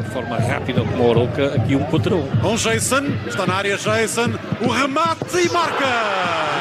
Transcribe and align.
de 0.00 0.10
forma 0.10 0.38
rápida 0.38 0.82
como 0.82 1.06
o 1.06 1.10
Arouca, 1.10 1.54
aqui 1.54 1.76
um 1.76 1.84
contra 1.84 2.14
um. 2.14 2.26
Com 2.40 2.56
Jason, 2.56 3.04
está 3.26 3.46
na 3.46 3.54
área 3.54 3.76
Jason, 3.76 4.30
o 4.60 4.68
remate 4.68 5.38
e 5.38 5.48
marca! 5.50 5.84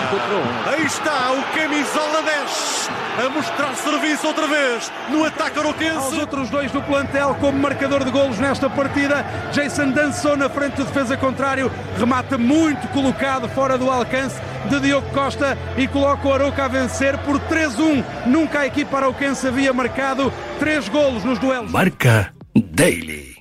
Um 0.03 0.07
contra 0.07 0.35
um. 0.35 0.73
Aí 0.73 0.85
está 0.85 1.31
o 1.31 1.43
camisola 1.55 2.21
10 2.21 2.89
a 3.15 3.29
mostrar 3.29 3.75
serviço 3.75 4.25
outra 4.25 4.47
vez 4.47 4.91
no 5.09 5.23
ataque 5.23 5.57
Aos 5.57 5.67
aroquense. 5.67 6.19
outros 6.19 6.49
dois 6.49 6.71
do 6.71 6.81
plantel 6.81 7.35
como 7.39 7.59
marcador 7.59 8.03
de 8.03 8.11
golos 8.11 8.39
nesta 8.39 8.69
partida. 8.69 9.23
Jason 9.51 9.91
dançou 9.91 10.35
na 10.35 10.49
frente 10.49 10.77
do 10.77 10.85
defesa 10.85 11.15
contrário, 11.15 11.71
remata 11.97 12.37
muito 12.37 12.87
colocado 12.89 13.47
fora 13.49 13.77
do 13.77 13.89
alcance 13.89 14.41
de 14.69 14.79
Diogo 14.79 15.07
Costa 15.11 15.57
e 15.77 15.87
coloca 15.87 16.27
o 16.27 16.33
Arouca 16.33 16.65
a 16.65 16.67
vencer 16.67 17.17
por 17.19 17.39
3-1. 17.39 18.03
Nunca 18.25 18.59
a 18.59 18.65
equipa 18.65 18.97
arauquense 18.97 19.47
havia 19.47 19.73
marcado 19.73 20.31
três 20.57 20.89
golos 20.89 21.23
nos 21.23 21.37
duelos. 21.37 21.71
Marca 21.71 22.33
Daily. 22.53 23.33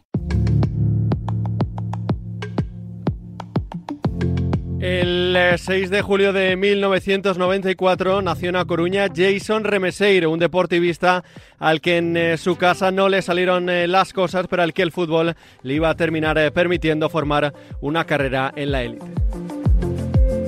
El 4.80 5.36
eh, 5.36 5.58
6 5.58 5.90
de 5.90 6.02
julio 6.02 6.32
de 6.32 6.56
1994 6.56 8.20
nació 8.20 8.48
en 8.48 8.56
A 8.56 8.64
Coruña 8.64 9.06
Jason 9.14 9.62
Remeseiro, 9.62 10.30
un 10.30 10.40
deportivista 10.40 11.22
al 11.60 11.80
que 11.80 11.98
en 11.98 12.16
eh, 12.16 12.36
su 12.36 12.56
casa 12.56 12.90
no 12.90 13.08
le 13.08 13.22
salieron 13.22 13.70
eh, 13.70 13.86
las 13.86 14.12
cosas, 14.12 14.48
pero 14.48 14.62
al 14.62 14.72
que 14.72 14.82
el 14.82 14.90
fútbol 14.90 15.36
le 15.62 15.74
iba 15.74 15.88
a 15.88 15.94
terminar 15.94 16.36
eh, 16.38 16.50
permitiendo 16.50 17.08
formar 17.08 17.54
una 17.80 18.04
carrera 18.04 18.52
en 18.56 18.72
la 18.72 18.82
élite. 18.82 19.06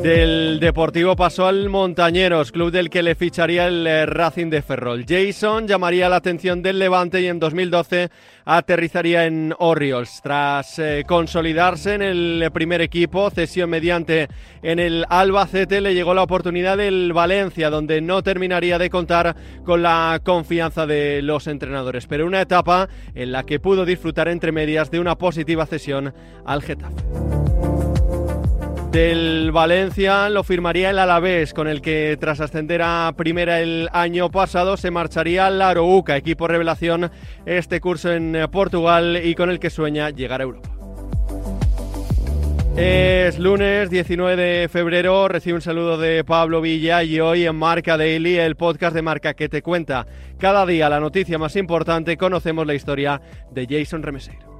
Del 0.04 0.60
Deportivo 0.60 1.16
pasó 1.16 1.46
al 1.46 1.70
Montañeros, 1.70 2.52
club 2.52 2.70
del 2.70 2.90
que 2.90 3.02
le 3.02 3.14
ficharía 3.14 3.68
el 3.68 3.86
eh, 3.86 4.04
Racing 4.04 4.50
de 4.50 4.60
Ferrol. 4.60 5.06
Jason 5.08 5.66
llamaría 5.66 6.10
la 6.10 6.16
atención 6.16 6.60
del 6.60 6.78
Levante 6.78 7.22
y 7.22 7.26
en 7.26 7.40
2012 7.40 8.10
aterrizaría 8.44 9.24
en 9.24 9.54
Orioles. 9.58 10.20
Tras 10.22 10.78
eh, 10.78 11.04
consolidarse 11.08 11.94
en 11.94 12.02
el 12.02 12.50
primer 12.52 12.82
equipo, 12.82 13.30
cesión 13.30 13.70
mediante 13.70 14.28
en 14.62 14.78
el 14.78 15.06
Albacete, 15.08 15.80
le 15.80 15.94
llegó 15.94 16.12
la 16.12 16.24
oportunidad 16.24 16.76
del 16.76 17.14
Valencia, 17.14 17.70
donde 17.70 18.02
no 18.02 18.22
terminaría 18.22 18.78
de 18.78 18.90
contar 18.90 19.34
con 19.64 19.82
la 19.82 20.20
confianza 20.22 20.86
de 20.86 21.22
los 21.22 21.46
entrenadores, 21.46 22.06
pero 22.06 22.26
una 22.26 22.42
etapa 22.42 22.90
en 23.14 23.32
la 23.32 23.44
que 23.44 23.58
pudo 23.58 23.86
disfrutar 23.86 24.28
entre 24.28 24.52
medias 24.52 24.90
de 24.90 25.00
una 25.00 25.16
positiva 25.16 25.64
cesión 25.64 26.12
al 26.44 26.60
Getafe. 26.60 27.43
Del 28.94 29.50
Valencia 29.50 30.30
lo 30.30 30.44
firmaría 30.44 30.90
el 30.90 31.00
Alavés, 31.00 31.52
con 31.52 31.66
el 31.66 31.82
que 31.82 32.16
tras 32.20 32.40
ascender 32.40 32.80
a 32.80 33.12
primera 33.16 33.60
el 33.60 33.88
año 33.92 34.30
pasado 34.30 34.76
se 34.76 34.92
marcharía 34.92 35.46
al 35.46 35.60
Arouca, 35.60 36.16
equipo 36.16 36.46
revelación 36.46 37.10
este 37.44 37.80
curso 37.80 38.12
en 38.12 38.36
eh, 38.36 38.46
Portugal 38.46 39.20
y 39.20 39.34
con 39.34 39.50
el 39.50 39.58
que 39.58 39.68
sueña 39.68 40.10
llegar 40.10 40.40
a 40.40 40.44
Europa. 40.44 40.68
Es 42.76 43.36
lunes 43.40 43.90
19 43.90 44.40
de 44.40 44.68
febrero, 44.68 45.26
recibe 45.26 45.56
un 45.56 45.62
saludo 45.62 45.98
de 45.98 46.22
Pablo 46.22 46.60
Villa 46.60 47.02
y 47.02 47.18
hoy 47.18 47.46
en 47.46 47.56
Marca 47.56 47.96
Daily, 47.96 48.38
el 48.38 48.54
podcast 48.54 48.94
de 48.94 49.02
Marca 49.02 49.34
que 49.34 49.48
te 49.48 49.60
cuenta 49.60 50.06
cada 50.38 50.64
día 50.66 50.88
la 50.88 51.00
noticia 51.00 51.36
más 51.36 51.56
importante, 51.56 52.16
conocemos 52.16 52.64
la 52.64 52.74
historia 52.74 53.20
de 53.50 53.66
Jason 53.68 54.04
Remeseiro. 54.04 54.53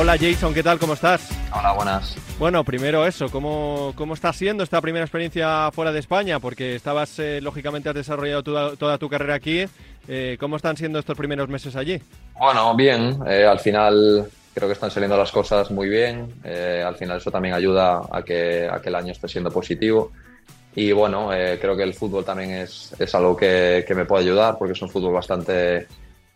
Hola 0.00 0.16
Jason, 0.18 0.54
¿qué 0.54 0.62
tal? 0.62 0.78
¿Cómo 0.78 0.94
estás? 0.94 1.28
Hola, 1.54 1.74
buenas. 1.74 2.16
Bueno, 2.38 2.64
primero 2.64 3.06
eso, 3.06 3.26
¿cómo, 3.28 3.92
cómo 3.94 4.14
está 4.14 4.32
siendo 4.32 4.64
esta 4.64 4.80
primera 4.80 5.04
experiencia 5.04 5.70
fuera 5.72 5.92
de 5.92 5.98
España? 5.98 6.40
Porque 6.40 6.74
estabas, 6.74 7.18
eh, 7.18 7.38
lógicamente, 7.42 7.90
has 7.90 7.94
desarrollado 7.94 8.42
toda, 8.42 8.76
toda 8.76 8.96
tu 8.96 9.10
carrera 9.10 9.34
aquí. 9.34 9.66
Eh, 10.08 10.38
¿Cómo 10.40 10.56
están 10.56 10.78
siendo 10.78 10.98
estos 10.98 11.18
primeros 11.18 11.50
meses 11.50 11.76
allí? 11.76 12.00
Bueno, 12.38 12.74
bien. 12.74 13.18
eh, 13.26 13.44
al 13.44 13.58
final 13.58 14.26
creo 14.54 14.68
que 14.68 14.72
están 14.72 14.90
saliendo 14.90 15.18
las 15.18 15.30
cosas 15.30 15.70
muy 15.70 15.90
bien. 15.90 16.32
eh, 16.44 16.82
al 16.82 16.96
final 16.96 17.18
eso 17.18 17.30
también 17.30 17.52
ayuda 17.52 18.00
a 18.10 18.22
que, 18.22 18.70
a 18.72 18.80
que 18.80 18.88
el 18.88 18.94
año 18.94 19.12
esté 19.12 19.28
siendo 19.28 19.50
positivo. 19.50 20.12
Y 20.74 20.92
bueno, 20.92 21.28
creo 21.28 21.76
que 21.76 21.82
el 21.82 21.92
fútbol 21.92 22.24
también 22.24 22.52
es, 22.52 22.94
es 22.98 23.14
algo 23.14 23.36
que, 23.36 23.84
que 23.86 23.94
me 23.94 24.06
puede 24.06 24.22
ayudar 24.24 24.56
porque 24.56 24.72
es 24.72 24.80
un 24.80 24.88
fútbol 24.88 25.12
bastante, 25.12 25.88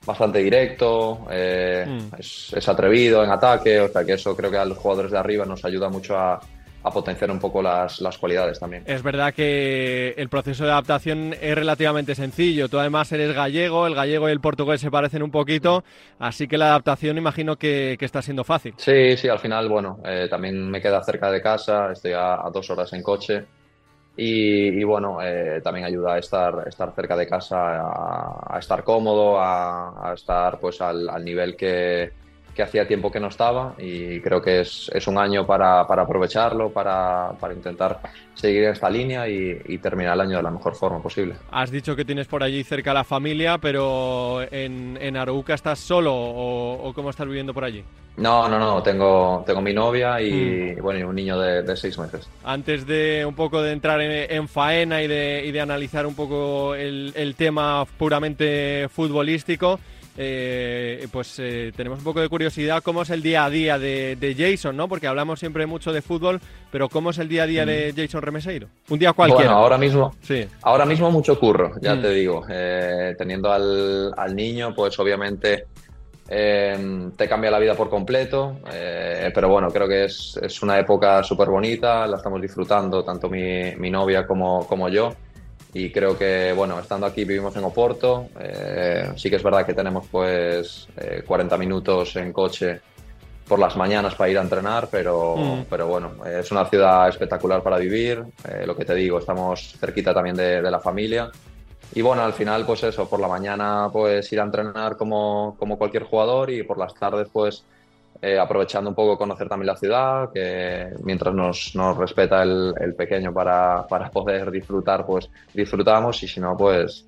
bastante 0.06 0.38
directo, 0.40 1.26
eh, 1.30 1.84
Mm. 1.86 2.14
es, 2.18 2.52
es 2.56 2.68
atrevido 2.68 3.22
en 3.24 3.30
ataque. 3.30 3.80
O 3.80 3.88
sea 3.88 4.04
que 4.04 4.14
eso 4.14 4.36
creo 4.36 4.50
que 4.50 4.58
a 4.58 4.64
los 4.64 4.78
jugadores 4.78 5.10
de 5.12 5.18
arriba 5.18 5.44
nos 5.44 5.64
ayuda 5.64 5.88
mucho 5.88 6.16
a, 6.16 6.40
a 6.86 6.90
potenciar 6.90 7.30
un 7.30 7.38
poco 7.38 7.62
las, 7.62 8.00
las 8.00 8.18
cualidades 8.18 8.60
también. 8.60 8.82
Es 8.86 9.02
verdad 9.02 9.32
que 9.32 10.10
el 10.18 10.28
proceso 10.28 10.64
de 10.64 10.70
adaptación 10.70 11.34
es 11.40 11.54
relativamente 11.54 12.14
sencillo. 12.14 12.68
Tú 12.68 12.78
además 12.78 13.10
eres 13.12 13.34
gallego, 13.34 13.86
el 13.86 13.94
gallego 13.94 14.28
y 14.28 14.32
el 14.32 14.40
portugués 14.40 14.80
se 14.82 14.90
parecen 14.90 15.22
un 15.22 15.30
poquito, 15.30 15.82
así 16.18 16.46
que 16.46 16.58
la 16.58 16.66
adaptación 16.66 17.16
imagino 17.16 17.56
que, 17.56 17.96
que 17.98 18.04
está 18.04 18.20
siendo 18.20 18.44
fácil. 18.44 18.74
Sí, 18.76 19.16
sí, 19.16 19.28
al 19.28 19.38
final, 19.38 19.68
bueno, 19.68 19.98
eh, 20.04 20.26
también 20.28 20.70
me 20.70 20.80
queda 20.82 21.02
cerca 21.02 21.30
de 21.30 21.40
casa, 21.40 21.90
estoy 21.92 22.12
a, 22.12 22.34
a 22.34 22.50
dos 22.52 22.68
horas 22.70 22.92
en 22.92 23.02
coche 23.02 23.44
y, 24.16 24.68
y 24.68 24.84
bueno, 24.84 25.18
eh, 25.22 25.60
también 25.62 25.86
ayuda 25.86 26.14
a 26.14 26.18
estar, 26.18 26.64
estar 26.66 26.94
cerca 26.94 27.16
de 27.16 27.26
casa, 27.26 27.80
a, 27.80 28.56
a 28.56 28.58
estar 28.58 28.84
cómodo, 28.84 29.40
a, 29.40 30.12
estar 30.14 30.58
pues 30.60 30.80
al 30.80 31.24
nivel 31.24 31.56
que, 31.56 32.12
que 32.54 32.62
hacía 32.62 32.86
tiempo 32.86 33.10
que 33.10 33.20
no 33.20 33.28
estaba 33.28 33.74
y 33.78 34.20
creo 34.20 34.40
que 34.40 34.60
es, 34.60 34.90
es 34.94 35.06
un 35.06 35.18
año 35.18 35.46
para, 35.46 35.86
para 35.86 36.02
aprovecharlo, 36.02 36.70
para, 36.70 37.32
para 37.40 37.52
intentar 37.52 38.00
seguir 38.34 38.64
en 38.64 38.72
esta 38.72 38.88
línea 38.88 39.28
y, 39.28 39.60
y 39.66 39.78
terminar 39.78 40.14
el 40.14 40.20
año 40.20 40.36
de 40.36 40.42
la 40.42 40.50
mejor 40.50 40.74
forma 40.74 41.02
posible. 41.02 41.34
Has 41.50 41.70
dicho 41.70 41.96
que 41.96 42.04
tienes 42.04 42.26
por 42.26 42.42
allí 42.42 42.62
cerca 42.64 42.94
la 42.94 43.04
familia, 43.04 43.58
pero 43.58 44.42
en, 44.50 44.98
en 45.00 45.16
Arouca 45.16 45.54
estás 45.54 45.78
solo 45.78 46.14
o, 46.14 46.88
o 46.88 46.94
cómo 46.94 47.10
estás 47.10 47.26
viviendo 47.26 47.52
por 47.52 47.64
allí. 47.64 47.84
No, 48.16 48.48
no, 48.48 48.60
no, 48.60 48.80
tengo, 48.80 49.42
tengo 49.44 49.60
mi 49.60 49.72
novia 49.72 50.20
y, 50.20 50.76
bueno, 50.76 51.00
y 51.00 51.02
un 51.02 51.16
niño 51.16 51.36
de, 51.36 51.62
de 51.62 51.76
seis 51.76 51.98
meses. 51.98 52.30
Antes 52.44 52.86
de 52.86 53.24
un 53.26 53.34
poco 53.34 53.60
de 53.60 53.72
entrar 53.72 54.00
en, 54.00 54.30
en 54.30 54.46
faena 54.46 55.02
y 55.02 55.08
de, 55.08 55.42
y 55.44 55.50
de 55.50 55.60
analizar 55.60 56.06
un 56.06 56.14
poco 56.14 56.76
el, 56.76 57.12
el 57.16 57.34
tema 57.34 57.84
puramente 57.98 58.88
futbolístico, 58.88 59.80
eh, 60.16 61.06
pues 61.10 61.38
eh, 61.38 61.72
tenemos 61.76 61.98
un 61.98 62.04
poco 62.04 62.20
de 62.20 62.28
curiosidad 62.28 62.82
cómo 62.82 63.02
es 63.02 63.10
el 63.10 63.22
día 63.22 63.44
a 63.44 63.50
día 63.50 63.78
de, 63.78 64.16
de 64.16 64.34
Jason, 64.34 64.76
¿no? 64.76 64.88
Porque 64.88 65.06
hablamos 65.06 65.40
siempre 65.40 65.66
mucho 65.66 65.92
de 65.92 66.02
fútbol, 66.02 66.40
pero 66.70 66.88
cómo 66.88 67.10
es 67.10 67.18
el 67.18 67.28
día 67.28 67.42
a 67.42 67.46
día 67.46 67.66
de 67.66 67.92
Jason 67.96 68.22
Remeseiro. 68.22 68.68
Un 68.90 68.98
día 68.98 69.12
cualquiera. 69.12 69.44
Bueno, 69.50 69.58
ahora 69.58 69.78
mismo, 69.78 70.14
Sí. 70.22 70.46
ahora 70.62 70.86
mismo 70.86 71.10
mucho 71.10 71.38
curro, 71.38 71.72
ya 71.80 71.94
Mm. 71.96 72.02
te 72.02 72.10
digo. 72.10 72.44
Eh, 72.48 73.14
teniendo 73.18 73.52
al, 73.52 74.12
al 74.16 74.34
niño, 74.36 74.72
pues 74.74 74.98
obviamente 74.98 75.64
eh, 76.28 77.10
te 77.16 77.28
cambia 77.28 77.50
la 77.50 77.58
vida 77.58 77.74
por 77.74 77.90
completo. 77.90 78.56
eh, 78.72 79.30
pero 79.34 79.48
bueno, 79.48 79.68
creo 79.70 79.86
que 79.88 80.04
es, 80.04 80.38
es 80.42 80.62
una 80.62 80.78
época 80.78 81.22
súper 81.22 81.48
bonita, 81.48 82.06
la 82.06 82.16
estamos 82.16 82.40
disfrutando 82.40 83.04
tanto 83.04 83.28
mi, 83.28 83.74
mi 83.76 83.90
novia 83.90 84.26
como, 84.26 84.66
como 84.66 84.88
yo. 84.88 85.12
Y 85.74 85.90
creo 85.90 86.16
que, 86.16 86.52
bueno, 86.56 86.78
estando 86.78 87.04
aquí 87.06 87.24
vivimos 87.24 87.54
en 87.56 87.64
Oporto. 87.64 88.28
eh, 88.40 89.10
sí 89.16 89.28
que 89.28 89.36
es 89.36 89.42
verdad 89.42 89.66
que 89.66 89.74
tenemos 89.74 90.06
pues 90.10 90.88
eh, 90.96 91.22
40 91.26 91.58
minutos 91.58 92.14
en 92.16 92.32
coche 92.32 92.80
por 93.48 93.58
las 93.58 93.76
mañanas 93.76 94.14
para 94.14 94.30
ir 94.30 94.38
a 94.38 94.42
entrenar, 94.42 94.88
pero, 94.90 95.36
Mm. 95.36 95.64
pero 95.68 95.86
bueno, 95.88 96.12
es 96.24 96.50
una 96.52 96.64
ciudad 96.66 97.08
espectacular 97.08 97.62
para 97.62 97.76
vivir. 97.78 98.22
eh, 98.48 98.64
lo 98.66 98.74
que 98.76 98.84
te 98.84 98.94
digo, 98.94 99.18
estamos 99.18 99.76
cerquita 99.78 100.14
también 100.14 100.36
de, 100.36 100.62
de 100.62 100.70
la 100.70 100.78
familia. 100.80 101.30
Y 101.94 102.02
bueno, 102.02 102.22
al 102.22 102.32
final, 102.32 102.64
pues 102.64 102.82
eso, 102.84 103.08
por 103.08 103.20
la 103.20 103.28
mañana 103.28 103.88
pues 103.92 104.32
ir 104.32 104.40
a 104.40 104.44
entrenar 104.44 104.96
como, 104.96 105.56
como 105.58 105.76
cualquier 105.76 106.04
jugador 106.04 106.50
y 106.50 106.62
por 106.62 106.78
las 106.78 106.94
tardes 106.94 107.28
pues 107.32 107.64
eh, 108.22 108.38
aprovechando 108.38 108.90
un 108.90 108.96
poco 108.96 109.18
conocer 109.18 109.48
también 109.48 109.66
la 109.66 109.76
ciudad, 109.76 110.30
que 110.32 110.90
mientras 111.02 111.34
nos, 111.34 111.74
nos 111.74 111.96
respeta 111.96 112.42
el, 112.42 112.72
el 112.80 112.94
pequeño 112.94 113.32
para, 113.32 113.86
para 113.86 114.10
poder 114.10 114.50
disfrutar, 114.50 115.04
pues 115.04 115.30
disfrutamos 115.52 116.22
y 116.22 116.28
si 116.28 116.40
no, 116.40 116.56
pues 116.56 117.04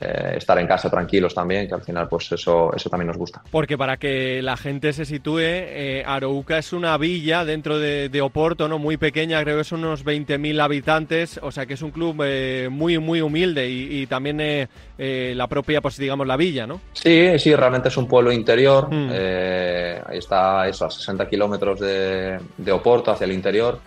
eh, 0.00 0.34
estar 0.36 0.58
en 0.58 0.66
casa 0.66 0.90
tranquilos 0.90 1.34
también, 1.34 1.68
que 1.68 1.74
al 1.74 1.82
final 1.82 2.08
pues 2.08 2.32
eso, 2.32 2.72
eso 2.74 2.90
también 2.90 3.08
nos 3.08 3.16
gusta. 3.16 3.42
Porque 3.50 3.76
para 3.76 3.96
que 3.96 4.42
la 4.42 4.56
gente 4.56 4.92
se 4.92 5.04
sitúe, 5.04 5.40
eh, 5.40 6.02
Arouca 6.06 6.58
es 6.58 6.72
una 6.72 6.96
villa 6.98 7.44
dentro 7.44 7.78
de, 7.78 8.08
de 8.08 8.20
Oporto, 8.20 8.68
¿no? 8.68 8.78
Muy 8.78 8.96
pequeña, 8.96 9.42
creo 9.42 9.58
que 9.58 9.64
son 9.64 9.84
unos 9.84 10.04
20.000 10.04 10.60
habitantes, 10.60 11.40
o 11.42 11.50
sea 11.50 11.66
que 11.66 11.74
es 11.74 11.82
un 11.82 11.90
club 11.90 12.22
eh, 12.24 12.68
muy, 12.70 12.98
muy 12.98 13.20
humilde 13.20 13.68
y, 13.68 14.02
y 14.02 14.06
también 14.06 14.40
eh, 14.40 14.68
eh, 14.96 15.32
la 15.36 15.46
propia, 15.46 15.80
pues 15.80 15.96
digamos, 15.96 16.26
la 16.26 16.36
villa, 16.36 16.66
¿no? 16.66 16.80
Sí, 16.92 17.38
sí, 17.38 17.54
realmente 17.54 17.88
es 17.88 17.96
un 17.96 18.08
pueblo 18.08 18.32
interior. 18.32 18.88
Mm. 18.92 19.08
eh, 19.12 20.02
ahí 20.06 20.18
está 20.18 20.66
eso, 20.66 20.86
a 20.86 20.90
60 20.90 21.28
kilómetros 21.28 21.80
de, 21.80 22.38
de 22.56 22.72
Oporto, 22.72 23.12
hacia 23.12 23.24
el 23.24 23.32
interior. 23.32 23.78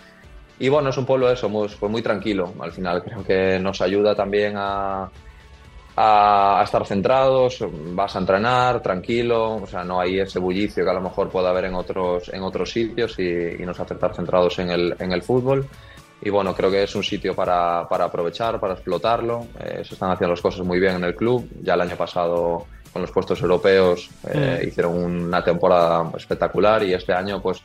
Y 0.59 0.69
bueno, 0.69 0.89
es 0.89 0.97
un 0.97 1.05
pueblo 1.05 1.29
eso, 1.29 1.49
muy, 1.49 1.67
pues 1.67 1.91
muy 1.91 2.01
tranquilo. 2.01 2.53
Al 2.59 2.71
final 2.71 3.03
creo 3.03 3.23
que 3.23 3.59
nos 3.59 3.81
ayuda 3.81 4.15
también 4.15 4.53
a, 4.55 5.09
a, 5.95 6.59
a 6.61 6.63
estar 6.63 6.85
centrados, 6.85 7.63
vas 7.93 8.15
a 8.15 8.19
entrenar 8.19 8.81
tranquilo, 8.81 9.55
o 9.55 9.67
sea, 9.67 9.83
no 9.83 9.99
hay 9.99 10.19
ese 10.19 10.39
bullicio 10.39 10.83
que 10.83 10.89
a 10.89 10.93
lo 10.93 11.01
mejor 11.01 11.29
pueda 11.29 11.49
haber 11.49 11.65
en 11.65 11.75
otros, 11.75 12.29
en 12.33 12.41
otros 12.43 12.71
sitios 12.71 13.17
y, 13.19 13.61
y 13.61 13.65
nos 13.65 13.79
hace 13.79 13.93
estar 13.95 14.15
centrados 14.15 14.57
en 14.59 14.69
el, 14.71 14.95
en 14.99 15.11
el 15.11 15.21
fútbol. 15.21 15.67
y 16.21 16.29
bueno, 16.29 16.53
creo 16.53 16.69
que 16.69 16.83
es 16.83 16.95
un 16.95 17.03
sitio 17.03 17.33
para, 17.35 17.87
para 17.89 18.05
aprovechar, 18.05 18.59
para 18.59 18.73
explotarlo. 18.73 19.47
Eh, 19.59 19.81
se 19.83 19.95
están 19.95 20.11
haciendo 20.11 20.33
las 20.33 20.41
cosas 20.41 20.65
muy 20.65 20.79
bien 20.79 20.95
en 20.95 21.03
el 21.03 21.15
club. 21.15 21.47
Ya 21.61 21.73
el 21.73 21.81
año 21.81 21.95
pasado 21.95 22.67
con 22.93 23.01
los 23.01 23.11
puestos 23.11 23.41
europeos 23.41 24.09
eh, 24.31 24.65
hicieron 24.67 24.97
una 24.97 25.43
temporada 25.43 26.11
espectacular 26.15 26.83
y 26.83 26.93
este 26.93 27.13
año 27.13 27.41
pues 27.41 27.63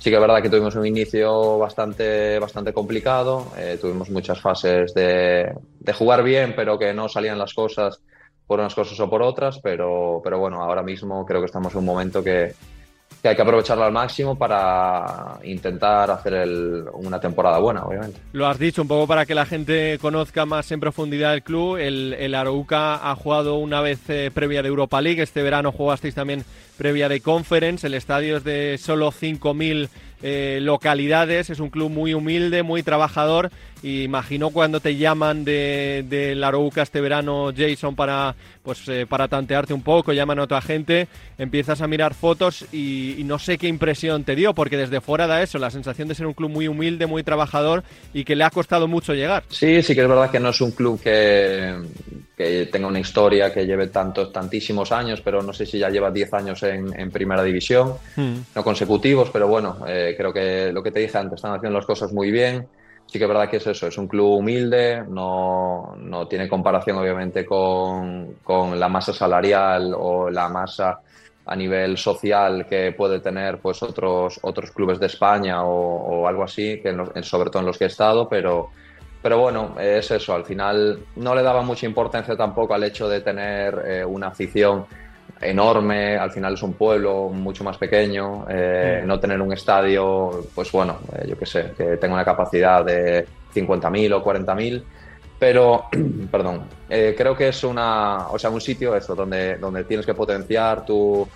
sí 0.00 0.08
que 0.08 0.16
es 0.16 0.20
verdad 0.20 0.42
que 0.42 0.48
tuvimos 0.48 0.74
un 0.74 0.86
inicio 0.86 1.58
bastante, 1.58 2.38
bastante 2.38 2.72
complicado. 2.72 3.52
Eh, 3.56 3.78
tuvimos 3.80 4.10
muchas 4.10 4.40
fases 4.40 4.94
de, 4.94 5.52
de 5.78 5.92
jugar 5.92 6.22
bien, 6.22 6.54
pero 6.56 6.78
que 6.78 6.92
no 6.94 7.08
salían 7.08 7.38
las 7.38 7.52
cosas 7.52 8.00
por 8.46 8.58
unas 8.58 8.74
cosas 8.74 8.98
o 8.98 9.10
por 9.10 9.22
otras. 9.22 9.60
Pero, 9.62 10.20
pero 10.24 10.38
bueno, 10.38 10.62
ahora 10.62 10.82
mismo 10.82 11.24
creo 11.26 11.40
que 11.40 11.46
estamos 11.46 11.72
en 11.74 11.80
un 11.80 11.84
momento 11.84 12.24
que, 12.24 12.54
que 13.22 13.28
hay 13.28 13.36
que 13.36 13.42
aprovecharlo 13.42 13.84
al 13.84 13.92
máximo 13.92 14.36
para 14.36 15.38
intentar 15.44 16.10
hacer 16.10 16.34
el, 16.34 16.84
una 16.94 17.20
temporada 17.20 17.58
buena, 17.58 17.84
obviamente. 17.84 18.18
Lo 18.32 18.46
has 18.46 18.58
dicho 18.58 18.80
un 18.82 18.88
poco 18.88 19.06
para 19.06 19.26
que 19.26 19.34
la 19.34 19.44
gente 19.44 19.98
conozca 20.00 20.46
más 20.46 20.70
en 20.72 20.80
profundidad 20.80 21.34
el 21.34 21.42
club. 21.42 21.76
El, 21.76 22.14
el 22.18 22.34
Arouca 22.34 23.10
ha 23.10 23.14
jugado 23.14 23.56
una 23.56 23.82
vez 23.82 23.98
eh, 24.08 24.30
previa 24.32 24.62
de 24.62 24.68
Europa 24.68 25.00
League. 25.02 25.22
Este 25.22 25.42
verano 25.42 25.70
jugasteis 25.70 26.14
también 26.14 26.44
previa 26.78 27.10
de 27.10 27.20
Conference. 27.20 27.86
El 27.86 27.94
estadio 27.94 28.38
es 28.38 28.44
de 28.44 28.78
solo 28.78 29.12
5.000 29.12 29.88
eh, 30.22 30.58
localidades. 30.62 31.50
Es 31.50 31.60
un 31.60 31.68
club 31.68 31.90
muy 31.90 32.14
humilde, 32.14 32.62
muy 32.62 32.82
trabajador. 32.82 33.50
Imagino 33.82 34.50
cuando 34.50 34.80
te 34.80 34.96
llaman 34.96 35.44
de, 35.44 36.04
de 36.08 36.34
la 36.34 36.48
Arouca 36.48 36.82
este 36.82 37.00
verano, 37.00 37.50
Jason, 37.56 37.96
para, 37.96 38.34
pues, 38.62 38.86
eh, 38.88 39.06
para 39.08 39.28
tantearte 39.28 39.72
un 39.72 39.82
poco, 39.82 40.12
llaman 40.12 40.38
a 40.38 40.42
otra 40.42 40.60
gente, 40.60 41.08
empiezas 41.38 41.80
a 41.80 41.86
mirar 41.86 42.14
fotos 42.14 42.66
y, 42.72 43.14
y 43.18 43.24
no 43.24 43.38
sé 43.38 43.56
qué 43.58 43.68
impresión 43.68 44.24
te 44.24 44.34
dio, 44.34 44.54
porque 44.54 44.76
desde 44.76 45.00
fuera 45.00 45.26
da 45.26 45.42
eso, 45.42 45.58
la 45.58 45.70
sensación 45.70 46.08
de 46.08 46.14
ser 46.14 46.26
un 46.26 46.34
club 46.34 46.50
muy 46.50 46.68
humilde, 46.68 47.06
muy 47.06 47.22
trabajador 47.22 47.82
y 48.12 48.24
que 48.24 48.36
le 48.36 48.44
ha 48.44 48.50
costado 48.50 48.86
mucho 48.86 49.14
llegar. 49.14 49.44
Sí, 49.48 49.82
sí 49.82 49.94
que 49.94 50.02
es 50.02 50.08
verdad 50.08 50.30
que 50.30 50.40
no 50.40 50.50
es 50.50 50.60
un 50.60 50.72
club 50.72 51.00
que, 51.00 51.74
que 52.36 52.66
tenga 52.66 52.88
una 52.88 53.00
historia 53.00 53.52
que 53.52 53.66
lleve 53.66 53.88
tantos, 53.88 54.32
tantísimos 54.32 54.92
años, 54.92 55.20
pero 55.22 55.42
no 55.42 55.52
sé 55.52 55.66
si 55.66 55.78
ya 55.78 55.90
lleva 55.90 56.10
10 56.10 56.34
años 56.34 56.62
en, 56.62 56.98
en 56.98 57.10
primera 57.10 57.42
división, 57.42 57.94
no 58.16 58.64
consecutivos, 58.64 59.30
pero 59.30 59.48
bueno, 59.48 59.78
eh, 59.86 60.14
creo 60.16 60.32
que 60.32 60.70
lo 60.72 60.82
que 60.82 60.90
te 60.90 61.00
dije 61.00 61.18
antes, 61.18 61.36
están 61.36 61.54
haciendo 61.54 61.78
las 61.78 61.86
cosas 61.86 62.12
muy 62.12 62.30
bien. 62.30 62.66
Sí 63.10 63.18
que 63.18 63.24
es 63.24 63.28
verdad 63.28 63.50
que 63.50 63.56
es 63.56 63.66
eso, 63.66 63.88
es 63.88 63.98
un 63.98 64.06
club 64.06 64.38
humilde, 64.38 65.02
no, 65.08 65.96
no 65.98 66.28
tiene 66.28 66.48
comparación 66.48 66.96
obviamente 66.96 67.44
con, 67.44 68.34
con 68.44 68.78
la 68.78 68.88
masa 68.88 69.12
salarial 69.12 69.92
o 69.98 70.30
la 70.30 70.48
masa 70.48 71.00
a 71.44 71.56
nivel 71.56 71.96
social 71.98 72.66
que 72.68 72.92
puede 72.92 73.18
tener 73.18 73.58
pues 73.58 73.82
otros 73.82 74.38
otros 74.42 74.70
clubes 74.70 75.00
de 75.00 75.06
España 75.06 75.64
o, 75.64 76.24
algo 76.28 76.44
así, 76.44 76.80
que 76.80 76.90
en 76.90 76.98
los- 76.98 77.10
sobre 77.26 77.50
todo 77.50 77.60
en 77.60 77.66
los 77.66 77.78
que 77.78 77.84
he 77.84 77.86
estado, 77.88 78.28
pero, 78.28 78.70
pero 79.20 79.38
bueno, 79.40 79.74
es 79.80 80.08
eso, 80.12 80.32
al 80.32 80.44
final 80.44 81.00
no 81.16 81.34
le 81.34 81.42
daba 81.42 81.62
mucha 81.62 81.86
importancia 81.86 82.36
tampoco 82.36 82.74
al 82.74 82.84
hecho 82.84 83.08
de 83.08 83.22
tener 83.22 83.82
eh, 83.86 84.04
una 84.04 84.28
afición 84.28 84.86
enorme, 85.40 86.16
al 86.16 86.30
final 86.30 86.54
es 86.54 86.62
un 86.62 86.74
pueblo 86.74 87.28
mucho 87.28 87.64
más 87.64 87.78
pequeño, 87.78 88.46
eh, 88.48 89.02
no 89.06 89.18
tener 89.18 89.40
un 89.40 89.52
estadio, 89.52 90.46
pues 90.54 90.70
bueno, 90.70 90.98
eh, 91.14 91.26
yo 91.28 91.38
qué 91.38 91.46
sé, 91.46 91.72
que 91.76 91.96
tenga 91.96 92.14
una 92.14 92.24
capacidad 92.24 92.84
de 92.84 93.26
50.000 93.54 94.12
o 94.14 94.24
40.000, 94.24 94.82
pero, 95.38 95.84
perdón, 96.30 96.64
eh, 96.88 97.14
creo 97.16 97.34
que 97.34 97.48
es 97.48 97.64
una, 97.64 98.28
o 98.28 98.38
sea, 98.38 98.50
un 98.50 98.60
sitio 98.60 98.94
eso, 98.94 99.14
donde, 99.14 99.56
donde 99.56 99.84
tienes 99.84 100.04
que 100.04 100.14
potenciar 100.14 100.84
tu, 100.84 101.26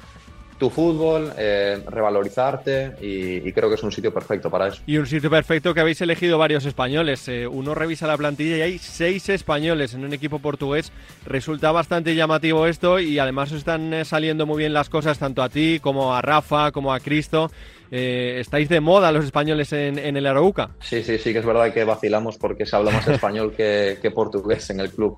tu 0.58 0.70
fútbol, 0.70 1.32
eh, 1.36 1.82
revalorizarte 1.86 2.92
y, 3.00 3.48
y 3.48 3.52
creo 3.52 3.68
que 3.68 3.74
es 3.74 3.82
un 3.82 3.92
sitio 3.92 4.12
perfecto 4.12 4.50
para 4.50 4.68
eso. 4.68 4.82
Y 4.86 4.98
un 4.98 5.06
sitio 5.06 5.30
perfecto 5.30 5.74
que 5.74 5.80
habéis 5.80 6.00
elegido 6.00 6.38
varios 6.38 6.64
españoles. 6.64 7.26
Eh, 7.28 7.46
uno 7.46 7.74
revisa 7.74 8.06
la 8.06 8.16
plantilla 8.16 8.56
y 8.58 8.62
hay 8.62 8.78
seis 8.78 9.28
españoles 9.28 9.94
en 9.94 10.04
un 10.04 10.12
equipo 10.12 10.38
portugués. 10.38 10.92
Resulta 11.26 11.72
bastante 11.72 12.14
llamativo 12.14 12.66
esto 12.66 13.00
y 13.00 13.18
además 13.18 13.52
están 13.52 13.92
eh, 13.92 14.04
saliendo 14.04 14.46
muy 14.46 14.58
bien 14.58 14.72
las 14.72 14.88
cosas 14.88 15.18
tanto 15.18 15.42
a 15.42 15.48
ti 15.48 15.80
como 15.82 16.14
a 16.14 16.22
Rafa, 16.22 16.72
como 16.72 16.92
a 16.92 17.00
Cristo. 17.00 17.50
Eh, 17.90 18.40
estáis 18.40 18.68
de 18.68 18.80
moda 18.80 19.12
los 19.12 19.24
españoles 19.24 19.72
en, 19.72 19.98
en 19.98 20.16
el 20.16 20.26
Arauca. 20.26 20.70
Sí, 20.80 21.02
sí, 21.02 21.18
sí 21.18 21.32
que 21.32 21.38
es 21.38 21.46
verdad 21.46 21.72
que 21.72 21.84
vacilamos 21.84 22.38
porque 22.38 22.66
se 22.66 22.74
habla 22.74 22.90
más 22.90 23.06
español 23.08 23.52
que, 23.56 23.98
que 24.00 24.10
portugués 24.10 24.68
en 24.70 24.80
el 24.80 24.90
club. 24.90 25.16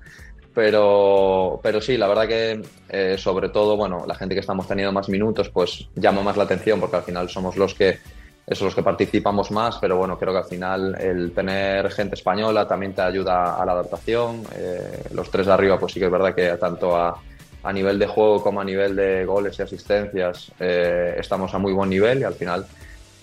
Pero, 0.57 1.59
pero 1.61 1.79
sí, 1.79 1.97
la 1.97 2.07
verdad 2.07 2.27
que 2.27 2.63
eh, 2.89 3.15
sobre 3.19 3.49
todo, 3.49 3.77
bueno, 3.77 4.05
la 4.07 4.15
gente 4.15 4.33
que 4.33 4.39
estamos 4.39 4.67
teniendo 4.67 4.91
más 4.91 5.07
minutos, 5.07 5.49
pues 5.49 5.87
llama 5.93 6.23
más 6.23 6.35
la 6.35 6.45
atención 6.45 6.79
porque 6.79 6.95
al 6.95 7.03
final 7.03 7.29
somos 7.29 7.57
los 7.57 7.75
que, 7.75 7.99
esos 8.47 8.63
los 8.63 8.73
que 8.73 8.81
participamos 8.81 9.51
más, 9.51 9.77
pero 9.77 9.97
bueno, 9.97 10.17
creo 10.17 10.33
que 10.33 10.39
al 10.39 10.45
final 10.45 10.95
el 10.99 11.31
tener 11.31 11.91
gente 11.91 12.15
española 12.15 12.67
también 12.67 12.95
te 12.95 13.03
ayuda 13.03 13.55
a 13.55 13.63
la 13.67 13.73
adaptación. 13.73 14.41
Eh, 14.55 15.03
los 15.13 15.29
tres 15.29 15.45
de 15.45 15.53
arriba, 15.53 15.77
pues 15.77 15.93
sí 15.93 15.99
que 15.99 16.07
es 16.07 16.11
verdad 16.11 16.33
que 16.33 16.49
tanto 16.57 16.97
a, 16.97 17.21
a 17.61 17.71
nivel 17.71 17.99
de 17.99 18.07
juego 18.07 18.41
como 18.41 18.59
a 18.59 18.65
nivel 18.65 18.95
de 18.95 19.25
goles 19.25 19.59
y 19.59 19.61
asistencias 19.61 20.51
eh, 20.59 21.17
estamos 21.19 21.53
a 21.53 21.59
muy 21.59 21.73
buen 21.73 21.91
nivel 21.91 22.21
y 22.21 22.23
al 22.23 22.33
final 22.33 22.65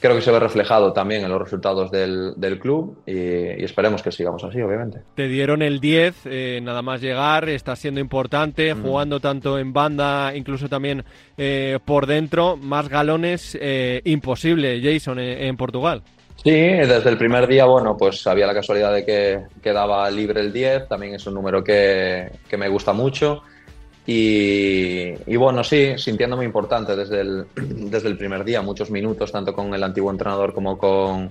creo 0.05 0.17
que 0.17 0.23
se 0.23 0.31
ve 0.31 0.39
reflejado 0.39 0.93
también 0.93 1.25
en 1.25 1.31
los 1.31 1.41
resultados 1.41 1.91
del, 1.91 2.35
del 2.37 2.59
club 2.59 2.99
y, 3.07 3.13
y 3.13 3.65
esperemos 3.65 4.03
que 4.03 4.13
sigamos 4.13 4.45
así, 4.45 4.61
obviamente. 4.61 5.01
Te 5.15 5.29
dieron 5.29 5.63
el 5.63 5.81
10, 5.81 6.15
eh, 6.27 6.61
nada 6.63 6.83
más 6.83 7.01
llegar, 7.01 7.49
está 7.49 7.75
siendo 7.75 8.01
importante, 8.01 8.75
jugando 8.75 9.19
tanto 9.19 9.59
en 9.59 9.73
banda, 9.73 10.37
incluso 10.37 10.69
también 10.69 11.07
eh, 11.39 11.79
por 11.87 12.05
dentro, 12.07 12.59
más 12.59 12.91
galones, 12.91 13.57
eh, 13.59 14.03
imposible, 14.05 14.79
Jason, 14.83 15.19
en, 15.19 15.43
en 15.43 15.57
Portugal. 15.57 16.03
Sí, 16.37 16.51
desde 16.51 17.09
el 17.09 17.17
primer 17.17 17.47
día, 17.47 17.65
bueno, 17.65 17.97
pues 17.97 18.27
había 18.27 18.47
la 18.47 18.53
casualidad 18.53 18.93
de 18.93 19.07
que 19.07 19.41
quedaba 19.63 20.11
libre 20.11 20.43
el 20.43 20.53
10, 20.53 20.87
también 20.87 21.15
es 21.15 21.27
un 21.27 21.33
número 21.33 21.65
que, 21.65 22.31
que 22.47 22.59
me 22.59 22.69
gusta 22.69 22.93
mucho. 22.93 23.43
Y, 24.07 25.37
bueno, 25.37 25.65
sí, 25.65 25.95
sintiéndome 25.97 26.45
importante 26.45 26.95
desde 26.95 27.21
el, 27.21 27.47
desde 27.55 28.09
el 28.09 28.19
primer 28.19 28.45
día, 28.45 28.61
muchos 28.63 28.91
minutos, 28.91 29.33
tanto 29.33 29.55
con 29.55 29.73
el 29.75 29.83
antiguo 29.83 30.11
entrenador 30.11 30.53
como 30.53 30.77
con, 30.77 31.31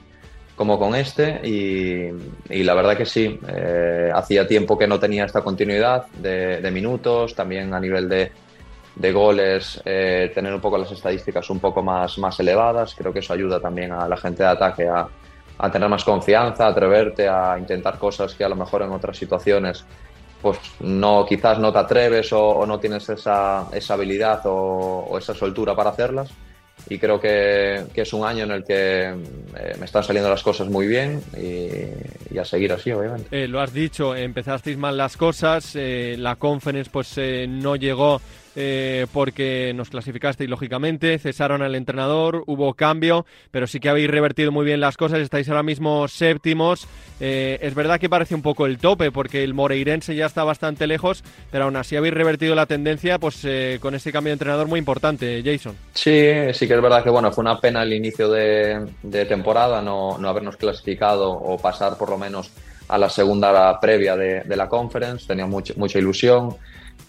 como 0.56 0.80
con 0.80 0.96
este. 0.96 1.40
Y, 1.48 2.64
la 2.64 2.74
verdad 2.74 2.98
que 2.98 3.06
sí, 3.06 3.40
eh, 3.48 4.12
hacía 4.14 4.48
tiempo 4.48 4.78
que 4.78 4.88
no 4.88 5.00
tenía 5.00 5.26
esta 5.26 5.42
continuidad 5.42 6.08
de, 6.18 6.62
de 6.62 6.72
minutos, 6.72 7.36
también 7.36 7.74
a 7.74 7.80
nivel 7.80 8.10
de, 8.10 8.32
de 8.96 9.12
goles, 9.12 9.82
eh, 9.86 10.32
tener 10.34 10.54
un 10.54 10.62
poco 10.62 10.78
las 10.78 10.92
estadísticas 10.92 11.50
un 11.50 11.60
poco 11.60 11.84
más, 11.84 12.18
más 12.18 12.40
elevadas. 12.40 12.96
Creo 12.96 13.14
que 13.14 13.20
eso 13.20 13.34
ayuda 13.34 13.60
también 13.60 13.92
a 13.92 14.08
la 14.08 14.18
gente 14.18 14.44
de 14.44 14.50
ataque 14.50 14.88
a, 14.88 15.08
a 15.58 15.72
tener 15.72 15.90
más 15.90 16.04
confianza, 16.04 16.66
a 16.66 16.70
atreverte 16.70 17.28
a 17.28 17.58
intentar 17.58 17.98
cosas 17.98 18.34
que 18.34 18.44
a 18.44 18.50
lo 18.50 18.56
mejor 18.56 18.82
en 18.84 18.92
otras 18.92 19.18
situaciones 19.18 19.86
pues 20.44 20.60
no, 20.82 21.26
quizás 21.26 21.58
no 21.58 21.72
te 21.72 21.80
atreves 21.80 22.32
o, 22.34 22.66
no 22.68 22.78
tienes 22.78 23.08
esa, 23.08 23.70
esa 23.74 23.94
habilidad 23.94 24.42
o, 24.44 25.18
esa 25.18 25.34
soltura 25.34 25.74
para 25.74 25.92
hacerlas. 25.92 26.30
Y 26.90 27.00
creo 27.00 27.20
que, 27.20 27.86
es 27.96 28.14
un 28.14 28.26
año 28.26 28.44
en 28.44 28.52
el 28.52 28.64
que 28.66 29.04
eh, 29.08 29.76
me 29.80 29.86
están 29.86 30.04
saliendo 30.04 30.30
las 30.30 30.44
cosas 30.44 30.68
muy 30.68 30.86
bien 30.86 31.22
y, 31.38 32.34
y 32.36 32.38
a 32.38 32.44
seguir 32.44 32.74
así, 32.74 32.92
obviamente. 32.92 33.30
Eh, 33.32 33.48
lo 33.48 33.62
has 33.62 33.72
dicho, 33.72 34.14
empezasteis 34.14 34.78
mal 34.78 34.98
las 34.98 35.16
cosas, 35.16 35.76
eh, 35.76 36.16
la 36.20 36.36
conference 36.36 36.92
pues 36.92 37.18
no 37.48 37.78
llegó 37.78 38.20
eh, 38.56 39.08
porque 39.12 39.74
nos 39.76 39.90
clasificasteis 39.90 40.50
lógicamente, 40.50 41.18
cesaron 41.20 41.62
al 41.62 41.76
entrenador, 41.76 42.44
hubo 42.48 42.74
cambio, 42.74 43.26
pero 43.52 43.68
sí 43.68 43.80
que 43.80 43.90
habéis 43.90 44.10
revertido 44.10 44.52
muy 44.52 44.66
bien 44.66 44.80
las 44.80 44.98
cosas, 44.98 45.20
estáis 45.20 45.50
ahora 45.50 45.64
mismo 45.64 46.08
séptimos. 46.08 46.88
Eh, 47.20 47.60
es 47.62 47.74
verdad 47.76 48.00
que 48.00 48.10
parece 48.10 48.36
un 48.36 48.42
poco 48.42 48.66
el 48.66 48.78
tope, 48.78 49.12
porque 49.12 49.44
el 49.44 49.54
Moreirense 49.54 50.16
ya 50.16 50.26
está 50.26 50.44
bastante 50.44 50.88
lejos, 50.88 51.24
pero 51.52 51.66
aún 51.66 51.76
así 51.76 51.96
habéis 51.96 52.14
revertido 52.14 52.56
la 52.56 52.66
tendencia 52.66 53.20
pues 53.20 53.44
eh, 53.44 53.78
con 53.82 53.96
ese 53.96 54.12
cambio 54.12 54.32
de 54.32 54.34
entrenador 54.34 54.68
muy 54.68 54.80
importante, 54.80 55.42
Jason. 55.44 55.76
Sí, 55.94 56.32
sí 56.54 56.68
que 56.68 56.74
es 56.76 56.82
verdad 56.82 57.04
que 57.04 57.10
bueno, 57.10 57.32
fue 57.32 57.44
una 57.44 57.60
pena 57.60 57.84
el 57.84 57.94
inicio 57.94 58.30
de, 58.30 58.88
temporada 59.28 59.82
no 59.82 60.16
habernos 60.28 60.58
clasificado 60.58 61.32
o 61.32 61.58
pasar 61.58 61.98
por 61.98 62.10
lo 62.10 62.18
menos 62.18 62.52
a 62.94 62.98
la 62.98 63.10
segunda 63.10 63.80
previa 63.80 64.16
de, 64.16 64.42
de 64.42 64.56
la 64.56 64.70
conference, 64.70 65.26
tenía 65.26 65.48
mucha, 65.48 65.74
mucha 65.78 65.98
ilusión 65.98 66.56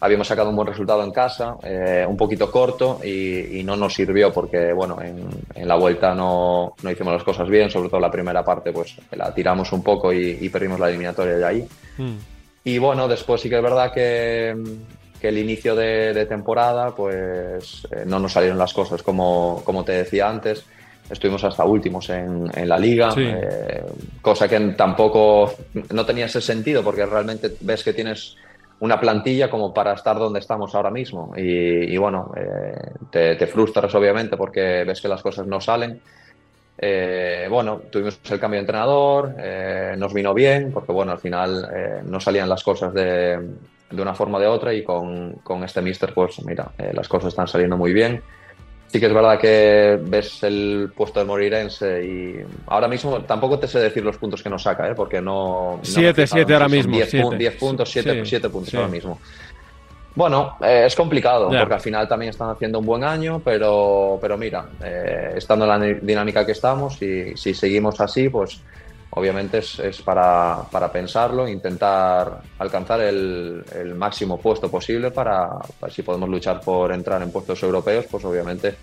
habíamos 0.01 0.27
sacado 0.27 0.51
un 0.51 0.57
buen 0.57 0.69
resultado 0.69 1.03
en 1.03 1.11
casa, 1.11 1.57
eh, 1.63 2.05
un 2.07 2.17
poquito 2.17 2.51
corto 2.51 3.01
y, 3.03 3.59
y, 3.59 3.65
no 3.65 3.75
nos 3.75 3.95
sirvió 3.95 4.33
porque, 4.33 4.73
bueno, 4.73 5.01
en, 5.01 5.29
en 5.55 5.67
la 5.67 5.77
vuelta 5.77 6.15
no, 6.15 6.75
no, 6.83 6.91
hicimos 6.91 7.15
las 7.15 7.25
cosas 7.25 7.49
bien, 7.49 7.71
sobre 7.71 7.89
todo 7.89 8.01
la 8.01 8.11
primera 8.11 8.45
parte, 8.45 8.71
pues 8.71 8.97
la 9.13 9.33
tiramos 9.35 9.73
un 9.73 9.83
poco 9.83 10.13
y, 10.13 10.39
y 10.41 10.49
perdimos 10.51 10.79
la 10.79 10.89
eliminatoria 10.89 11.37
de 11.37 11.45
ahí. 11.47 11.69
Mm. 11.97 12.17
Y 12.65 12.79
bueno, 12.79 13.09
después 13.09 13.41
sí 13.41 13.49
que 13.49 13.57
es 13.57 13.63
verdad 13.63 13.93
que, 13.93 14.55
que 15.19 15.29
el 15.29 15.39
inicio 15.39 15.75
de, 15.75 16.13
de 16.13 16.27
temporada, 16.27 16.95
pues 16.95 17.87
eh, 17.91 18.05
no 18.07 18.19
nos 18.19 18.33
salieron 18.33 18.59
las 18.59 18.75
cosas 18.75 19.03
como, 19.03 19.63
como 19.65 19.85
te 19.85 19.93
decía 19.93 20.29
antes. 20.29 20.67
Estuvimos 21.11 21.45
hasta 21.45 21.65
últimos 21.65 22.09
en, 22.09 22.51
en 22.55 22.69
la 22.69 22.79
liga, 22.79 23.11
sí. 23.11 23.23
eh, 23.23 23.83
cosa 24.23 24.49
que 24.49 24.59
tampoco 24.71 25.53
no 25.93 26.07
tenía 26.07 26.25
ese 26.27 26.41
sentido 26.41 26.83
porque 26.83 27.05
realmente 27.05 27.53
ves 27.61 27.85
que 27.85 27.93
tienes 27.93 28.37
una 28.81 28.99
plantilla 28.99 29.51
como 29.51 29.73
para 29.75 29.93
estar 29.93 30.19
donde 30.19 30.41
estamos 30.41 30.75
ahora 30.75 30.91
mismo. 30.91 31.35
Y, 31.37 31.93
y 31.93 31.97
bueno, 31.99 32.33
eh, 32.37 32.91
te, 33.11 33.37
te, 33.37 33.47
frustras 33.47 33.95
obviamente 33.95 34.37
porque 34.39 34.85
ves 34.85 35.03
que 35.03 35.09
las 35.09 35.23
cosas 35.23 35.47
no 35.47 35.61
salen. 35.61 36.01
Eh, 36.79 37.47
bueno, 37.51 37.83
tuvimos 37.91 38.19
el 38.31 38.41
cambio 38.41 38.57
de 38.57 38.63
entrenador, 38.63 39.35
nos 39.99 40.13
vino 40.13 40.33
bien, 40.33 40.73
porque 40.73 40.91
bueno, 40.91 41.13
al 41.13 41.19
final 41.19 42.03
no 42.07 42.19
salían 42.19 42.49
las 42.49 42.65
cosas 42.65 42.93
de, 42.95 43.39
de, 43.91 44.03
una 44.03 44.15
forma 44.15 44.39
o 44.39 44.41
de 44.41 44.47
otra 44.47 44.73
y 44.73 44.83
con, 44.83 45.35
con 45.45 45.63
este 45.65 45.83
mister, 45.83 46.13
pues 46.13 46.43
mira, 46.45 46.73
las 46.93 47.09
cosas 47.09 47.29
están 47.29 47.47
saliendo 47.47 47.77
muy 47.77 47.93
bien. 47.93 48.23
Sí 48.89 49.01
que 49.01 49.07
es 49.07 49.13
verdad 49.13 49.39
que 49.41 49.99
ves 50.01 50.43
el 50.45 50.93
puesto 50.95 51.19
de 51.19 51.27
Morirense 51.27 52.05
y 52.05 52.37
ahora 52.69 52.87
mismo 52.87 53.21
tampoco 53.23 53.59
te 53.59 53.67
sé 53.67 53.81
decir 53.81 54.05
los 54.05 54.17
puntos 54.19 54.41
que 54.41 54.49
nos 54.49 54.63
saca, 54.63 54.89
¿eh? 54.89 54.95
porque 54.95 55.21
no... 55.21 55.81
7, 55.83 56.27
7 56.27 56.53
ahora 56.53 56.69
mismo. 56.69 56.97
10 56.97 57.57
puntos, 57.57 57.91
7 57.91 58.25
sí, 58.25 58.39
puntos 58.39 58.71
sí. 58.71 58.77
ahora 58.77 58.89
mismo. 58.89 59.19
Bueno, 60.15 60.57
eh, 60.61 60.85
es 60.87 60.95
complicado, 60.95 61.51
yeah. 61.51 61.61
porque 61.61 61.75
al 61.75 61.81
final 61.81 62.07
también 62.07 62.31
están 62.31 62.51
haciendo 62.51 62.79
un 62.79 62.87
buen 62.87 63.03
año, 63.03 63.43
pero, 63.45 64.19
pero 64.21 64.39
mira, 64.39 64.67
eh, 64.85 65.33
estando 65.37 65.65
en 65.65 65.69
la 65.69 65.87
dinámica 66.01 66.47
que 66.47 66.53
estamos, 66.53 67.03
y 67.03 67.37
si 67.37 67.53
seguimos 67.53 68.01
así, 68.01 68.29
pues 68.29 68.61
obviamente 69.15 69.59
es, 69.59 69.79
es 69.79 70.03
para, 70.03 70.63
para, 70.71 70.91
pensarlo, 70.91 71.49
intentar 71.49 72.41
alcanzar 72.59 73.01
el, 73.01 73.65
el 73.75 73.95
máximo 73.95 74.39
puesto 74.39 74.71
posible 74.71 75.11
para, 75.11 75.51
para, 75.79 75.93
si 75.93 76.03
podemos 76.03 76.29
luchar 76.29 76.61
por 76.61 76.93
entrar 76.93 77.23
en 77.23 77.31
puestos 77.31 77.63
europeos, 77.63 78.07
pues 78.11 78.25
obviamente 78.25 78.75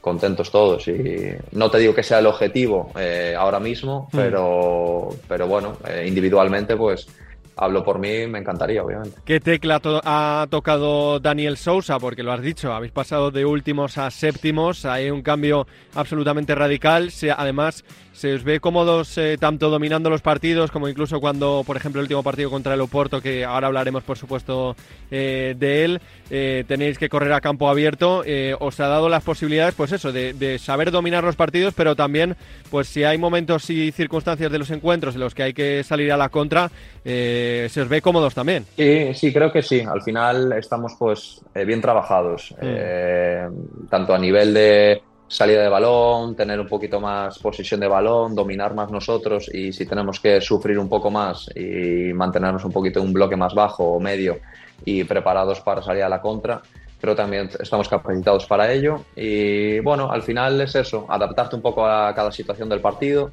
contentos 0.00 0.50
todos. 0.50 0.86
Y 0.88 1.30
no 1.52 1.70
te 1.70 1.78
digo 1.78 1.94
que 1.94 2.02
sea 2.02 2.20
el 2.20 2.26
objetivo 2.26 2.90
eh, 2.98 3.34
ahora 3.36 3.60
mismo, 3.60 4.08
mm. 4.12 4.16
pero, 4.16 5.08
pero 5.28 5.46
bueno, 5.46 5.76
eh, 5.86 6.04
individualmente 6.06 6.76
pues 6.76 7.06
hablo 7.56 7.82
por 7.82 7.98
mí, 7.98 8.26
me 8.26 8.38
encantaría, 8.38 8.82
obviamente. 8.82 9.18
¿Qué 9.24 9.40
tecla 9.40 9.80
to 9.80 10.00
ha 10.04 10.46
tocado 10.50 11.18
Daniel 11.20 11.56
Sousa? 11.56 11.98
Porque 11.98 12.22
lo 12.22 12.32
has 12.32 12.42
dicho, 12.42 12.72
habéis 12.72 12.92
pasado 12.92 13.30
de 13.30 13.44
últimos 13.44 13.96
a 13.98 14.10
séptimos, 14.10 14.84
hay 14.84 15.10
un 15.10 15.22
cambio 15.22 15.66
absolutamente 15.94 16.54
radical. 16.54 17.10
Se, 17.10 17.30
además, 17.30 17.84
se 18.12 18.34
os 18.34 18.44
ve 18.44 18.60
cómodos 18.60 19.16
eh, 19.18 19.36
tanto 19.38 19.70
dominando 19.70 20.10
los 20.10 20.22
partidos 20.22 20.70
como 20.70 20.88
incluso 20.88 21.20
cuando, 21.20 21.62
por 21.66 21.76
ejemplo, 21.76 22.00
el 22.00 22.04
último 22.04 22.22
partido 22.22 22.50
contra 22.50 22.74
el 22.74 22.80
Oporto, 22.80 23.20
que 23.20 23.44
ahora 23.44 23.68
hablaremos, 23.68 24.02
por 24.04 24.18
supuesto, 24.18 24.76
eh, 25.10 25.54
de 25.58 25.84
él, 25.84 26.00
eh, 26.30 26.64
tenéis 26.66 26.98
que 26.98 27.08
correr 27.08 27.32
a 27.32 27.40
campo 27.40 27.68
abierto. 27.68 28.22
Eh, 28.26 28.54
os 28.58 28.80
ha 28.80 28.88
dado 28.88 29.08
las 29.08 29.22
posibilidades, 29.22 29.74
pues 29.74 29.92
eso, 29.92 30.12
de, 30.12 30.34
de, 30.34 30.58
saber 30.58 30.90
dominar 30.90 31.24
los 31.24 31.36
partidos, 31.36 31.74
pero 31.74 31.96
también, 31.96 32.36
pues 32.70 32.88
si 32.88 33.04
hay 33.04 33.16
momentos 33.16 33.70
y 33.70 33.92
circunstancias 33.92 34.50
de 34.50 34.58
los 34.58 34.70
encuentros 34.70 35.14
en 35.14 35.20
los 35.20 35.34
que 35.34 35.42
hay 35.42 35.54
que 35.54 35.84
salir 35.84 36.12
a 36.12 36.16
la 36.16 36.28
contra, 36.28 36.70
eh, 37.04 37.45
se 37.68 37.80
os 37.80 37.88
ve 37.88 38.00
cómodos 38.00 38.34
también. 38.34 38.64
Sí, 38.76 39.14
sí, 39.14 39.32
creo 39.32 39.52
que 39.52 39.62
sí. 39.62 39.80
Al 39.80 40.02
final 40.02 40.52
estamos, 40.52 40.94
pues, 40.98 41.40
bien 41.66 41.80
trabajados, 41.80 42.54
mm. 42.60 43.88
tanto 43.88 44.14
a 44.14 44.18
nivel 44.18 44.54
de 44.54 45.02
salida 45.28 45.62
de 45.62 45.68
balón, 45.68 46.36
tener 46.36 46.60
un 46.60 46.68
poquito 46.68 47.00
más 47.00 47.38
posesión 47.38 47.80
de 47.80 47.88
balón, 47.88 48.34
dominar 48.34 48.74
más 48.74 48.90
nosotros 48.90 49.50
y 49.52 49.72
si 49.72 49.86
tenemos 49.86 50.20
que 50.20 50.40
sufrir 50.40 50.78
un 50.78 50.88
poco 50.88 51.10
más 51.10 51.50
y 51.54 52.12
mantenernos 52.12 52.64
un 52.64 52.72
poquito 52.72 53.00
en 53.00 53.06
un 53.06 53.12
bloque 53.12 53.36
más 53.36 53.54
bajo 53.54 53.84
o 53.84 54.00
medio 54.00 54.38
y 54.84 55.04
preparados 55.04 55.60
para 55.60 55.82
salir 55.82 56.04
a 56.04 56.08
la 56.08 56.20
contra, 56.20 56.62
creo 57.00 57.16
también 57.16 57.50
estamos 57.58 57.88
capacitados 57.88 58.46
para 58.46 58.72
ello 58.72 59.04
y 59.16 59.80
bueno, 59.80 60.10
al 60.10 60.22
final 60.22 60.60
es 60.60 60.74
eso, 60.76 61.06
adaptarte 61.08 61.56
un 61.56 61.62
poco 61.62 61.84
a 61.84 62.14
cada 62.14 62.30
situación 62.30 62.68
del 62.68 62.80
partido. 62.80 63.32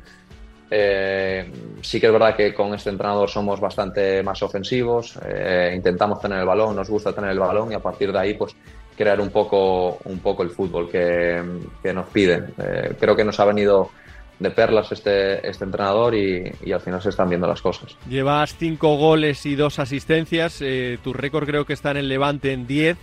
Eh, 0.76 1.52
sí 1.82 2.00
que 2.00 2.08
es 2.08 2.12
verdad 2.12 2.36
que 2.36 2.52
con 2.52 2.74
este 2.74 2.90
entrenador 2.90 3.30
somos 3.30 3.60
bastante 3.60 4.24
más 4.24 4.42
ofensivos, 4.42 5.20
eh, 5.24 5.72
intentamos 5.76 6.20
tener 6.20 6.40
el 6.40 6.48
balón, 6.48 6.76
nos 6.76 6.90
gusta 6.90 7.14
tener 7.14 7.30
el 7.30 7.38
balón 7.38 7.72
y 7.72 7.76
a 7.76 7.80
partir 7.80 8.12
de 8.12 8.18
ahí 8.18 8.34
pues 8.34 8.56
crear 8.98 9.22
un 9.22 9.30
poco, 9.30 10.00
un 10.06 10.18
poco 10.18 10.42
el 10.42 10.50
fútbol 10.50 10.90
que, 10.90 11.44
que 11.84 11.94
nos 11.94 12.08
piden. 12.08 12.56
Eh, 12.58 12.96
creo 13.00 13.16
que 13.16 13.24
nos 13.24 13.40
ha 13.40 13.46
venido 13.46 13.92
de 14.40 14.50
perlas 14.50 14.92
este, 14.92 15.48
este 15.48 15.64
entrenador 15.64 16.16
y, 16.16 16.52
y, 16.66 16.72
al 16.72 16.82
final 16.82 17.00
se 17.04 17.10
están 17.10 17.30
viendo 17.30 17.48
las 17.48 17.62
cosas. 17.62 17.96
Llevas 18.10 18.56
cinco 18.58 18.98
goles 18.98 19.46
y 19.46 19.56
dos 19.56 19.78
asistencias, 19.78 20.60
eh, 20.62 20.98
tu 21.04 21.14
récord 21.14 21.46
creo 21.46 21.66
que 21.66 21.74
está 21.74 21.92
en 21.92 21.98
el 21.98 22.10
Levante 22.10 22.52
en 22.52 22.66
10. 22.66 22.98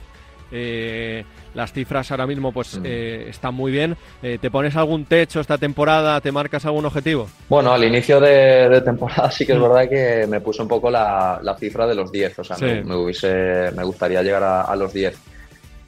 Las 1.55 1.73
cifras 1.73 2.11
ahora 2.11 2.27
mismo 2.27 2.53
pues 2.53 2.79
mm. 2.79 2.83
eh, 2.85 3.27
están 3.29 3.55
muy 3.55 3.73
bien. 3.73 3.97
Eh, 4.23 4.39
¿Te 4.41 4.51
pones 4.51 4.77
algún 4.77 5.05
techo 5.05 5.41
esta 5.41 5.59
temporada? 5.59 6.21
¿Te 6.21 6.33
marcas 6.33 6.65
algún 6.67 6.87
objetivo? 6.87 7.29
Bueno, 7.49 7.73
al 7.73 7.85
inicio 7.85 8.21
de, 8.21 8.69
de 8.69 8.81
temporada 8.81 9.31
sí 9.31 9.45
que 9.45 9.53
es 9.53 9.59
mm. 9.59 9.63
verdad 9.63 9.89
que 9.89 10.27
me 10.29 10.41
puse 10.41 10.63
un 10.63 10.69
poco 10.69 10.91
la, 10.91 11.41
la 11.43 11.57
cifra 11.57 11.87
de 11.87 11.95
los 11.95 12.13
10. 12.13 12.39
O 12.39 12.45
sea, 12.45 12.57
sí. 12.57 12.65
me, 12.65 12.85
me, 12.85 12.97
hubiese, 12.97 13.71
me 13.77 13.85
gustaría 13.85 14.23
llegar 14.23 14.43
a, 14.43 14.63
a 14.63 14.77
los 14.77 14.93
10. 14.93 15.19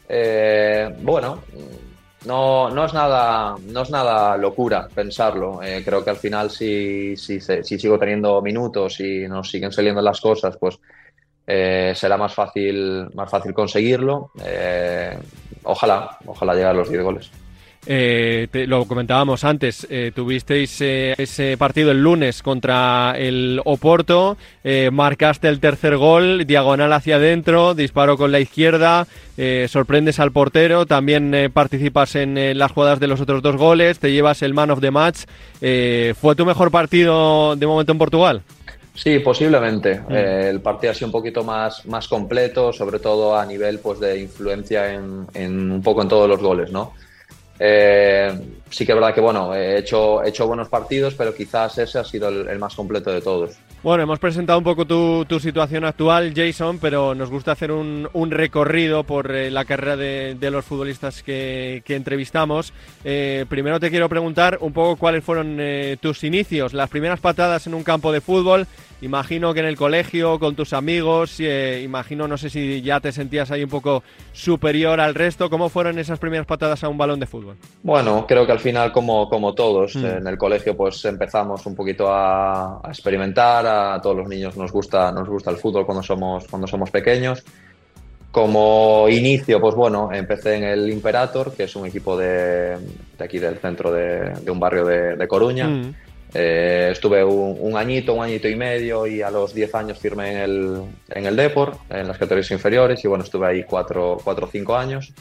Eh, 0.09 0.95
bueno, 1.01 1.43
no, 2.27 2.71
no, 2.71 2.85
es 2.85 2.93
nada, 2.93 3.55
no 3.69 3.83
es 3.83 3.91
nada 3.91 4.37
locura 4.37 4.89
pensarlo. 4.95 5.61
Creo 5.85 6.05
que 6.05 6.11
al 6.11 6.17
final 6.17 6.51
si, 6.51 7.17
si, 7.17 7.41
si, 7.41 7.79
sigo 7.79 7.99
teniendo 7.99 8.41
minutos 8.43 9.01
y 9.01 9.27
nos 9.29 9.51
siguen 9.51 9.73
saliendo 9.73 10.03
las 10.03 10.21
cosas, 10.21 10.57
pues 10.57 10.79
eh, 11.47 11.93
será 11.95 12.17
más 12.17 12.35
fácil, 12.35 13.09
más 13.15 13.31
fácil 13.31 13.53
conseguirlo. 13.53 14.31
Eh, 14.45 15.19
ojalá, 15.65 16.19
ojalá 16.27 16.55
llegar 16.55 16.71
a 16.71 16.79
los 16.79 16.89
10 16.89 17.03
goles. 17.03 17.31
Eh, 17.85 18.47
lo 18.69 18.85
comentábamos 18.85 19.43
antes, 19.43 19.89
eh, 19.91 20.13
tuvisteis 20.15 20.81
eh, 20.81 21.15
ese 21.19 21.57
partido 21.57 21.91
el 21.91 22.01
lunes 22.01 22.41
contra 22.41 23.15
el 23.19 23.61
Oporto, 23.65 24.37
marcaste 24.93 25.49
el 25.49 25.59
tercer 25.59 25.97
gol, 25.97 26.47
diagonal 26.47 26.93
hacia 26.93 27.17
adentro, 27.17 27.75
disparo 27.75 28.17
con 28.17 28.31
la 28.31 28.39
izquierda, 28.39 29.09
sorprendes 29.67 30.21
al 30.21 30.31
portero, 30.31 30.87
también 30.87 31.51
participas 31.53 32.15
en 32.15 32.57
las 32.57 32.71
jugadas 32.71 33.01
de 33.01 33.09
los 33.09 33.21
otros 33.21 33.43
dos 33.43 33.57
goles, 33.57 33.99
te 33.99 34.13
llevas 34.13 34.43
el 34.43 34.55
man 34.55 34.71
of 34.71 34.81
the 34.81 34.91
match. 34.93 35.25
¿Fue 35.61 36.37
tu 36.37 36.47
mejor 36.47 36.71
partido 36.71 37.57
de 37.57 37.67
momento 37.67 37.93
en 37.93 37.99
Portugal? 37.99 38.43
Sí, 38.95 39.19
posiblemente. 39.21 40.01
Mm. 40.01 40.13
Eh, 40.13 40.49
el 40.51 40.61
partido 40.61 40.91
ha 40.91 40.95
sido 40.95 41.09
un 41.09 41.13
poquito 41.13 41.45
más, 41.45 41.87
más 41.87 42.09
completo, 42.09 42.73
sobre 42.73 42.99
todo 42.99 43.37
a 43.37 43.47
nivel 43.47 43.79
pues, 43.79 44.01
de 44.01 44.21
influencia 44.21 44.93
en, 44.93 45.27
en 45.35 45.73
un 45.73 45.83
poco 45.83 46.03
en 46.03 46.09
todos 46.09 46.29
los 46.29 46.41
goles, 46.41 46.71
¿no? 46.71 46.93
Eh, 47.59 48.33
sí 48.73 48.85
que 48.85 48.93
es 48.93 48.97
verdad 48.97 49.15
que 49.15 49.21
bueno, 49.21 49.55
he 49.55 49.79
hecho, 49.79 50.23
he 50.25 50.31
hecho 50.31 50.47
buenos 50.47 50.69
partidos, 50.69 51.15
pero 51.15 51.35
quizás 51.35 51.79
ese 51.79 51.99
ha 51.99 52.05
sido 52.05 52.29
el, 52.29 52.49
el 52.49 52.59
más 52.59 52.75
completo 52.75 53.13
de 53.13 53.21
todos. 53.21 53.57
Bueno, 53.83 54.05
hemos 54.05 54.21
presentado 54.21 54.59
un 54.59 54.65
poco 54.65 54.87
tu, 54.87 55.25
tu 55.25 55.41
situación 55.41 55.85
actual, 55.85 56.33
Jason, 56.37 56.79
pero 56.79 57.17
nos 57.17 57.31
gusta 57.31 57.51
hacer 57.51 57.73
un, 57.73 58.09
un 58.13 58.31
recorrido 58.31 59.03
por 59.03 59.35
eh, 59.35 59.51
la 59.51 59.65
carrera 59.65 59.97
de, 59.97 60.37
de, 60.39 60.51
los 60.53 60.65
futbolistas 60.65 61.25
que, 61.25 61.83
que 61.85 61.97
entrevistamos. 61.97 62.73
Eh, 63.03 63.45
primero 63.49 63.81
te 63.81 63.91
quiero 63.91 64.09
preguntar 64.09 64.59
un 64.61 64.73
poco 64.73 64.95
cuáles 64.95 65.25
fueron 65.25 65.57
eh, 65.59 65.97
tus 66.01 66.23
inicios, 66.23 66.75
las 66.75 66.91
primeras 66.91 67.19
patadas 67.19 67.67
en 67.67 67.75
un 67.75 67.83
campo 67.83 68.13
de 68.13 68.21
fútbol. 68.21 68.69
Imagino 69.01 69.53
que 69.53 69.59
en 69.59 69.67
el 69.67 69.77
colegio, 69.77 70.39
con 70.39 70.55
tus 70.55 70.73
amigos, 70.73 71.41
imagino, 71.41 72.29
no 72.29 72.39
sé 72.39 72.51
si 72.51 72.83
ya 72.83 73.01
te 73.01 73.11
sentías 73.11 73.51
ahí 73.51 73.65
un 73.65 73.69
poco 73.69 74.05
superior 74.33 75.01
al 75.01 75.17
resto. 75.17 75.51
¿Cómo 75.51 75.71
fueron 75.71 75.99
esas 75.99 76.21
primeras 76.21 76.47
patadas 76.47 76.85
a 76.85 76.89
un 76.89 76.99
balón 76.99 77.19
de 77.19 77.27
fútbol? 77.27 77.57
Bueno, 77.83 78.25
creo 78.29 78.47
que 78.47 78.53
al 78.53 78.61
final, 78.63 78.93
como, 78.93 79.29
como 79.29 79.55
todos, 79.55 79.97
mm. 79.97 80.05
en 80.07 80.27
el 80.27 80.39
colegio 80.39 80.77
pues 80.77 81.05
empezamos 81.05 81.67
un 81.67 81.75
poquito 81.75 82.09
a, 82.09 82.81
a 82.83 82.89
experimentar, 82.89 83.67
a 83.67 84.01
todos 84.01 84.17
los 84.17 84.29
niños 84.29 84.57
nos 84.57 84.73
gusta, 84.73 85.13
nos 85.13 85.29
gusta 85.29 85.51
el 85.51 85.59
fútbol 85.59 85.85
cuando 85.85 86.03
somos, 86.03 86.47
cuando 86.49 86.67
somos 86.67 86.91
pequeños. 86.91 87.45
Como 88.31 89.09
inicio, 89.11 89.61
pues 89.61 89.75
bueno, 89.75 90.11
empecé 90.11 90.57
en 90.57 90.65
el 90.65 90.91
Imperator, 90.91 91.53
que 91.53 91.65
es 91.65 91.77
un 91.77 91.87
equipo 91.87 92.17
de, 92.17 92.79
de 93.19 93.25
aquí 93.25 93.39
del 93.39 93.59
centro 93.59 93.93
de, 93.93 94.33
de 94.41 94.51
un 94.51 94.59
barrio 94.59 94.87
de, 94.87 95.17
de 95.17 95.29
Coruña. 95.29 95.69
Mm. 95.69 95.95
Eh, 96.35 96.89
estuve 96.93 97.23
un, 97.23 97.59
un, 97.61 97.77
añito, 97.77 98.15
un 98.15 98.25
añito 98.25 98.49
y 98.49 98.57
medio 98.57 99.07
y 99.07 99.21
a 99.21 99.31
los 99.31 99.53
10 99.53 99.75
años 99.75 99.99
firmé 99.99 100.33
en 100.33 100.39
el, 100.39 100.83
en 101.11 101.27
el 101.27 101.37
Depor, 101.37 101.77
en 101.91 102.09
las 102.09 102.17
categorías 102.17 102.51
inferiores 102.51 103.05
y 103.05 103.09
bueno, 103.09 103.23
estuve 103.23 103.47
ahí 103.47 103.65
4 103.65 104.17
o 104.25 104.49
5 104.51 104.77
años. 104.77 105.13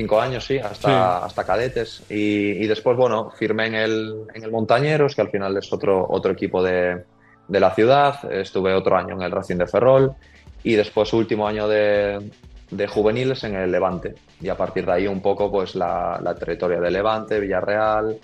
5 0.00 0.20
años, 0.20 0.44
sí, 0.44 0.58
hasta, 0.58 0.88
sí. 0.88 1.24
hasta 1.26 1.44
cadetes. 1.44 2.02
Y, 2.08 2.62
y, 2.62 2.66
después, 2.66 2.96
bueno, 2.96 3.30
firmé 3.30 3.66
en 3.66 3.74
el, 3.74 4.14
en 4.34 4.44
el 4.44 4.50
Montañeros, 4.50 5.14
que 5.14 5.20
al 5.20 5.30
final 5.30 5.56
es 5.56 5.72
otro, 5.72 6.06
otro 6.08 6.32
equipo 6.32 6.62
de, 6.62 7.04
de 7.48 7.60
la 7.60 7.74
ciudad. 7.74 8.32
Estuve 8.32 8.72
otro 8.74 8.96
año 8.96 9.14
en 9.14 9.22
el 9.22 9.30
Racing 9.30 9.56
de 9.56 9.66
Ferrol 9.66 10.14
y 10.62 10.74
después 10.74 11.12
último 11.12 11.46
año 11.46 11.68
de, 11.68 12.30
de 12.70 12.86
juveniles 12.86 13.44
en 13.44 13.56
el 13.56 13.70
Levante. 13.70 14.14
Y 14.40 14.48
a 14.48 14.56
partir 14.56 14.86
de 14.86 14.92
ahí 14.92 15.06
un 15.06 15.20
poco 15.20 15.50
pues 15.50 15.74
la, 15.74 16.18
la 16.22 16.34
trayectoria 16.34 16.80
de 16.80 16.90
Levante, 16.90 17.40
Villarreal, 17.40 18.18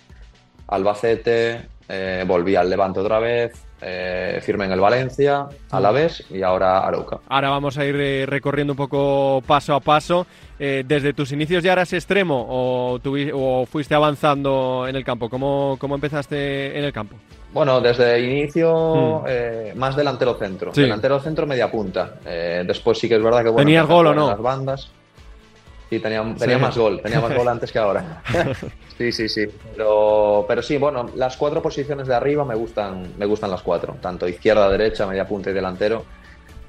Albacete, 0.68 1.66
eh, 1.88 2.24
volví 2.26 2.56
al 2.56 2.70
Levante 2.70 3.00
otra 3.00 3.18
vez, 3.18 3.65
eh, 3.80 4.40
firmé 4.42 4.64
en 4.64 4.72
el 4.72 4.80
Valencia, 4.80 5.46
a 5.70 5.80
la 5.80 5.90
vez 5.90 6.24
y 6.30 6.42
ahora 6.42 6.78
Arauca. 6.78 7.18
Ahora 7.28 7.50
vamos 7.50 7.76
a 7.76 7.84
ir 7.84 7.96
eh, 7.96 8.24
recorriendo 8.26 8.72
un 8.72 8.76
poco 8.76 9.42
paso 9.46 9.74
a 9.74 9.80
paso. 9.80 10.26
Eh, 10.58 10.82
¿Desde 10.86 11.12
tus 11.12 11.32
inicios 11.32 11.62
ya 11.62 11.72
eras 11.72 11.92
extremo 11.92 12.46
o, 12.48 12.98
o 13.34 13.66
fuiste 13.66 13.94
avanzando 13.94 14.86
en 14.88 14.96
el 14.96 15.04
campo? 15.04 15.28
¿Cómo, 15.28 15.76
¿Cómo, 15.78 15.94
empezaste 15.94 16.78
en 16.78 16.84
el 16.84 16.92
campo? 16.92 17.16
Bueno, 17.52 17.80
desde 17.80 18.20
inicio 18.20 19.24
hmm. 19.24 19.78
más 19.78 19.94
delantero 19.94 20.34
centro. 20.34 20.72
Sí. 20.74 20.82
Delantero 20.82 21.20
centro, 21.20 21.46
media 21.46 21.70
punta. 21.70 22.14
después 22.24 22.98
sí 22.98 23.08
que 23.08 23.16
es 23.16 23.22
verdad 23.22 23.42
que 23.42 23.50
bueno, 23.50 23.66
¿Tenías 23.66 23.86
gol 23.86 24.06
o 24.06 24.14
no? 24.14 24.28
Las 24.28 24.40
bandas. 24.40 24.90
Sí, 25.88 26.00
tenía, 26.00 26.24
tenía 26.36 26.58
más 26.58 26.76
gol, 26.76 27.00
tenía 27.00 27.20
más 27.20 27.34
gol 27.36 27.48
antes 27.48 27.70
que 27.70 27.78
ahora. 27.78 28.22
sí, 28.98 29.12
sí, 29.12 29.28
sí. 29.28 29.46
Pero, 29.72 30.44
pero 30.48 30.62
sí, 30.62 30.76
bueno, 30.76 31.10
las 31.14 31.36
cuatro 31.36 31.62
posiciones 31.62 32.08
de 32.08 32.14
arriba 32.14 32.44
me 32.44 32.54
gustan, 32.54 33.14
me 33.16 33.26
gustan 33.26 33.50
las 33.50 33.62
cuatro, 33.62 33.96
tanto 34.00 34.26
izquierda, 34.28 34.68
derecha, 34.68 35.06
media 35.06 35.26
punta 35.26 35.50
y 35.50 35.52
delantero. 35.52 36.04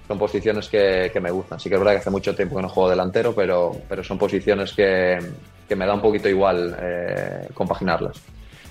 Son 0.08 0.18
posiciones 0.18 0.70
que, 0.70 1.10
que 1.12 1.20
me 1.20 1.32
gustan. 1.32 1.60
Sí 1.60 1.68
que 1.68 1.76
es 1.76 1.82
verdad 1.82 1.94
que 1.94 2.00
hace 2.00 2.10
mucho 2.10 2.34
tiempo 2.34 2.56
que 2.56 2.62
no 2.62 2.70
juego 2.70 2.90
delantero, 2.90 3.34
pero, 3.36 3.74
pero 3.90 4.04
son 4.04 4.18
posiciones 4.18 4.72
que, 4.72 5.18
que 5.68 5.76
me 5.76 5.86
da 5.86 5.94
un 5.94 6.02
poquito 6.02 6.30
igual 6.30 6.78
eh, 6.80 7.48
compaginarlas. 7.54 8.22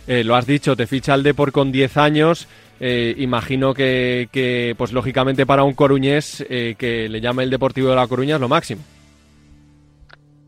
Eh, 0.07 0.23
lo 0.23 0.37
has 0.37 0.47
dicho, 0.47 0.77
te 0.77 0.87
ficha 0.87 1.15
el 1.15 1.23
Depor 1.23 1.53
con 1.53 1.73
10 1.73 1.97
años. 1.97 2.47
Eh, 2.79 3.15
imagino 3.19 3.75
que, 3.75 4.29
que, 4.31 4.75
pues 4.77 4.93
lógicamente 4.93 5.47
para 5.47 5.65
un 5.65 5.75
coruñés 5.75 6.45
eh, 6.49 6.75
que 6.79 7.09
le 7.09 7.21
llame 7.21 7.43
el 7.43 7.51
Deportivo 7.51 7.89
de 7.89 7.97
La 7.97 8.07
Coruña 8.07 8.37
es 8.37 8.41
lo 8.41 8.49
máximo. 8.49 8.83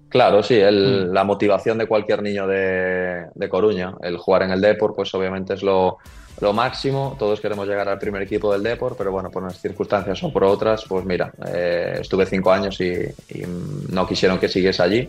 Claro, 0.08 0.42
sí, 0.42 0.54
el, 0.54 1.08
mm. 1.08 1.12
la 1.12 1.24
motivación 1.24 1.78
de 1.78 1.86
cualquier 1.86 2.22
niño 2.22 2.46
de, 2.46 3.26
de, 3.34 3.48
Coruña, 3.48 3.94
el 4.02 4.16
jugar 4.16 4.42
en 4.42 4.52
el 4.52 4.60
Depor, 4.60 4.94
pues 4.94 5.12
obviamente 5.14 5.54
es 5.54 5.62
lo, 5.62 5.98
lo, 6.40 6.52
máximo. 6.52 7.16
Todos 7.18 7.40
queremos 7.40 7.68
llegar 7.68 7.88
al 7.88 7.98
primer 7.98 8.22
equipo 8.22 8.52
del 8.52 8.62
Depor, 8.62 8.96
pero 8.96 9.12
bueno, 9.12 9.30
por 9.30 9.42
unas 9.42 9.60
circunstancias 9.60 10.22
o 10.22 10.32
por 10.32 10.44
otras, 10.44 10.84
pues 10.88 11.04
mira, 11.04 11.32
eh, 11.46 11.98
estuve 12.00 12.24
cinco 12.24 12.50
años 12.50 12.80
y, 12.80 12.92
y, 13.28 13.44
no 13.90 14.06
quisieron 14.06 14.38
que 14.38 14.48
siguiese 14.48 14.82
allí 14.82 15.08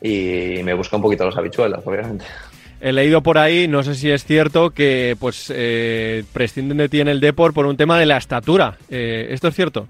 y 0.00 0.62
me 0.62 0.74
busca 0.74 0.96
un 0.96 1.02
poquito 1.02 1.24
las 1.24 1.36
habichuelas, 1.36 1.80
obviamente. 1.84 2.24
He 2.80 2.92
leído 2.92 3.22
por 3.22 3.38
ahí, 3.38 3.68
no 3.68 3.82
sé 3.82 3.94
si 3.94 4.10
es 4.10 4.24
cierto, 4.24 4.70
que 4.70 5.16
pues 5.18 5.50
eh, 5.54 6.24
prescinden 6.32 6.76
de 6.76 6.88
ti 6.88 7.00
en 7.00 7.08
el 7.08 7.20
Depor 7.20 7.54
por 7.54 7.64
un 7.64 7.76
tema 7.76 7.98
de 7.98 8.06
la 8.06 8.18
estatura. 8.18 8.76
Eh, 8.90 9.28
¿Esto 9.30 9.48
es 9.48 9.54
cierto? 9.54 9.86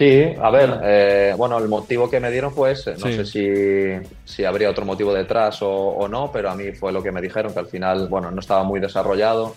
Sí, 0.00 0.34
a 0.40 0.48
ver, 0.48 0.80
eh, 0.82 1.34
bueno, 1.36 1.58
el 1.58 1.68
motivo 1.68 2.08
que 2.08 2.20
me 2.20 2.30
dieron 2.30 2.54
fue 2.54 2.72
ese. 2.72 2.92
No 2.92 3.06
sí. 3.06 3.16
sé 3.16 3.26
si, 3.26 4.08
si, 4.24 4.46
habría 4.46 4.70
otro 4.70 4.86
motivo 4.86 5.12
detrás 5.12 5.60
o, 5.60 5.70
o, 5.70 6.08
no, 6.08 6.32
pero 6.32 6.48
a 6.48 6.54
mí 6.54 6.72
fue 6.72 6.90
lo 6.90 7.02
que 7.02 7.12
me 7.12 7.20
dijeron, 7.20 7.52
que 7.52 7.58
al 7.58 7.66
final, 7.66 8.08
bueno, 8.08 8.30
no 8.30 8.40
estaba 8.40 8.62
muy 8.62 8.80
desarrollado. 8.80 9.54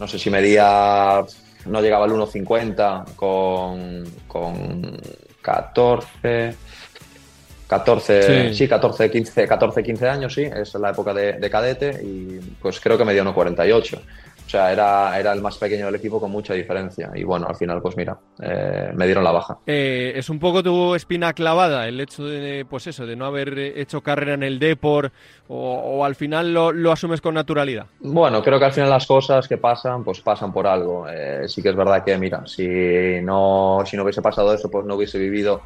No 0.00 0.08
sé 0.08 0.18
si 0.18 0.30
medía, 0.30 1.22
no 1.66 1.82
llegaba 1.82 2.06
al 2.06 2.12
1,50 2.12 3.14
con, 3.14 4.04
con 4.26 4.96
14, 5.42 6.54
14, 7.66 8.22
sí. 8.22 8.54
sí, 8.54 8.68
14, 8.68 9.10
15, 9.10 9.46
14, 9.46 9.82
15 9.82 10.08
años, 10.08 10.32
sí, 10.32 10.44
es 10.44 10.72
la 10.76 10.92
época 10.92 11.12
de, 11.12 11.34
de 11.34 11.50
cadete 11.50 12.00
y 12.02 12.40
pues 12.62 12.80
creo 12.80 12.96
que 12.96 13.04
me 13.04 13.12
dio 13.12 13.22
1,48. 13.22 14.00
O 14.48 14.50
sea, 14.50 14.72
era, 14.72 15.20
era 15.20 15.34
el 15.34 15.42
más 15.42 15.58
pequeño 15.58 15.84
del 15.84 15.96
equipo 15.96 16.18
con 16.18 16.30
mucha 16.30 16.54
diferencia. 16.54 17.10
Y 17.14 17.22
bueno, 17.22 17.46
al 17.46 17.54
final, 17.54 17.82
pues 17.82 17.98
mira, 17.98 18.18
eh, 18.40 18.90
me 18.94 19.04
dieron 19.04 19.22
la 19.22 19.30
baja. 19.30 19.58
Eh, 19.66 20.14
es 20.16 20.30
un 20.30 20.38
poco 20.38 20.62
tu 20.62 20.94
espina 20.94 21.34
clavada 21.34 21.86
el 21.86 22.00
hecho 22.00 22.24
de, 22.24 22.64
pues 22.64 22.86
eso, 22.86 23.04
de 23.04 23.14
no 23.14 23.26
haber 23.26 23.58
hecho 23.58 24.00
carrera 24.00 24.32
en 24.32 24.42
el 24.42 24.58
Depor 24.58 25.12
o, 25.48 25.74
o 25.74 26.02
al 26.02 26.14
final 26.14 26.54
lo, 26.54 26.72
lo, 26.72 26.90
asumes 26.90 27.20
con 27.20 27.34
naturalidad. 27.34 27.88
Bueno, 28.00 28.42
creo 28.42 28.58
que 28.58 28.64
al 28.64 28.72
final 28.72 28.88
las 28.88 29.06
cosas 29.06 29.46
que 29.46 29.58
pasan, 29.58 30.02
pues 30.02 30.20
pasan 30.20 30.50
por 30.50 30.66
algo. 30.66 31.06
Eh, 31.06 31.46
sí 31.46 31.60
que 31.60 31.68
es 31.68 31.76
verdad 31.76 32.02
que, 32.02 32.16
mira, 32.16 32.46
si 32.46 33.20
no, 33.20 33.82
si 33.84 33.98
no 33.98 34.02
hubiese 34.02 34.22
pasado 34.22 34.54
eso, 34.54 34.70
pues 34.70 34.86
no 34.86 34.94
hubiese 34.94 35.18
vivido 35.18 35.60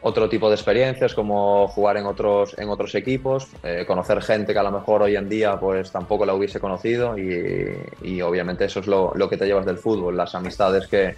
otro 0.00 0.28
tipo 0.28 0.48
de 0.48 0.54
experiencias 0.54 1.14
como 1.14 1.66
jugar 1.68 1.96
en 1.96 2.06
otros, 2.06 2.56
en 2.58 2.68
otros 2.68 2.94
equipos, 2.94 3.48
eh, 3.62 3.84
conocer 3.86 4.22
gente 4.22 4.52
que 4.52 4.58
a 4.58 4.62
lo 4.62 4.70
mejor 4.70 5.02
hoy 5.02 5.16
en 5.16 5.28
día 5.28 5.58
pues 5.58 5.90
tampoco 5.90 6.24
la 6.24 6.34
hubiese 6.34 6.60
conocido 6.60 7.18
y, 7.18 7.72
y 8.02 8.20
obviamente 8.22 8.64
eso 8.64 8.80
es 8.80 8.86
lo, 8.86 9.12
lo, 9.14 9.28
que 9.28 9.36
te 9.36 9.46
llevas 9.46 9.66
del 9.66 9.78
fútbol, 9.78 10.16
las 10.16 10.34
amistades 10.34 10.86
que, 10.86 11.16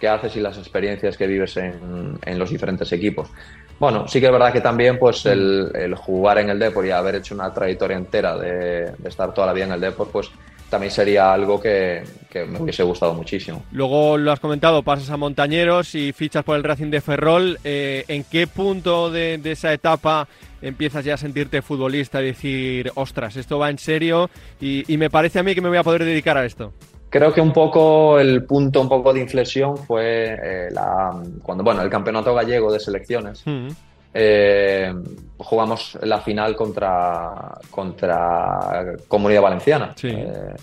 que 0.00 0.08
haces 0.08 0.34
y 0.36 0.40
las 0.40 0.56
experiencias 0.56 1.16
que 1.16 1.26
vives 1.26 1.56
en, 1.58 2.18
en, 2.24 2.38
los 2.38 2.50
diferentes 2.50 2.90
equipos. 2.92 3.28
Bueno, 3.78 4.08
sí 4.08 4.18
que 4.18 4.26
es 4.26 4.32
verdad 4.32 4.52
que 4.52 4.60
también 4.60 4.98
pues 4.98 5.26
el, 5.26 5.70
el 5.74 5.94
jugar 5.94 6.38
en 6.38 6.48
el 6.48 6.58
Depor 6.58 6.86
y 6.86 6.90
haber 6.90 7.16
hecho 7.16 7.34
una 7.34 7.52
trayectoria 7.52 7.98
entera 7.98 8.36
de, 8.38 8.92
de 8.96 9.08
estar 9.08 9.34
toda 9.34 9.48
la 9.48 9.52
vida 9.52 9.66
en 9.66 9.72
el 9.72 9.80
Depor 9.80 10.08
pues 10.08 10.30
también 10.72 10.90
sería 10.90 11.34
algo 11.34 11.60
que, 11.60 12.02
que, 12.30 12.46
me 12.46 12.58
hubiese 12.58 12.82
gustado 12.82 13.12
muchísimo. 13.12 13.62
Luego 13.72 14.16
lo 14.16 14.32
has 14.32 14.40
comentado, 14.40 14.82
pasas 14.82 15.10
a 15.10 15.18
Montañeros 15.18 15.94
y 15.94 16.14
fichas 16.14 16.44
por 16.44 16.56
el 16.56 16.64
Racing 16.64 16.90
de 16.90 17.02
Ferrol. 17.02 17.58
Eh, 17.62 18.06
¿En 18.08 18.24
qué 18.24 18.46
punto 18.46 19.10
de, 19.10 19.36
de, 19.36 19.52
esa 19.52 19.70
etapa 19.70 20.26
empiezas 20.62 21.04
ya 21.04 21.14
a 21.14 21.18
sentirte 21.18 21.60
futbolista 21.60 22.22
y 22.22 22.26
decir, 22.26 22.90
ostras, 22.94 23.36
esto 23.36 23.58
va 23.58 23.68
en 23.68 23.76
serio 23.76 24.30
y, 24.62 24.90
y, 24.90 24.96
me 24.96 25.10
parece 25.10 25.40
a 25.40 25.42
mí 25.42 25.54
que 25.54 25.60
me 25.60 25.68
voy 25.68 25.76
a 25.76 25.82
poder 25.82 26.06
dedicar 26.06 26.38
a 26.38 26.46
esto? 26.46 26.72
Creo 27.10 27.34
que 27.34 27.42
un 27.42 27.52
poco 27.52 28.18
el 28.18 28.44
punto 28.44 28.80
un 28.80 28.88
poco 28.88 29.12
de 29.12 29.20
inflexión 29.20 29.76
fue 29.76 30.38
eh, 30.42 30.68
la, 30.70 31.22
cuando, 31.42 31.62
bueno, 31.62 31.82
el 31.82 31.90
campeonato 31.90 32.34
gallego 32.34 32.72
de 32.72 32.80
selecciones. 32.80 33.42
Mm. 33.44 33.68
Eh, 34.14 34.92
jugamos 35.38 35.98
la 36.02 36.20
final 36.20 36.54
contra, 36.56 37.58
contra 37.70 38.94
Comunidad 39.08 39.42
Valenciana. 39.42 39.92
Sí. 39.96 40.08
Eh, 40.08 40.54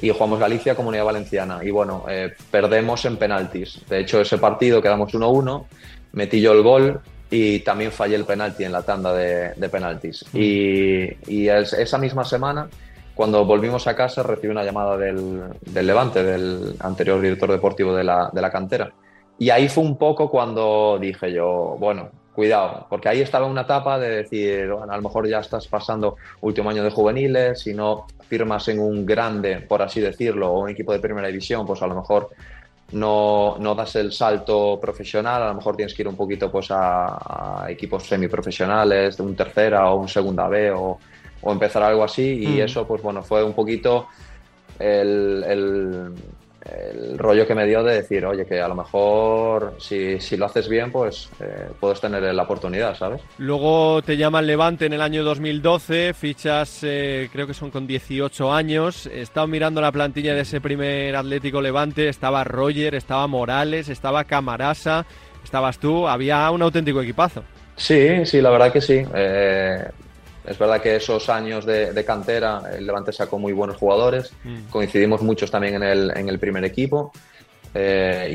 y 0.00 0.10
jugamos 0.10 0.38
Galicia, 0.38 0.74
Comunidad 0.74 1.04
Valenciana. 1.04 1.60
Y 1.62 1.70
bueno, 1.70 2.04
eh, 2.08 2.32
perdemos 2.50 3.04
en 3.04 3.16
penaltis. 3.16 3.80
De 3.88 4.00
hecho, 4.00 4.20
ese 4.20 4.38
partido 4.38 4.80
quedamos 4.80 5.12
1-1, 5.12 5.64
metí 6.12 6.40
yo 6.40 6.52
el 6.52 6.62
gol 6.62 7.00
y 7.30 7.60
también 7.60 7.90
fallé 7.90 8.14
el 8.16 8.24
penalti 8.24 8.64
en 8.64 8.72
la 8.72 8.82
tanda 8.82 9.12
de, 9.12 9.54
de 9.54 9.68
penaltis. 9.68 10.24
Y, 10.32 11.08
y 11.26 11.48
es, 11.48 11.72
esa 11.72 11.98
misma 11.98 12.24
semana, 12.24 12.68
cuando 13.14 13.44
volvimos 13.44 13.86
a 13.86 13.96
casa, 13.96 14.22
recibí 14.22 14.48
una 14.48 14.62
llamada 14.62 14.96
del, 14.96 15.42
del 15.60 15.86
Levante, 15.86 16.22
del 16.22 16.76
anterior 16.80 17.20
director 17.20 17.50
deportivo 17.50 17.94
de 17.94 18.04
la, 18.04 18.30
de 18.32 18.40
la 18.40 18.50
cantera. 18.50 18.92
Y 19.38 19.50
ahí 19.50 19.68
fue 19.68 19.84
un 19.84 19.96
poco 19.98 20.30
cuando 20.30 20.98
dije 21.00 21.32
yo, 21.32 21.76
bueno, 21.78 22.10
cuidado, 22.38 22.86
porque 22.88 23.08
ahí 23.08 23.20
estaba 23.20 23.46
una 23.46 23.62
etapa 23.62 23.98
de 23.98 24.10
decir, 24.22 24.70
bueno, 24.70 24.92
a 24.92 24.96
lo 24.96 25.02
mejor 25.02 25.26
ya 25.26 25.40
estás 25.40 25.66
pasando 25.66 26.14
último 26.40 26.70
año 26.70 26.84
de 26.84 26.90
juveniles, 26.92 27.58
si 27.58 27.74
no 27.74 28.06
firmas 28.28 28.68
en 28.68 28.78
un 28.78 29.04
grande, 29.04 29.56
por 29.56 29.82
así 29.82 30.00
decirlo, 30.00 30.52
o 30.52 30.60
un 30.60 30.68
equipo 30.70 30.92
de 30.92 31.00
primera 31.00 31.26
división, 31.26 31.66
pues 31.66 31.82
a 31.82 31.88
lo 31.88 31.96
mejor 31.96 32.28
no, 32.92 33.56
no 33.58 33.74
das 33.74 33.96
el 33.96 34.12
salto 34.12 34.78
profesional, 34.80 35.42
a 35.42 35.48
lo 35.48 35.54
mejor 35.54 35.74
tienes 35.74 35.92
que 35.94 36.02
ir 36.02 36.08
un 36.08 36.14
poquito 36.14 36.48
pues 36.48 36.70
a, 36.70 37.64
a 37.64 37.72
equipos 37.72 38.06
semiprofesionales, 38.06 39.16
de 39.16 39.22
un 39.24 39.34
tercera 39.34 39.90
o 39.90 39.98
un 39.98 40.08
segunda 40.08 40.46
B 40.46 40.70
o, 40.70 40.96
o 41.42 41.52
empezar 41.52 41.82
algo 41.82 42.04
así, 42.04 42.44
y 42.44 42.60
mm. 42.60 42.60
eso 42.60 42.86
pues 42.86 43.02
bueno, 43.02 43.20
fue 43.20 43.42
un 43.42 43.52
poquito 43.52 44.06
el, 44.78 45.42
el 45.44 46.14
el 46.68 47.18
rollo 47.18 47.46
que 47.46 47.54
me 47.54 47.66
dio 47.66 47.82
de 47.82 47.96
decir, 47.96 48.24
oye, 48.26 48.46
que 48.46 48.60
a 48.60 48.68
lo 48.68 48.74
mejor 48.74 49.74
si, 49.78 50.20
si 50.20 50.36
lo 50.36 50.46
haces 50.46 50.68
bien, 50.68 50.92
pues 50.92 51.28
eh, 51.40 51.68
puedes 51.80 52.00
tener 52.00 52.22
la 52.22 52.42
oportunidad, 52.42 52.96
¿sabes? 52.96 53.20
Luego 53.38 54.02
te 54.02 54.16
llama 54.16 54.40
el 54.40 54.46
Levante 54.46 54.86
en 54.86 54.92
el 54.92 55.00
año 55.00 55.24
2012, 55.24 56.14
fichas 56.14 56.80
eh, 56.82 57.28
creo 57.32 57.46
que 57.46 57.54
son 57.54 57.70
con 57.70 57.86
18 57.86 58.52
años. 58.52 59.06
He 59.06 59.22
estado 59.22 59.46
mirando 59.46 59.80
la 59.80 59.92
plantilla 59.92 60.34
de 60.34 60.42
ese 60.42 60.60
primer 60.60 61.16
Atlético 61.16 61.60
Levante, 61.60 62.08
estaba 62.08 62.44
Roger, 62.44 62.94
estaba 62.94 63.26
Morales, 63.26 63.88
estaba 63.88 64.24
Camarasa, 64.24 65.06
estabas 65.44 65.78
tú, 65.78 66.08
había 66.08 66.50
un 66.50 66.62
auténtico 66.62 67.02
equipazo. 67.02 67.44
Sí, 67.76 68.26
sí, 68.26 68.40
la 68.40 68.50
verdad 68.50 68.72
que 68.72 68.80
sí. 68.80 69.02
Eh, 69.14 69.84
es 70.48 70.58
verdad 70.58 70.80
que 70.80 70.96
esos 70.96 71.28
años 71.28 71.64
de, 71.66 71.92
de, 71.92 72.04
cantera, 72.04 72.62
el 72.76 72.86
Levante 72.86 73.12
sacó 73.12 73.38
muy 73.38 73.52
buenos 73.52 73.76
jugadores, 73.76 74.32
mm. 74.44 74.70
coincidimos 74.70 75.22
muchos 75.22 75.50
también 75.50 75.74
en 75.74 75.82
el, 75.82 76.12
en 76.16 76.28
el 76.28 76.38
primer 76.38 76.64
equipo. 76.64 77.12
Eh, 77.74 78.30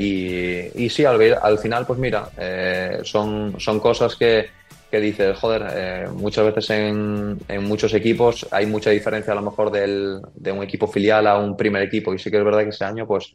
y, 0.74 0.84
y, 0.84 0.88
sí, 0.88 1.04
al, 1.04 1.20
al, 1.42 1.58
final, 1.58 1.86
pues 1.86 1.98
mira, 1.98 2.28
eh, 2.38 3.00
son, 3.02 3.56
son 3.58 3.80
cosas 3.80 4.14
que, 4.14 4.46
que 4.90 5.00
dices, 5.00 5.36
joder, 5.38 5.66
eh, 5.74 6.08
muchas 6.12 6.44
veces 6.46 6.70
en, 6.70 7.38
en, 7.48 7.64
muchos 7.64 7.92
equipos 7.94 8.46
hay 8.52 8.66
mucha 8.66 8.90
diferencia 8.90 9.32
a 9.32 9.36
lo 9.36 9.42
mejor 9.42 9.72
del, 9.72 10.20
de 10.34 10.52
un 10.52 10.62
equipo 10.62 10.86
filial 10.86 11.26
a 11.26 11.36
un 11.36 11.56
primer 11.56 11.82
equipo. 11.82 12.14
Y 12.14 12.18
sí 12.18 12.30
que 12.30 12.38
es 12.38 12.44
verdad 12.44 12.62
que 12.62 12.68
ese 12.68 12.84
año, 12.84 13.06
pues 13.06 13.34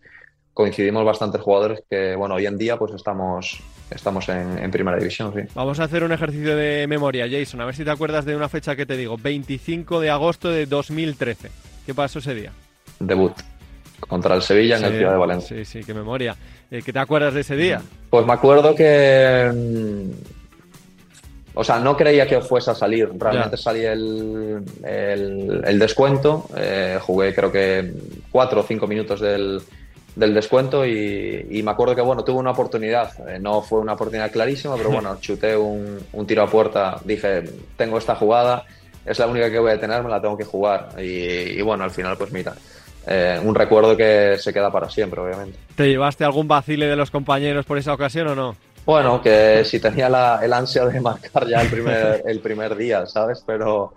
coincidimos 0.54 1.04
bastantes 1.06 1.42
jugadores 1.42 1.84
que, 1.90 2.16
bueno, 2.16 2.36
hoy 2.36 2.46
en 2.46 2.58
día 2.58 2.78
pues 2.78 2.94
estamos, 2.94 3.62
estamos 3.92 4.30
en, 4.30 4.58
en, 4.60 4.72
primera 4.72 4.98
división, 4.98 5.34
sí. 5.34 5.42
Vamos 5.54 5.80
a 5.80 5.86
hacer 5.86 6.04
un 6.04 6.12
ejercicio 6.12 6.56
de 6.56 6.88
memoria, 6.88 7.28
Jason, 7.30 7.62
a 7.62 7.66
ver 7.66 7.76
si 7.76 7.84
te 7.84 7.92
acuerdas 7.92 8.26
de 8.26 8.36
una 8.36 8.50
fecha 8.50 8.76
que 8.76 8.86
te 8.86 8.96
digo, 8.98 9.18
25 9.18 10.00
de 10.00 10.10
agosto 10.10 10.50
de 10.50 10.66
2013. 10.66 11.50
¿Qué 11.86 11.94
pasó 11.94 12.20
ese 12.20 12.36
día? 12.36 12.52
Debut. 13.00 13.34
Contra 14.00 14.36
el 14.36 14.42
Sevilla 14.42 14.78
en 14.78 14.86
el 14.86 14.98
Ciudad 14.98 15.12
de 15.12 15.18
Valencia. 15.18 15.58
Sí, 15.58 15.66
sí, 15.66 15.84
qué 15.84 15.94
memoria. 15.94 16.36
Eh, 16.72 16.82
¿Qué 16.84 16.94
te 16.94 17.00
acuerdas 17.00 17.34
de 17.34 17.42
ese 17.42 17.56
día? 17.56 17.82
Pues 18.10 18.26
me 18.26 18.34
acuerdo 18.34 18.74
que... 18.76 19.52
Mm, 19.54 20.12
o 21.56 21.64
sea, 21.64 21.80
no 21.80 21.98
creía 21.98 22.26
que 22.26 22.40
fuese 22.40 22.72
a 22.72 22.76
salir. 22.76 23.10
Realmente 23.18 23.58
ya. 23.58 23.62
salí 23.62 23.82
el, 23.82 24.64
el, 24.84 25.62
el 25.66 25.80
descuento. 25.80 26.48
Eh, 26.56 26.98
jugué 27.02 27.34
creo 27.36 27.52
que 27.52 27.92
cuatro 28.32 28.62
o 28.62 28.64
cinco 28.64 28.88
minutos 28.88 29.20
del, 29.20 29.62
del 30.20 30.34
descuento 30.34 30.86
y, 30.86 31.48
y, 31.50 31.64
me 31.64 31.72
acuerdo 31.72 31.96
que 31.96 32.02
bueno, 32.02 32.24
tuve 32.24 32.40
una 32.40 32.52
oportunidad, 32.52 33.12
eh, 33.28 33.40
no 33.40 33.62
fue 33.62 33.80
una 33.80 33.94
oportunidad 33.94 34.30
clarísima, 34.30 34.76
pero 34.76 34.92
bueno, 34.92 35.18
chuté 35.22 35.56
un, 35.56 35.98
un, 36.12 36.28
tiro 36.28 36.44
a 36.44 36.48
puerta, 36.48 37.00
dije, 37.06 37.44
tengo 37.78 37.98
esta 37.98 38.16
jugada, 38.16 38.66
es 39.06 39.18
la 39.18 39.28
única 39.28 39.50
que 39.50 39.60
voy 39.60 39.72
a 39.72 39.80
tener, 39.80 40.04
me 40.04 40.10
la 40.10 40.22
tengo 40.22 40.38
que 40.38 40.44
jugar 40.44 40.90
y, 40.98 41.58
y 41.58 41.62
bueno, 41.62 41.86
al 41.86 41.92
final 41.92 42.18
pues 42.18 42.34
mira, 42.34 42.54
eh, 43.08 43.40
un 43.42 43.56
recuerdo 43.56 43.96
que 43.96 44.36
se 44.38 44.52
queda 44.52 44.70
para 44.70 44.90
siempre, 44.90 45.22
obviamente. 45.22 45.58
¿Te 45.76 45.88
llevaste 45.88 46.26
algún 46.26 46.48
vacile 46.48 46.88
de 46.88 46.98
los 46.98 47.10
compañeros 47.10 47.66
por 47.66 47.78
esa 47.78 47.94
ocasión 47.94 48.28
o 48.28 48.36
no? 48.36 48.56
Bueno, 48.86 49.22
que 49.22 49.64
si 49.64 49.80
tenía 49.80 50.10
la, 50.10 50.40
el 50.44 50.52
ansia 50.52 50.86
de 50.86 51.00
marcar 51.02 51.48
ya 51.48 51.62
el 51.62 51.70
primer, 51.70 52.24
el 52.26 52.40
primer 52.42 52.76
día, 52.76 53.06
¿sabes? 53.06 53.42
Pero, 53.48 53.94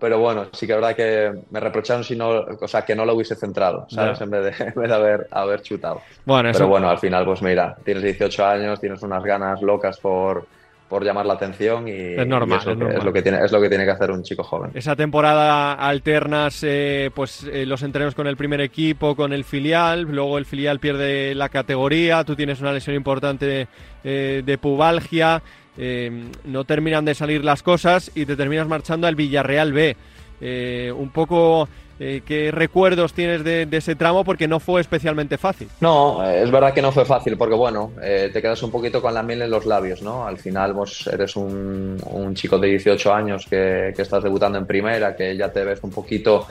pero 0.00 0.18
bueno, 0.18 0.46
sí 0.52 0.66
que 0.66 0.72
es 0.72 0.80
verdad 0.80 0.96
que 0.96 1.32
me 1.50 1.60
reprocharon 1.60 2.02
si 2.02 2.16
no, 2.16 2.30
o 2.60 2.68
sea, 2.68 2.82
que 2.82 2.96
no 2.96 3.04
lo 3.04 3.14
hubiese 3.14 3.36
centrado, 3.36 3.86
¿sabes? 3.90 4.20
En 4.20 4.30
vez 4.30 4.58
de, 4.58 4.64
en 4.64 4.74
vez 4.74 4.88
de 4.88 4.94
haber, 4.94 5.28
haber 5.30 5.62
chutado. 5.62 6.00
Bueno, 6.24 6.48
eso... 6.48 6.60
Pero 6.60 6.68
bueno, 6.68 6.88
al 6.88 6.98
final, 6.98 7.24
pues 7.24 7.42
mira, 7.42 7.76
tienes 7.84 8.02
18 8.02 8.46
años, 8.46 8.80
tienes 8.80 9.02
unas 9.02 9.22
ganas 9.22 9.60
locas 9.60 10.00
por, 10.00 10.46
por 10.90 11.04
llamar 11.04 11.24
la 11.24 11.34
atención 11.34 11.86
y, 11.86 11.92
Es 11.92 12.26
normal, 12.26 12.58
y 12.58 12.60
es, 12.60 12.66
lo 12.66 12.72
es 12.72 12.78
normal. 12.78 12.98
es 12.98 13.04
lo 13.04 13.12
que 13.12 13.22
tiene, 13.22 13.44
es 13.44 13.52
lo 13.52 13.60
que 13.60 13.68
tiene 13.68 13.84
que 13.84 13.90
hacer 13.92 14.10
un 14.10 14.24
chico 14.24 14.42
joven. 14.42 14.72
Esa 14.74 14.96
temporada 14.96 15.74
alternas 15.74 16.64
eh, 16.66 17.10
pues 17.14 17.44
eh, 17.44 17.64
los 17.64 17.82
entrenos 17.82 18.14
con 18.14 18.26
el 18.26 18.36
primer 18.36 18.60
equipo, 18.60 19.14
con 19.14 19.32
el 19.32 19.44
filial, 19.44 20.02
luego 20.02 20.36
el 20.36 20.46
filial 20.46 20.80
pierde 20.80 21.34
la 21.36 21.48
categoría, 21.48 22.24
tú 22.24 22.34
tienes 22.34 22.60
una 22.60 22.72
lesión 22.72 22.96
importante 22.96 23.68
eh, 24.02 24.42
de 24.44 24.58
pubalgia, 24.58 25.42
eh, 25.78 26.30
no 26.44 26.64
terminan 26.64 27.04
de 27.04 27.14
salir 27.14 27.44
las 27.44 27.62
cosas 27.62 28.10
y 28.14 28.26
te 28.26 28.36
terminas 28.36 28.68
marchando 28.68 29.06
al 29.06 29.14
Villarreal 29.14 29.72
B. 29.72 29.96
Eh, 30.40 30.92
un 30.96 31.10
poco 31.10 31.68
eh, 31.98 32.22
qué 32.24 32.50
recuerdos 32.50 33.12
tienes 33.12 33.44
de, 33.44 33.68
ese 33.70 33.94
tramo 33.94 34.24
porque 34.24 34.48
no 34.48 34.58
fue 34.58 34.80
especialmente 34.80 35.36
fácil. 35.36 35.68
No, 35.80 36.24
eh, 36.24 36.42
es 36.42 36.50
verdad 36.50 36.72
que 36.72 36.80
no 36.80 36.92
fue 36.92 37.04
fácil 37.04 37.36
porque, 37.36 37.54
bueno, 37.54 37.92
te 38.00 38.40
quedas 38.40 38.62
un 38.62 38.70
poquito 38.70 39.02
con 39.02 39.12
la 39.12 39.22
miel 39.22 39.42
en 39.42 39.50
los 39.50 39.66
labios, 39.66 40.02
¿no? 40.02 40.26
Al 40.26 40.38
final, 40.38 40.72
vos 40.72 41.06
eres 41.12 41.36
un, 41.36 41.98
chico 42.34 42.58
de 42.58 42.68
18 42.68 43.12
años 43.12 43.46
que, 43.48 43.92
que 43.94 44.02
estás 44.02 44.22
debutando 44.22 44.58
en 44.58 44.66
primera, 44.66 45.14
que 45.14 45.36
ya 45.36 45.52
te 45.52 45.64
ves 45.64 45.80
un 45.82 45.90
poquito 45.90 46.46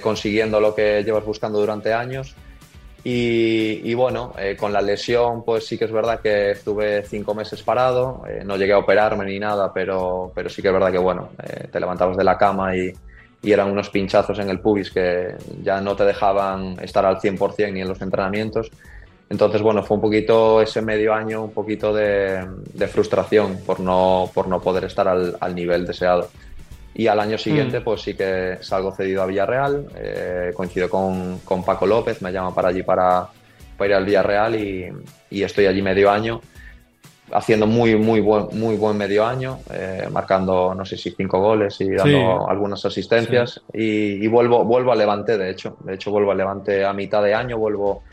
consiguiendo 0.00 0.58
lo 0.58 0.74
que 0.74 1.04
llevas 1.04 1.24
buscando 1.24 1.60
durante 1.60 1.92
años. 1.92 2.34
Y, 3.08 3.88
y 3.88 3.94
bueno, 3.94 4.32
eh, 4.36 4.56
con 4.56 4.72
la 4.72 4.80
lesión, 4.80 5.44
pues 5.44 5.64
sí 5.64 5.78
que 5.78 5.84
es 5.84 5.92
verdad 5.92 6.18
que 6.18 6.50
estuve 6.50 7.04
cinco 7.04 7.36
meses 7.36 7.62
parado, 7.62 8.24
eh, 8.28 8.42
no 8.44 8.56
llegué 8.56 8.72
a 8.72 8.78
operarme 8.78 9.24
ni 9.26 9.38
nada, 9.38 9.72
pero, 9.72 10.32
pero 10.34 10.48
sí 10.48 10.60
que 10.60 10.66
es 10.66 10.74
verdad 10.74 10.90
que, 10.90 10.98
bueno, 10.98 11.28
eh, 11.40 11.68
te 11.70 11.78
levantabas 11.78 12.16
de 12.16 12.24
la 12.24 12.36
cama 12.36 12.76
y, 12.76 12.92
y 13.42 13.52
eran 13.52 13.70
unos 13.70 13.90
pinchazos 13.90 14.40
en 14.40 14.50
el 14.50 14.58
pubis 14.58 14.90
que 14.90 15.36
ya 15.62 15.80
no 15.80 15.94
te 15.94 16.04
dejaban 16.04 16.80
estar 16.82 17.06
al 17.06 17.20
100% 17.20 17.72
ni 17.72 17.80
en 17.80 17.86
los 17.86 18.02
entrenamientos. 18.02 18.72
Entonces, 19.30 19.62
bueno, 19.62 19.84
fue 19.84 19.98
un 19.98 20.00
poquito 20.00 20.60
ese 20.60 20.82
medio 20.82 21.14
año, 21.14 21.44
un 21.44 21.52
poquito 21.52 21.94
de, 21.94 22.44
de 22.74 22.88
frustración 22.88 23.58
por 23.64 23.78
no, 23.78 24.28
por 24.34 24.48
no 24.48 24.60
poder 24.60 24.82
estar 24.82 25.06
al, 25.06 25.36
al 25.38 25.54
nivel 25.54 25.86
deseado. 25.86 26.28
Y 26.98 27.06
al 27.08 27.20
año 27.20 27.36
siguiente, 27.38 27.80
Mm. 27.80 27.84
pues 27.84 28.00
sí 28.02 28.14
que 28.14 28.58
salgo 28.62 28.90
cedido 28.92 29.22
a 29.22 29.26
Villarreal, 29.26 29.86
eh, 29.96 30.52
coincido 30.54 30.88
con, 30.88 31.40
con 31.40 31.62
Paco 31.62 31.86
López, 31.86 32.22
me 32.22 32.32
llama 32.32 32.54
para 32.54 32.68
allí 32.68 32.82
para, 32.82 33.26
para 33.76 33.88
ir 33.90 33.94
al 33.94 34.04
Villarreal 34.06 34.54
y, 34.56 34.92
y 35.30 35.42
estoy 35.42 35.66
allí 35.66 35.82
medio 35.82 36.10
año, 36.10 36.40
haciendo 37.32 37.66
muy, 37.66 37.96
muy 37.96 38.20
buen, 38.20 38.46
muy 38.52 38.76
buen 38.76 38.96
medio 38.96 39.26
año, 39.26 39.58
eh, 39.72 40.08
marcando, 40.10 40.74
no 40.74 40.84
sé 40.84 40.96
si 40.96 41.10
cinco 41.10 41.40
goles 41.40 41.78
y 41.80 41.90
dando 41.90 42.06
Sí. 42.46 42.46
algunas 42.50 42.84
asistencias. 42.84 43.60
Y, 43.74 44.24
y 44.24 44.28
vuelvo, 44.28 44.64
vuelvo 44.64 44.92
a 44.92 44.96
Levante, 44.96 45.36
de 45.36 45.50
hecho. 45.50 45.76
De 45.80 45.94
hecho, 45.94 46.10
vuelvo 46.12 46.30
a 46.30 46.34
Levante 46.34 46.84
a 46.84 46.92
mitad 46.92 47.22
de 47.22 47.34
año, 47.34 47.58
vuelvo, 47.58 48.04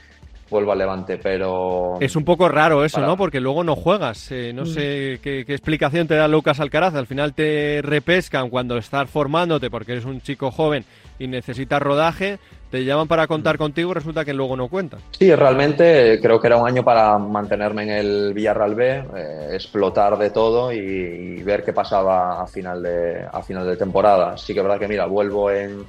vuelvo 0.54 0.72
a 0.72 0.76
Levante, 0.76 1.18
pero... 1.18 1.96
Es 2.00 2.16
un 2.16 2.24
poco 2.24 2.48
raro 2.48 2.86
eso, 2.86 2.96
Para- 2.98 3.08
¿no? 3.08 3.18
Porque 3.18 3.42
luego 3.42 3.64
no 3.66 3.76
juegas. 3.76 4.32
Eh, 4.32 4.54
no 4.54 4.66
sé 4.66 5.20
qué, 5.22 5.44
qué 5.46 5.54
explicación 5.54 6.08
te 6.08 6.16
da 6.16 6.30
Lucas 6.30 6.62
Alcaraz. 6.62 6.96
Al 6.96 7.08
final 7.08 7.34
te 7.34 7.82
repescan 7.84 8.50
cuando 8.50 8.78
estás 8.78 9.10
formándote 9.10 9.70
porque 9.70 9.92
eres 9.92 10.06
un 10.06 10.22
chico 10.22 10.50
joven 10.52 10.86
y 11.20 11.28
necesitas 11.28 11.82
rodaje. 11.82 12.40
Te 12.72 12.84
llaman 12.86 13.08
para 13.08 13.28
contar 13.28 13.58
contigo 13.60 13.92
y 13.92 13.94
resulta 13.94 14.26
que 14.26 14.34
luego 14.34 14.56
no 14.58 14.68
cuenta. 14.68 14.98
Sí, 15.12 15.34
realmente 15.36 16.20
creo 16.22 16.40
que 16.40 16.48
era 16.48 16.58
un 16.58 16.68
año 16.68 16.84
para 16.84 17.20
mantenerme 17.20 17.84
en 17.84 17.90
el 17.90 18.34
Villarreal 18.34 18.74
B, 18.74 19.04
eh, 19.16 19.50
explotar 19.54 20.18
de 20.18 20.32
todo 20.32 20.72
y, 20.74 20.78
y 20.80 21.44
ver 21.44 21.64
qué 21.64 21.72
pasaba 21.72 22.42
a 22.42 22.48
final 22.48 22.82
de, 22.82 23.26
a 23.32 23.44
final 23.44 23.68
de 23.68 23.78
temporada. 23.78 24.38
Sí 24.38 24.54
que 24.54 24.62
es 24.62 24.64
verdad 24.66 24.80
que, 24.80 24.88
mira, 24.88 25.06
vuelvo 25.06 25.52
en, 25.52 25.84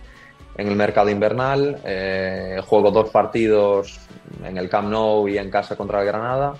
en 0.56 0.68
el 0.68 0.76
mercado 0.76 1.10
invernal, 1.10 1.78
eh, 1.84 2.60
juego 2.64 2.90
dos 2.90 3.10
partidos 3.10 3.98
en 4.44 4.56
el 4.58 4.68
Camp 4.68 4.88
Nou 4.88 5.26
y 5.28 5.38
en 5.38 5.50
casa 5.50 5.76
contra 5.76 6.00
el 6.00 6.06
Granada. 6.06 6.54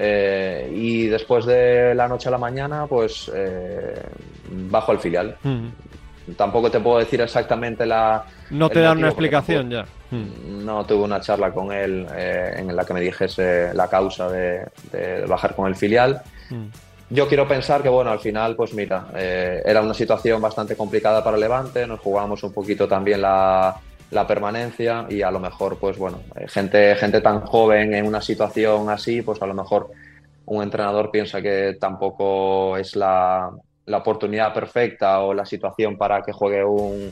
eh, 0.00 0.70
y 0.72 1.06
después 1.08 1.44
de 1.44 1.92
la 1.94 2.06
noche 2.06 2.28
a 2.28 2.30
la 2.32 2.38
mañana, 2.38 2.86
pues 2.86 3.28
eh, 3.34 4.00
bajo 4.70 4.92
al 4.92 5.00
filial. 5.00 5.36
Tampoco 6.36 6.70
te 6.70 6.78
puedo 6.78 6.98
decir 6.98 7.20
exactamente 7.20 7.84
la, 7.86 8.22
No 8.50 8.68
te 8.68 8.80
dan 8.80 8.98
una 8.98 9.08
explicación 9.08 9.70
ya. 9.70 9.84
tampoco- 10.10 10.64
No 10.64 10.84
tuve 10.86 11.02
una 11.04 11.20
charla 11.20 11.50
con 11.52 11.72
él 11.72 12.06
eh, 12.14 12.54
en 12.58 12.76
la 12.76 12.84
que 12.84 12.94
me 12.94 13.00
dijese 13.00 13.72
la 13.74 13.88
causa 13.88 14.28
de, 14.28 14.66
de 14.92 15.24
bajar 15.26 15.54
con 15.56 15.66
el 15.66 15.74
filial. 15.74 16.20
Yo 17.10 17.26
quiero 17.26 17.48
pensar 17.48 17.82
que, 17.82 17.88
bueno, 17.88 18.10
al 18.10 18.20
final, 18.20 18.54
pues 18.54 18.74
mira, 18.74 19.08
eh, 19.16 19.62
era 19.64 19.80
una 19.80 19.94
situación 19.94 20.42
bastante 20.42 20.76
complicada 20.76 21.24
para 21.24 21.38
Levante, 21.38 21.86
nos 21.86 22.00
jugábamos 22.00 22.42
un 22.42 22.52
poquito 22.52 22.86
también 22.86 23.22
la, 23.22 23.76
la 24.10 24.26
permanencia 24.26 25.06
y 25.08 25.22
a 25.22 25.30
lo 25.30 25.40
mejor, 25.40 25.78
pues 25.78 25.96
bueno, 25.96 26.20
eh, 26.36 26.46
gente, 26.48 26.94
gente 26.96 27.22
tan 27.22 27.40
joven 27.40 27.94
en 27.94 28.06
una 28.06 28.20
situación 28.20 28.90
así, 28.90 29.22
pues 29.22 29.40
a 29.40 29.46
lo 29.46 29.54
mejor 29.54 29.90
un 30.44 30.62
entrenador 30.62 31.10
piensa 31.10 31.40
que 31.40 31.78
tampoco 31.80 32.76
es 32.76 32.94
la, 32.94 33.50
la 33.86 33.96
oportunidad 33.96 34.52
perfecta 34.52 35.20
o 35.20 35.32
la 35.32 35.46
situación 35.46 35.96
para 35.96 36.20
que 36.20 36.32
juegue 36.32 36.62
un, 36.62 37.10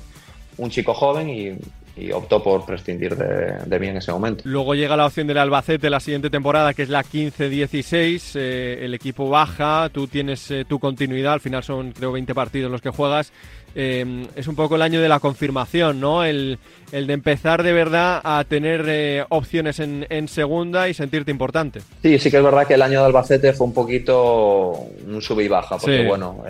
un 0.59 0.71
chico 0.71 0.93
joven 0.93 1.31
y, 1.31 1.59
y 1.97 2.13
optó 2.13 2.43
por 2.43 2.65
prescindir 2.67 3.17
de, 3.17 3.55
de 3.65 3.81
mí 3.81 3.89
en 3.89 3.97
ese 3.97 4.13
momento. 4.13 4.43
Luego 4.47 4.75
llega 4.75 4.97
la 4.97 5.07
opción 5.07 5.27
del 5.27 5.39
Albacete 5.39 5.89
la 5.89 5.99
siguiente 6.01 6.29
temporada, 6.31 6.75
que 6.75 6.83
es 6.83 6.89
la 6.91 7.03
15-16. 7.03 8.33
eh, 8.37 8.79
el 8.83 8.95
equipo 8.95 9.29
baja, 9.29 9.89
tú 9.93 10.07
tienes 10.07 10.51
eh, 10.51 10.65
tu 10.69 10.79
continuidad. 10.79 11.35
Al 11.35 11.41
final 11.41 11.63
son, 11.63 11.93
creo, 11.93 12.13
20 12.13 12.35
partidos 12.35 12.71
los 12.71 12.81
que 12.83 12.91
juegas. 12.91 13.33
Eh, 13.79 14.27
es 14.37 14.47
un 14.49 14.57
poco 14.57 14.77
el 14.77 14.83
año 14.83 15.03
de 15.03 15.09
la 15.09 15.21
confirmación, 15.21 16.01
¿no? 16.01 16.25
El, 16.25 16.59
el 16.93 17.07
de 17.07 17.13
empezar 17.13 17.63
de 17.63 17.75
verdad 17.75 18.21
a 18.25 18.43
tener 18.49 19.27
opciones 19.29 19.81
en, 19.81 20.07
en 20.09 20.29
segunda 20.29 20.89
y 20.89 20.95
sentirte 20.95 21.31
importante. 21.31 21.81
Sí, 22.03 22.19
sí 22.19 22.31
que 22.31 22.39
es 22.39 22.43
verdad 22.43 22.67
que 22.67 22.75
el 22.75 22.81
año 22.83 23.01
de 23.01 23.07
Albacete 23.07 23.53
fue 23.53 23.67
un 23.67 23.75
poquito 23.75 24.71
un 25.07 25.21
sube 25.21 25.45
y 25.45 25.49
baja, 25.49 25.77
porque 25.77 26.03
Sí. 26.03 26.07
bueno, 26.09 26.43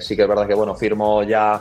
sí 0.00 0.14
que 0.14 0.22
es 0.22 0.28
verdad 0.28 0.46
que 0.46 0.54
bueno, 0.54 0.74
firmo 0.76 1.24
ya 1.24 1.60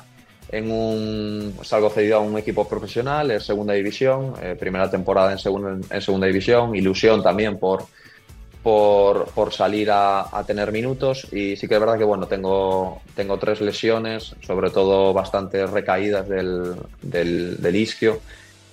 en 0.51 0.69
un, 0.69 1.55
salgo 1.63 1.89
cedido 1.89 2.17
a 2.17 2.19
un 2.19 2.37
equipo 2.37 2.67
profesional, 2.67 3.31
en 3.31 3.39
segunda 3.39 3.73
división, 3.73 4.33
eh, 4.41 4.55
primera 4.59 4.89
temporada 4.89 5.31
en 5.31 5.37
segunda, 5.37 5.77
en 5.89 6.01
segunda 6.01 6.27
división, 6.27 6.75
ilusión 6.75 7.23
también 7.23 7.57
por, 7.57 7.85
por, 8.61 9.25
por 9.29 9.53
salir 9.53 9.89
a, 9.91 10.37
a 10.37 10.43
tener 10.45 10.71
minutos. 10.73 11.27
Y 11.31 11.55
sí 11.55 11.67
que 11.67 11.75
es 11.75 11.79
verdad 11.79 11.97
que 11.97 12.03
bueno, 12.03 12.27
tengo, 12.27 13.01
tengo 13.15 13.39
tres 13.39 13.61
lesiones, 13.61 14.35
sobre 14.41 14.69
todo 14.71 15.13
bastante 15.13 15.65
recaídas 15.65 16.27
del, 16.27 16.75
del, 17.01 17.61
del 17.61 17.75
isquio. 17.75 18.19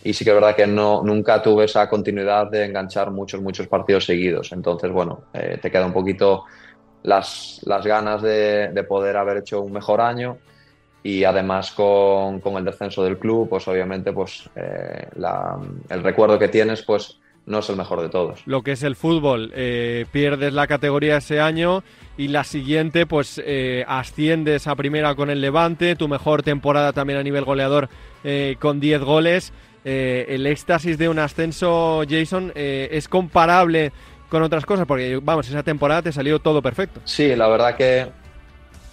Y 0.02 0.14
sí 0.14 0.24
que 0.24 0.30
es 0.30 0.36
verdad 0.36 0.56
que 0.56 0.66
no, 0.66 1.02
nunca 1.02 1.40
tuve 1.42 1.64
esa 1.64 1.88
continuidad 1.88 2.50
de 2.50 2.64
enganchar 2.64 3.10
muchos, 3.12 3.40
muchos 3.40 3.68
partidos 3.68 4.04
seguidos. 4.04 4.50
Entonces, 4.52 4.90
bueno, 4.90 5.24
eh, 5.32 5.58
te 5.62 5.70
queda 5.70 5.86
un 5.86 5.92
poquito 5.92 6.44
las, 7.04 7.60
las 7.64 7.86
ganas 7.86 8.20
de, 8.22 8.70
de 8.72 8.82
poder 8.84 9.16
haber 9.16 9.38
hecho 9.38 9.60
un 9.60 9.72
mejor 9.72 10.00
año 10.00 10.38
y 11.02 11.24
además 11.24 11.72
con, 11.72 12.40
con 12.40 12.54
el 12.56 12.64
descenso 12.64 13.04
del 13.04 13.18
club, 13.18 13.48
pues 13.48 13.66
obviamente 13.68 14.12
pues 14.12 14.48
eh, 14.56 15.08
la- 15.16 15.58
el 15.88 16.02
recuerdo 16.02 16.38
que 16.38 16.48
tienes 16.48 16.82
pues 16.82 17.18
no 17.46 17.60
es 17.60 17.68
el 17.70 17.76
mejor 17.76 18.02
de 18.02 18.10
todos. 18.10 18.42
Lo 18.46 18.62
que 18.62 18.72
es 18.72 18.82
el 18.82 18.94
fútbol, 18.94 19.52
eh, 19.54 20.04
pierdes 20.12 20.52
la 20.52 20.66
categoría 20.66 21.16
ese 21.16 21.40
año 21.40 21.82
y 22.18 22.28
la 22.28 22.44
siguiente, 22.44 23.06
pues 23.06 23.40
eh, 23.42 23.84
asciendes 23.88 24.66
a 24.66 24.74
primera 24.76 25.14
con 25.14 25.30
el 25.30 25.40
Levante, 25.40 25.96
tu 25.96 26.08
mejor 26.08 26.42
temporada 26.42 26.92
también 26.92 27.18
a 27.18 27.22
nivel 27.22 27.44
goleador 27.44 27.88
con 28.58 28.80
10 28.80 29.00
goles. 29.00 29.52
El 29.84 30.46
éxtasis 30.46 30.98
de 30.98 31.08
un 31.08 31.18
ascenso, 31.18 32.02
Jason, 32.06 32.52
es 32.54 33.08
comparable 33.08 33.92
con 34.28 34.42
otras 34.42 34.66
cosas, 34.66 34.86
porque 34.86 35.18
vamos, 35.22 35.48
esa 35.48 35.62
temporada 35.62 36.02
te 36.02 36.12
salió 36.12 36.38
todo 36.38 36.60
perfecto. 36.60 37.00
Sí, 37.04 37.34
la 37.34 37.48
verdad 37.48 37.76
que 37.76 38.06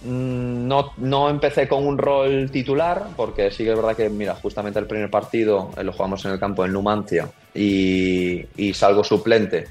no, 0.04 0.92
no 0.98 1.30
empecé 1.30 1.66
con 1.68 1.86
un 1.86 1.98
rol 1.98 2.50
titular, 2.50 3.06
porque 3.16 3.50
sí 3.50 3.64
que 3.64 3.70
es 3.70 3.76
verdad 3.76 3.96
que, 3.96 4.08
mira, 4.08 4.34
justamente 4.34 4.78
el 4.78 4.86
primer 4.86 5.10
partido 5.10 5.70
eh, 5.76 5.82
lo 5.84 5.92
jugamos 5.92 6.24
en 6.24 6.32
el 6.32 6.38
campo 6.38 6.64
en 6.64 6.72
Numancia 6.72 7.28
y, 7.54 8.44
y 8.56 8.74
salgo 8.74 9.02
suplente. 9.02 9.66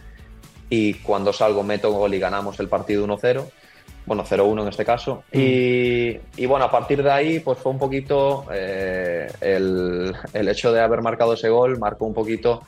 Y 0.70 0.96
cuando 0.96 1.32
salgo 1.32 1.64
meto 1.64 1.92
gol 1.92 2.14
y 2.14 2.20
ganamos 2.20 2.60
el 2.60 2.68
partido 2.68 3.06
1-0. 3.06 3.44
Bueno, 4.08 4.24
0-1 4.24 4.62
en 4.62 4.68
este 4.68 4.86
caso. 4.86 5.24
Y, 5.32 6.18
y 6.38 6.46
bueno, 6.46 6.66
a 6.66 6.72
partir 6.72 7.02
de 7.02 7.12
ahí, 7.12 7.40
pues 7.40 7.58
fue 7.58 7.72
un 7.72 7.80
poquito 7.80 8.46
eh, 8.54 9.28
el, 9.42 10.14
el 10.34 10.48
hecho 10.50 10.72
de 10.72 10.80
haber 10.82 11.02
marcado 11.02 11.34
ese 11.34 11.50
gol, 11.50 11.80
marcó 11.80 12.06
un 12.06 12.14
poquito 12.14 12.62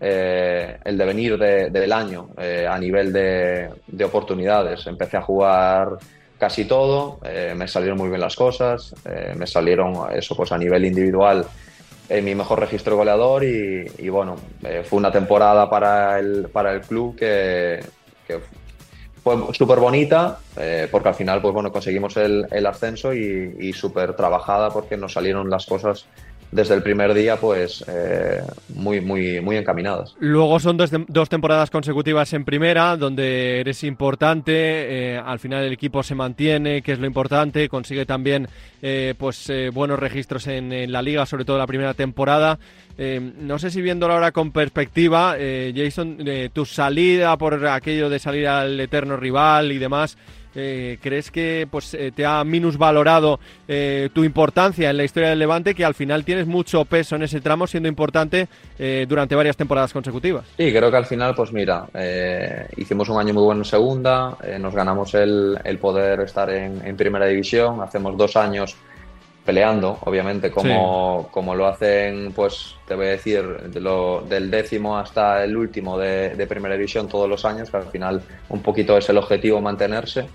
eh, 0.00 0.78
el 0.84 0.96
devenir 0.98 1.36
de- 1.38 1.70
del 1.70 1.92
año 1.92 2.28
eh, 2.38 2.66
a 2.68 2.78
nivel 2.78 3.12
de, 3.12 3.70
de 3.88 4.04
oportunidades. 4.04 4.86
Empecé 4.86 5.16
a 5.16 5.22
jugar 5.22 5.96
casi 6.44 6.66
todo, 6.66 7.20
eh, 7.24 7.54
me 7.56 7.66
salieron 7.66 7.96
muy 7.96 8.10
bien 8.10 8.20
las 8.20 8.36
cosas, 8.36 8.94
eh, 9.06 9.32
me 9.34 9.46
salieron 9.46 10.12
eso 10.14 10.36
pues 10.36 10.52
a 10.52 10.58
nivel 10.58 10.84
individual 10.84 11.46
en 12.06 12.22
mi 12.22 12.34
mejor 12.34 12.60
registro 12.60 12.98
goleador 12.98 13.42
y, 13.44 14.08
bueno, 14.10 14.36
eh, 14.62 14.82
fue 14.84 14.98
una 14.98 15.10
temporada 15.10 15.70
para 15.70 16.18
el, 16.18 16.48
para 16.52 16.74
el 16.74 16.82
club 16.82 17.16
que, 17.16 17.80
fue 19.22 19.54
súper 19.54 19.78
bonita, 19.78 20.38
eh, 20.58 20.86
porque 20.90 21.08
al 21.08 21.14
final, 21.14 21.40
pues 21.40 21.54
bueno, 21.54 21.72
conseguimos 21.72 22.14
el, 22.18 22.46
el 22.50 22.66
ascenso 22.66 23.14
y, 23.14 23.56
y 23.58 23.72
súper 23.72 24.14
trabajada 24.14 24.68
porque 24.68 24.98
nos 24.98 25.14
salieron 25.14 25.48
las 25.48 25.64
cosas 25.64 26.04
desde 26.54 26.74
el 26.76 26.84
primer 26.84 27.12
día, 27.14 27.36
pues 27.36 27.84
eh, 27.88 28.40
muy, 28.68 29.00
muy, 29.00 29.40
muy 29.40 29.56
encaminadas. 29.56 30.14
Luego 30.20 30.60
son 30.60 30.76
dos, 30.76 30.88
dos, 31.08 31.28
temporadas 31.28 31.68
consecutivas 31.68 32.32
en 32.32 32.44
primera, 32.44 32.96
donde 32.96 33.58
eres 33.58 33.82
importante, 33.82 34.52
eh, 34.54 35.18
al 35.18 35.40
final 35.40 35.64
el 35.64 35.72
equipo 35.72 36.04
se 36.04 36.14
mantiene, 36.14 36.80
que 36.82 36.92
es 36.92 37.00
lo 37.00 37.08
importante, 37.08 37.68
consigue 37.68 38.06
también 38.06 38.46
eh, 38.82 39.14
pues 39.18 39.50
eh, 39.50 39.70
buenos 39.74 39.98
registros 39.98 40.46
en, 40.46 40.72
en, 40.72 40.92
la 40.92 41.02
liga, 41.02 41.26
sobre 41.26 41.44
todo 41.44 41.58
la 41.58 41.66
primera 41.66 41.92
temporada. 41.92 42.58
No 42.96 43.58
sé 43.58 43.72
si 43.72 43.82
viéndolo 43.82 44.14
ahora 44.14 44.30
con 44.30 44.52
perspectiva, 44.52 45.36
Jason, 45.74 46.18
tu 46.52 46.64
salida 46.64 47.36
por 47.36 47.66
aquello 47.66 48.08
de 48.08 48.20
salir 48.20 48.46
al 48.46 48.78
eterno 48.78 49.16
rival 49.16 49.72
y 49.72 49.78
demás, 49.78 50.16
eh, 50.54 50.98
¿crees 51.02 51.30
que 51.30 51.66
pues, 51.70 51.94
eh, 51.94 52.12
te 52.14 52.24
ha 52.24 52.42
minusvalorado 52.44 53.40
eh, 53.66 54.08
tu 54.12 54.24
importancia 54.24 54.90
en 54.90 54.96
la 54.96 55.04
historia 55.04 55.30
del 55.30 55.38
Levante, 55.38 55.74
que 55.74 55.84
al 55.84 55.94
final 55.94 56.24
tienes 56.24 56.46
mucho 56.46 56.84
peso 56.84 57.16
en 57.16 57.22
ese 57.22 57.40
tramo, 57.40 57.66
siendo 57.66 57.88
importante 57.88 58.48
eh, 58.78 59.06
durante 59.08 59.34
varias 59.34 59.56
temporadas 59.56 59.92
consecutivas? 59.92 60.44
Sí, 60.56 60.72
creo 60.72 60.90
que 60.90 60.96
al 60.96 61.06
final, 61.06 61.34
pues 61.34 61.52
mira, 61.52 61.86
eh, 61.94 62.66
hicimos 62.76 63.08
un 63.08 63.18
año 63.18 63.34
muy 63.34 63.42
bueno 63.42 63.60
en 63.62 63.64
segunda, 63.64 64.36
nos 64.58 64.74
ganamos 64.74 65.14
el, 65.14 65.58
el 65.64 65.78
poder 65.78 66.20
estar 66.20 66.50
en, 66.50 66.84
en, 66.86 66.96
primera 66.96 67.26
división, 67.26 67.80
hacemos 67.80 68.16
dos 68.16 68.36
años 68.36 68.76
peleando, 69.44 69.98
obviamente, 70.02 70.50
como, 70.50 71.22
sí. 71.22 71.28
como 71.30 71.54
lo 71.54 71.66
hacen, 71.66 72.32
pues 72.32 72.76
te 72.86 72.94
voy 72.94 73.06
a 73.06 73.10
decir, 73.10 73.42
de 73.44 73.80
lo, 73.80 74.22
del 74.22 74.50
décimo 74.50 74.96
hasta 74.96 75.44
el 75.44 75.56
último 75.56 75.98
de, 75.98 76.34
de 76.34 76.46
primera 76.46 76.74
división 76.76 77.08
todos 77.08 77.28
los 77.28 77.44
años, 77.44 77.70
que 77.70 77.76
al 77.76 77.86
final 77.86 78.22
un 78.48 78.62
poquito 78.62 78.96
es 78.96 79.08
el 79.10 79.18
objetivo 79.18 79.60
mantenerse. 79.60 80.26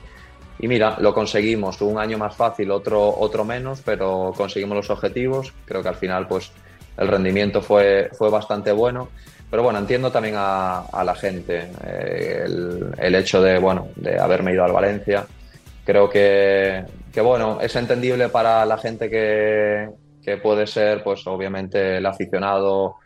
Y 0.59 0.67
mira, 0.67 0.97
lo 0.99 1.13
conseguimos, 1.13 1.81
un 1.81 1.97
año 1.97 2.17
más 2.17 2.35
fácil, 2.35 2.69
otro, 2.71 3.15
otro 3.17 3.45
menos, 3.45 3.81
pero 3.83 4.33
conseguimos 4.35 4.75
los 4.75 4.89
objetivos. 4.89 5.53
Creo 5.65 5.81
que 5.81 5.89
al 5.89 5.95
final 5.95 6.27
pues 6.27 6.51
el 6.97 7.07
rendimiento 7.07 7.61
fue, 7.61 8.09
fue 8.11 8.29
bastante 8.29 8.71
bueno. 8.73 9.09
Pero 9.49 9.63
bueno, 9.63 9.79
entiendo 9.79 10.11
también 10.11 10.35
a, 10.37 10.81
a 10.81 11.03
la 11.03 11.15
gente 11.15 11.71
eh, 11.83 12.43
el, 12.45 12.93
el, 12.97 13.15
hecho 13.15 13.41
de, 13.41 13.57
bueno, 13.57 13.87
de 13.95 14.19
haberme 14.19 14.53
ido 14.53 14.63
al 14.63 14.73
Valencia. 14.73 15.25
Creo 15.85 16.09
que, 16.09 16.83
que 17.11 17.21
bueno, 17.21 17.59
es 17.61 17.75
entendible 17.75 18.29
para 18.29 18.63
la 18.65 18.77
gente 18.77 19.09
que, 19.09 19.89
que 20.23 20.37
puede 20.37 20.67
ser, 20.67 21.03
pues 21.03 21.25
obviamente 21.25 21.97
el 21.97 22.05
aficionado 22.05 22.97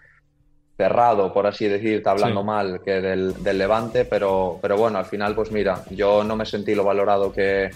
cerrado, 0.84 1.32
por 1.32 1.48
así 1.48 1.66
decirte, 1.68 2.10
hablando 2.10 2.42
sí. 2.42 2.46
mal 2.46 2.82
que 2.84 3.00
del, 3.00 3.42
del, 3.42 3.58
Levante, 3.58 4.04
pero, 4.04 4.60
pero 4.62 4.76
bueno, 4.76 4.98
al 5.00 5.06
final, 5.06 5.34
pues 5.34 5.50
mira, 5.50 5.82
yo 5.92 6.26
no 6.26 6.36
me 6.36 6.46
sentí 6.46 6.76
lo 6.76 6.84
valorado 6.84 7.32
que, 7.32 7.70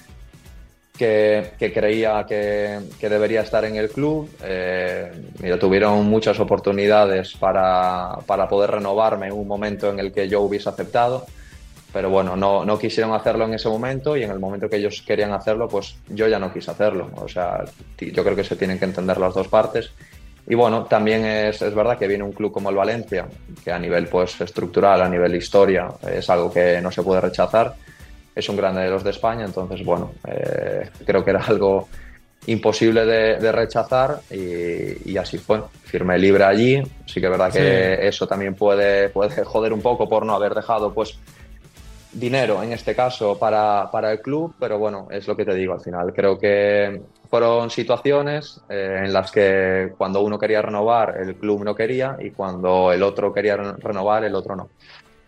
que, 0.98 1.52
que 1.58 1.72
creía 1.72 2.26
que, 2.28 2.80
que, 3.00 3.08
debería 3.08 3.42
estar 3.42 3.64
en 3.64 3.78
el 3.78 3.90
club. 3.90 4.30
Eh, 4.44 5.10
mira, 5.40 5.58
tuvieron 5.58 6.06
muchas 6.06 6.38
oportunidades 6.42 7.34
para, 7.38 8.18
para, 8.26 8.50
poder 8.50 8.72
renovarme 8.72 9.28
en 9.28 9.34
un 9.34 9.48
momento 9.48 9.90
en 9.90 10.00
el 10.00 10.12
que 10.12 10.28
yo 10.28 10.42
hubiese 10.42 10.68
aceptado, 10.68 11.26
pero 11.94 12.10
bueno, 12.10 12.36
no, 12.36 12.66
no 12.66 12.78
quisieron 12.78 13.14
hacerlo 13.14 13.46
en 13.46 13.54
ese 13.54 13.70
momento 13.70 14.18
y 14.18 14.24
en 14.24 14.32
el 14.32 14.40
momento 14.40 14.70
que 14.70 14.76
ellos 14.76 15.02
querían 15.08 15.32
hacerlo, 15.32 15.70
pues 15.70 15.96
yo 16.10 16.28
ya 16.28 16.40
no 16.40 16.52
quise 16.52 16.72
hacerlo. 16.72 17.10
O 17.16 17.30
sea, 17.30 17.64
yo 17.98 18.24
creo 18.26 18.36
que 18.36 18.44
se 18.44 18.58
tienen 18.58 18.78
que 18.78 18.86
entender 18.86 19.18
las 19.18 19.34
dos 19.34 19.48
partes 19.48 19.92
y 20.50 20.56
bueno, 20.56 20.86
también 20.86 21.26
es, 21.26 21.62
es, 21.62 21.76
verdad 21.76 21.98
que 21.98 22.08
viene 22.08 22.24
un 22.24 22.32
club 22.32 22.54
como 22.54 22.70
el 22.70 22.76
Valencia, 22.76 23.28
que 23.64 23.72
a 23.72 23.78
nivel 23.78 24.08
pues, 24.08 24.40
estructural, 24.40 25.02
a 25.02 25.10
nivel 25.10 25.36
historia, 25.36 25.90
es 26.10 26.30
algo 26.30 26.52
que 26.52 26.80
no 26.82 26.90
se 26.90 27.04
puede 27.04 27.20
rechazar. 27.20 27.76
Es 28.34 28.48
un 28.48 28.56
grande 28.56 28.82
de 28.82 28.90
los 28.90 29.04
de 29.04 29.10
España, 29.10 29.44
entonces 29.44 29.84
bueno, 29.84 30.14
eh, 30.26 30.90
creo 31.06 31.26
que 31.26 31.32
era 31.32 31.44
algo 31.44 31.90
imposible 32.46 33.06
de, 33.06 33.38
de 33.38 33.52
rechazar 33.52 34.22
y, 34.32 35.12
y, 35.12 35.18
así 35.18 35.38
fue. 35.38 35.62
Firmé 35.84 36.18
libre 36.18 36.46
allí, 36.46 36.82
sí 37.06 37.20
que 37.20 37.26
es 37.26 37.32
verdad 37.32 37.52
que 37.52 37.98
sí. 38.00 38.08
eso 38.08 38.26
también 38.26 38.56
puede, 38.56 39.10
puede 39.10 39.44
joder 39.44 39.74
un 39.74 39.82
poco 39.82 40.08
por 40.08 40.26
no 40.26 40.34
haber 40.34 40.54
dejado 40.54 40.94
pues 40.94 41.18
dinero 42.20 42.62
en 42.64 42.74
este 42.74 42.96
caso 42.96 43.38
para, 43.38 43.90
para, 43.92 44.12
el 44.12 44.22
club, 44.22 44.56
pero 44.60 44.78
bueno, 44.80 45.08
es 45.12 45.28
lo 45.28 45.36
que 45.36 45.46
te 45.46 45.54
digo 45.54 45.74
al 45.74 45.82
final. 45.82 46.14
Creo 46.14 46.38
que 46.38 47.02
fueron 47.30 47.70
situaciones 47.70 48.62
eh, 48.70 49.04
en 49.06 49.14
las 49.14 49.32
que 49.32 49.94
cuando 49.98 50.22
uno 50.22 50.40
quería 50.40 50.62
renovar, 50.62 51.18
el 51.20 51.36
club 51.36 51.64
no 51.64 51.76
quería 51.76 52.18
y 52.20 52.32
cuando 52.32 52.92
el 52.92 53.04
otro 53.04 53.34
quería 53.34 53.58
renovar, 53.58 54.24
el 54.24 54.36
otro 54.36 54.56
no. 54.56 54.70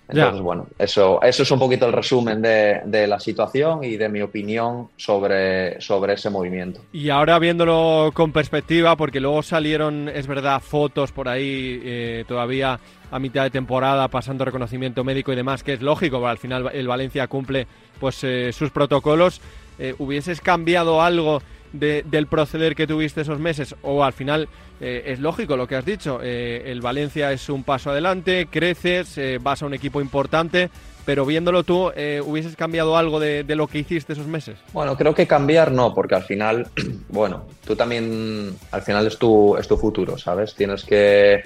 Entonces, 0.09 0.33
yeah. 0.33 0.41
bueno, 0.41 0.67
eso, 0.79 1.21
eso 1.21 1.43
es 1.43 1.51
un 1.51 1.59
poquito 1.59 1.85
el 1.85 1.93
resumen 1.93 2.41
de, 2.41 2.81
de, 2.83 3.05
la 3.05 3.19
situación 3.19 3.83
y 3.83 3.95
de 3.95 4.09
mi 4.09 4.21
opinión 4.21 4.89
sobre, 4.97 5.79
sobre 5.79 6.13
ese 6.13 6.31
movimiento. 6.31 6.81
Y 6.91 7.09
ahora 7.09 7.37
viéndolo 7.37 8.09
con 8.15 8.31
perspectiva, 8.31 8.95
porque 8.95 9.19
luego 9.19 9.43
salieron, 9.43 10.09
es 10.09 10.25
verdad, 10.25 10.61
fotos 10.61 11.11
por 11.11 11.29
ahí 11.29 11.79
eh, 11.83 12.25
todavía 12.27 12.79
a 13.11 13.19
mitad 13.19 13.43
de 13.43 13.51
temporada 13.51 14.07
pasando 14.07 14.45
reconocimiento 14.45 15.03
médico 15.03 15.31
y 15.31 15.35
demás, 15.35 15.63
que 15.63 15.73
es 15.73 15.81
lógico, 15.81 16.25
al 16.27 16.39
final 16.39 16.71
el 16.73 16.87
Valencia 16.87 17.27
cumple 17.27 17.67
pues 17.99 18.23
eh, 18.23 18.51
sus 18.51 18.71
protocolos. 18.71 19.41
Eh, 19.77 19.93
¿Hubieses 19.99 20.41
cambiado 20.41 21.03
algo 21.03 21.41
de, 21.71 22.03
del 22.03 22.25
proceder 22.25 22.75
que 22.75 22.87
tuviste 22.87 23.21
esos 23.21 23.39
meses? 23.39 23.75
O 23.83 24.03
al 24.03 24.13
final 24.13 24.49
eh, 24.79 25.03
es 25.07 25.19
lógico 25.19 25.57
lo 25.57 25.67
que 25.67 25.75
has 25.75 25.85
dicho, 25.85 26.19
eh, 26.21 26.63
el 26.67 26.81
Valencia 26.81 27.31
es 27.31 27.49
un 27.49 27.63
paso 27.63 27.91
adelante, 27.91 28.47
creces, 28.49 29.17
eh, 29.17 29.37
vas 29.41 29.61
a 29.61 29.65
un 29.65 29.73
equipo 29.73 29.99
importante, 29.99 30.69
pero 31.05 31.25
viéndolo 31.25 31.63
tú, 31.63 31.91
¿hubieses 32.25 32.55
cambiado 32.55 32.95
algo 32.95 33.19
de, 33.19 33.43
de, 33.43 33.55
lo 33.55 33.67
que 33.67 33.79
hiciste 33.79 34.13
esos 34.13 34.27
meses? 34.27 34.57
Bueno, 34.73 34.95
creo 34.95 35.15
que 35.15 35.25
cambiar 35.25 35.71
no, 35.71 35.93
porque 35.93 36.15
al 36.15 36.23
final, 36.23 36.67
bueno, 37.09 37.45
tú 37.65 37.75
también, 37.75 38.55
al 38.71 38.81
final 38.83 39.07
es 39.07 39.17
tu, 39.17 39.57
es 39.57 39.67
tu 39.67 39.75
futuro, 39.75 40.17
¿sabes? 40.17 40.53
Tienes 40.53 40.83
que 40.83 41.41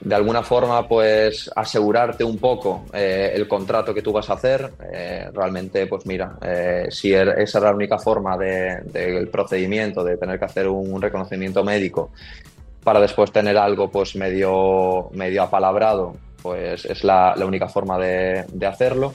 de 0.00 0.14
alguna 0.14 0.42
forma 0.42 0.88
pues 0.88 1.50
asegurarte 1.54 2.24
un 2.24 2.38
poco 2.38 2.86
eh, 2.92 3.32
el 3.34 3.46
contrato 3.46 3.92
que 3.92 4.02
tú 4.02 4.12
vas 4.12 4.30
a 4.30 4.34
hacer. 4.34 4.72
Eh, 4.92 5.28
realmente, 5.32 5.86
pues 5.86 6.06
mira, 6.06 6.38
eh, 6.42 6.86
si 6.90 7.12
er, 7.12 7.40
esa 7.40 7.58
era 7.58 7.68
la 7.70 7.76
única 7.76 7.98
forma 7.98 8.36
del 8.36 8.84
de, 8.92 9.28
procedimiento, 9.30 10.02
de 10.02 10.16
tener 10.16 10.38
que 10.38 10.44
hacer 10.44 10.68
un 10.68 11.00
reconocimiento 11.00 11.62
médico 11.62 12.10
para 12.82 13.00
después 13.00 13.30
tener 13.30 13.58
algo 13.58 13.90
pues 13.90 14.16
medio, 14.16 15.10
medio 15.12 15.42
apalabrado, 15.42 16.16
pues 16.42 16.86
es 16.86 17.04
la, 17.04 17.34
la 17.36 17.44
única 17.44 17.68
forma 17.68 17.98
de, 17.98 18.46
de 18.50 18.66
hacerlo 18.66 19.12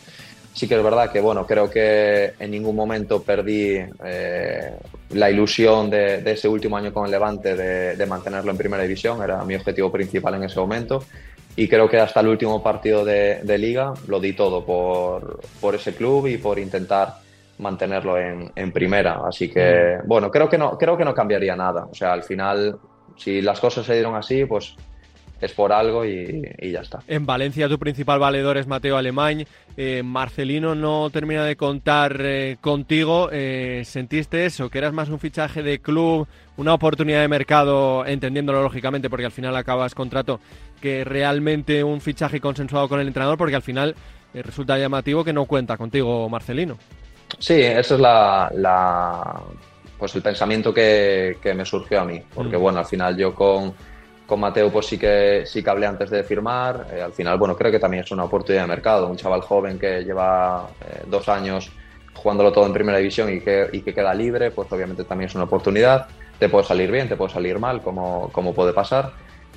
sí 0.55 0.69
que 0.69 0.75
es 0.75 0.83
verdad 0.83 1.11
que, 1.11 1.19
bueno, 1.19 1.45
creo 1.45 1.69
que 1.69 2.33
en 2.39 2.49
ningún 2.49 2.75
momento 2.75 3.21
perdí 3.21 3.77
eh, 4.05 4.71
la 5.09 5.29
ilusión 5.29 5.89
de, 5.89 6.21
de, 6.21 6.31
ese 6.31 6.47
último 6.47 6.77
año 6.77 6.93
con 6.93 7.05
el 7.05 7.11
Levante 7.11 7.55
de, 7.55 7.97
de, 7.97 8.05
mantenerlo 8.05 8.51
en 8.51 8.57
primera 8.57 8.81
división, 8.83 9.21
era 9.21 9.43
mi 9.43 9.53
objetivo 9.53 9.91
principal 9.91 10.35
en 10.35 10.45
ese 10.45 10.57
momento. 10.59 11.03
Y 11.57 11.67
creo 11.67 11.89
que 11.89 11.99
hasta 11.99 12.21
el 12.21 12.27
último 12.27 12.63
partido 12.63 13.03
de, 13.03 13.41
de 13.43 13.57
liga 13.57 13.93
lo 14.07 14.19
di 14.19 14.33
todo 14.33 14.65
por, 14.65 15.41
por, 15.59 15.75
ese 15.75 15.93
club 15.93 16.27
y 16.27 16.37
por 16.37 16.57
intentar 16.57 17.15
mantenerlo 17.59 18.17
en, 18.17 18.51
en 18.55 18.71
primera. 18.71 19.21
Así 19.27 19.49
que, 19.49 19.97
mm. 20.03 20.07
bueno, 20.07 20.31
creo 20.31 20.47
que, 20.47 20.57
no, 20.57 20.77
creo 20.77 20.97
que 20.97 21.05
no 21.05 21.13
cambiaría 21.13 21.55
nada. 21.55 21.85
O 21.91 21.93
sea, 21.93 22.13
al 22.13 22.23
final, 22.23 22.77
si 23.17 23.41
las 23.41 23.59
cosas 23.59 23.85
se 23.85 23.93
dieron 23.93 24.15
así, 24.15 24.45
pues 24.45 24.75
es 25.41 25.51
por 25.53 25.73
algo 25.73 26.05
y, 26.05 26.41
y, 26.59 26.71
ya 26.71 26.81
está. 26.81 26.99
En 27.07 27.25
Valencia 27.25 27.67
tu 27.67 27.77
principal 27.77 28.19
valedor 28.19 28.57
es 28.57 28.67
Mateo 28.67 28.97
Alemán. 28.97 29.45
Eh, 29.77 30.03
Marcelino 30.03 30.75
no 30.75 31.09
termina 31.09 31.43
de 31.43 31.55
contar 31.55 32.17
eh, 32.21 32.57
contigo. 32.61 33.29
Eh, 33.31 33.83
¿Sentiste 33.85 34.45
eso? 34.45 34.69
¿Que 34.69 34.77
eras 34.77 34.93
más 34.93 35.09
un 35.09 35.19
fichaje 35.19 35.63
de 35.63 35.79
club, 35.79 36.27
una 36.57 36.73
oportunidad 36.73 37.21
de 37.21 37.27
mercado, 37.27 38.05
entendiéndolo 38.05 38.61
lógicamente, 38.63 39.09
porque 39.09 39.25
al 39.25 39.31
final 39.31 39.55
acabas 39.55 39.93
contrato, 39.93 40.39
que 40.81 41.03
realmente 41.03 41.83
un 41.83 42.01
fichaje 42.01 42.39
consensuado 42.39 42.87
con 42.87 42.99
el 42.99 43.07
entrenador, 43.07 43.37
porque 43.37 43.55
al 43.55 43.61
final 43.61 43.95
resulta 44.33 44.77
llamativo 44.77 45.23
que 45.23 45.33
no 45.33 45.45
cuenta 45.45 45.77
contigo 45.77 46.27
Marcelino? 46.29 46.77
Sí, 47.39 47.61
eso 47.61 47.95
es 47.95 48.01
la, 48.01 48.51
la 48.55 49.41
pues 49.97 50.15
el 50.15 50.21
pensamiento 50.21 50.73
que, 50.73 51.37
que, 51.41 51.53
me 51.53 51.65
surgió 51.65 52.01
a 52.01 52.05
mí, 52.05 52.21
porque 52.33 52.57
mm. 52.57 52.61
bueno, 52.61 52.79
al 52.79 52.85
final 52.85 53.17
yo 53.17 53.33
con 53.33 53.73
con 54.25 54.39
Mateo 54.39 54.71
pues 54.71 54.87
sí 54.87 54.97
que, 54.97 55.43
sí 55.45 55.63
que 55.63 55.69
hablé 55.69 55.85
antes 55.85 56.09
de 56.09 56.23
firmar. 56.23 56.87
Eh, 56.91 57.01
al 57.01 57.13
final, 57.13 57.37
bueno, 57.37 57.55
creo 57.55 57.71
que 57.71 57.79
también 57.79 58.03
es 58.03 58.11
una 58.11 58.23
oportunidad 58.23 58.63
de 58.63 58.67
mercado. 58.67 59.07
Un 59.07 59.17
chaval 59.17 59.41
joven 59.41 59.77
que 59.77 60.03
lleva 60.03 60.69
eh, 60.81 61.03
dos 61.07 61.29
años 61.29 61.71
jugándolo 62.13 62.51
todo 62.51 62.65
en 62.65 62.73
primera 62.73 62.97
división 62.97 63.31
y 63.31 63.41
que, 63.41 63.69
y 63.71 63.81
que 63.81 63.93
queda 63.93 64.13
libre, 64.13 64.49
pues 64.51 64.71
obviamente 64.71 65.03
también 65.03 65.29
es 65.29 65.35
una 65.35 65.43
oportunidad. 65.43 66.07
Te 66.39 66.49
puede 66.49 66.65
salir 66.65 66.91
bien, 66.91 67.07
te 67.07 67.15
puede 67.15 67.31
salir 67.31 67.59
mal, 67.59 67.81
como, 67.81 68.29
como 68.31 68.53
puede 68.53 68.73
pasar. 68.73 69.11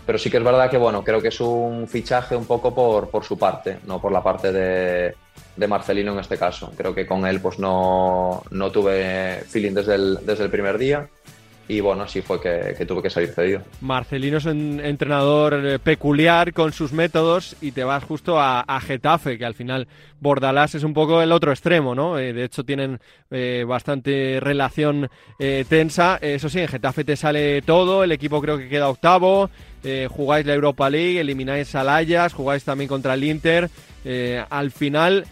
Pero 0.05 0.19
sí 0.19 0.31
que 0.31 0.39
es 0.39 0.45
verdad 0.45 0.71
que, 0.71 0.79
bueno, 0.79 1.05
creo 1.05 1.21
que 1.21 1.29
es 1.29 1.41
un 1.41 1.87
fichaje 1.87 2.35
un 2.35 2.47
poco 2.47 2.75
por, 2.75 3.11
por 3.11 3.25
su 3.25 3.39
parte, 3.39 3.79
no 3.87 4.01
por 4.01 4.11
la 4.11 4.23
parte 4.23 4.53
de, 4.53 5.15
de 5.57 5.67
Marcelino 5.67 6.13
en 6.13 6.19
este 6.19 6.39
caso. 6.39 6.73
Creo 6.77 6.95
que 6.95 7.07
con 7.07 7.27
él 7.27 7.41
pues 7.41 7.59
no, 7.59 8.43
no 8.51 8.71
tuve 8.71 9.43
feeling 9.47 9.75
desde 9.75 9.95
el, 9.95 10.19
desde 10.25 10.45
el 10.45 10.51
primer 10.51 10.79
día 10.79 11.09
y 11.69 11.81
bueno, 11.81 12.05
así 12.05 12.23
fue 12.23 12.41
que, 12.41 12.87
tuve 12.87 13.03
que 13.03 13.11
salir 13.11 13.29
cedido. 13.29 13.61
Marcelino 13.83 14.39
es 14.39 14.47
un 14.47 14.81
entrenador 14.83 15.55
eh, 15.55 15.79
peculiar 15.79 16.55
con 16.55 16.73
sus 16.73 16.93
métodos 16.93 17.57
y 17.61 17.73
te 17.73 17.85
vas 17.85 18.03
justo 18.05 18.41
a, 18.41 18.65
Getafe, 18.81 19.37
que 19.37 19.45
al 19.45 19.55
final 19.55 19.87
Bordalás 20.19 20.75
es 20.75 20.83
un 20.83 20.95
poco 20.95 21.21
el 21.21 21.31
otro 21.31 21.53
extremo, 21.53 21.95
¿no? 21.95 22.19
Eh, 22.19 22.33
de 22.33 22.45
hecho 22.45 22.65
tienen 22.65 22.99
eh, 23.31 23.65
bastante 23.69 24.39
relación 24.41 25.11
tensa. 25.69 26.19
Eso 26.23 26.49
sí, 26.49 26.61
en 26.61 26.69
Getafe 26.69 27.05
te 27.05 27.17
sale 27.17 27.61
todo, 27.63 28.03
el 28.03 28.13
equipo 28.13 28.41
creo 28.41 28.57
que 28.57 28.69
queda 28.69 28.89
octavo, 28.89 29.51
jugáis 30.09 30.47
la 30.47 30.55
Europa 30.55 30.89
League, 30.89 31.21
elimináis 31.21 31.75
al 31.75 31.89
Ajax, 31.89 32.33
jugáis 32.33 32.65
también 32.65 32.89
contra 32.89 33.15
el 33.15 33.25
Inter. 33.25 33.69
al 34.49 34.71
final... 34.71 35.27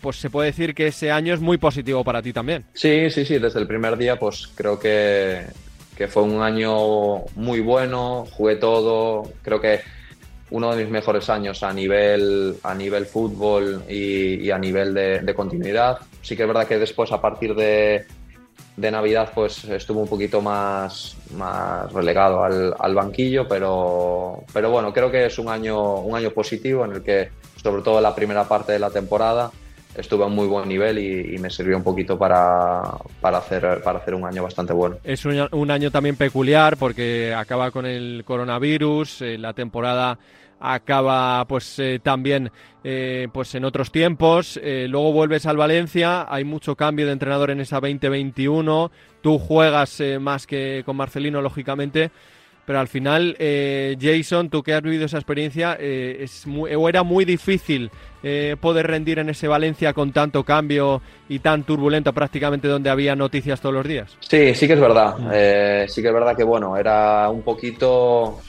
pues 0.00 0.16
se 0.16 0.30
puede 0.30 0.50
decir 0.50 0.72
que 0.72 0.86
ese 0.86 1.10
año 1.10 1.34
es 1.34 1.40
muy 1.40 1.58
positivo 1.58 2.04
para 2.04 2.22
ti 2.22 2.32
también. 2.32 2.64
Sí, 2.74 3.10
sí, 3.10 3.24
sí, 3.24 3.38
desde 3.38 3.58
el 3.58 3.66
primer 3.66 3.96
día 3.96 4.16
pues 4.16 4.48
creo 4.54 4.78
que 4.78 5.46
que 5.96 6.08
fue 6.08 6.22
un 6.22 6.42
año 6.42 7.24
muy 7.36 7.60
bueno, 7.60 8.26
jugué 8.32 8.56
todo, 8.56 9.22
creo 9.42 9.60
que 9.60 9.80
uno 10.50 10.74
de 10.74 10.84
mis 10.84 10.92
mejores 10.92 11.28
años 11.30 11.62
a 11.62 11.72
nivel, 11.72 12.56
a 12.62 12.74
nivel 12.74 13.06
fútbol 13.06 13.82
y, 13.88 14.50
a 14.50 14.58
nivel 14.58 14.94
de, 14.94 15.34
continuidad. 15.34 15.98
Sí 16.22 16.36
que 16.36 16.42
es 16.42 16.48
verdad 16.48 16.66
que 16.66 16.78
después 16.78 17.10
a 17.12 17.20
partir 17.20 17.54
de, 17.54 18.04
de 18.76 18.90
Navidad 18.90 19.32
pues 19.34 19.64
estuvo 19.64 20.00
un 20.00 20.08
poquito 20.08 20.40
más, 20.40 21.16
más 21.36 21.92
relegado 21.92 22.44
al, 22.44 22.74
al, 22.78 22.94
banquillo, 22.94 23.48
pero, 23.48 24.44
pero 24.52 24.70
bueno, 24.70 24.92
creo 24.92 25.10
que 25.10 25.26
es 25.26 25.38
un 25.38 25.48
año, 25.48 25.96
un 25.96 26.16
año 26.16 26.30
positivo 26.30 26.84
en 26.84 26.92
el 26.92 27.02
que 27.02 27.30
sobre 27.60 27.82
todo 27.82 28.00
la 28.00 28.14
primera 28.14 28.44
parte 28.44 28.72
de 28.72 28.78
la 28.78 28.90
temporada 28.90 29.50
estuve 29.96 30.24
a 30.24 30.26
un 30.26 30.34
muy 30.34 30.46
buen 30.46 30.68
nivel 30.68 30.98
y, 30.98 31.38
me 31.38 31.50
sirvió 31.50 31.76
un 31.76 31.82
poquito 31.82 32.18
para, 32.18 32.82
para, 33.20 33.38
hacer, 33.38 33.82
para 33.82 33.98
hacer 33.98 34.14
un 34.14 34.24
año 34.24 34.42
bastante 34.42 34.72
bueno. 34.72 34.96
Es 35.04 35.24
un, 35.24 35.70
año 35.70 35.90
también 35.90 36.16
peculiar 36.16 36.76
porque 36.76 37.34
acaba 37.34 37.70
con 37.70 37.86
el 37.86 38.22
coronavirus, 38.24 39.22
eh, 39.22 39.38
la 39.38 39.52
temporada 39.52 40.18
acaba 40.60 41.44
pues 41.46 41.78
eh, 41.78 42.00
también 42.02 42.50
eh, 42.82 43.28
pues 43.32 43.54
en 43.54 43.64
otros 43.64 43.92
tiempos. 43.92 44.58
Luego 44.62 45.12
vuelves 45.12 45.44
al 45.46 45.56
Valencia 45.56 46.26
hay 46.32 46.44
mucho 46.44 46.76
cambio 46.76 47.06
de 47.06 47.12
entrenador 47.12 47.50
en 47.50 47.60
esa 47.60 47.80
2021 47.80 48.90
tú 49.20 49.38
juegas 49.38 50.02
más 50.20 50.46
que 50.46 50.82
con 50.86 50.96
Marcelino 50.96 51.42
lógicamente 51.42 52.10
pero 52.66 52.80
al 52.80 52.88
final, 52.88 53.36
eh, 53.38 53.96
Jason, 54.00 54.48
tú 54.48 54.62
que 54.62 54.74
has 54.74 54.82
vivido 54.82 55.04
esa 55.04 55.18
experiencia, 55.18 55.76
eh, 55.78 56.18
es 56.20 56.44
o 56.46 56.88
era 56.88 57.02
muy 57.02 57.24
difícil 57.24 57.90
eh, 58.22 58.56
poder 58.58 58.86
rendir 58.86 59.18
en 59.18 59.28
ese 59.28 59.48
Valencia 59.48 59.92
con 59.92 60.12
tanto 60.12 60.44
cambio 60.44 61.02
y 61.28 61.40
tan 61.40 61.64
turbulento 61.64 62.12
prácticamente 62.14 62.66
donde 62.66 62.88
había 62.88 63.14
noticias 63.14 63.60
todos 63.60 63.74
los 63.74 63.86
días. 63.86 64.16
Sí, 64.20 64.54
sí 64.54 64.66
que 64.66 64.72
es 64.72 64.80
verdad. 64.80 65.18
Mm. 65.18 65.88
sí 65.88 66.00
que 66.00 66.08
es 66.08 66.14
verdad 66.14 66.34
que, 66.36 66.44
bueno, 66.44 66.76
era 66.76 67.28
un 67.28 67.42
poquito 67.42 68.40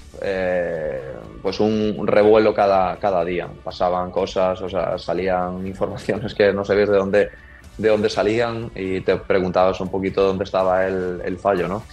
pues 1.41 1.60
un 1.60 2.08
revuelo 2.08 2.54
cada, 2.54 2.95
cada 2.97 3.25
día. 3.25 3.49
Pasaban 3.63 4.12
cosas, 4.12 4.62
o 4.62 4.69
sea, 4.69 4.97
salían 4.97 5.67
informaciones 5.67 6.34
que 6.34 6.54
no 6.54 6.63
sabías 6.63 6.89
de 6.89 6.95
dónde, 6.95 7.30
de 7.78 7.89
dónde 7.89 8.10
salían 8.10 8.71
y 8.73 9.01
te 9.01 9.17
preguntabas 9.17 9.82
un 9.82 9.89
poquito 9.89 10.23
dónde 10.23 10.45
estaba 10.45 10.88
el, 10.88 11.21
el 11.25 11.38
fallo, 11.38 11.67
¿no? 11.67 11.84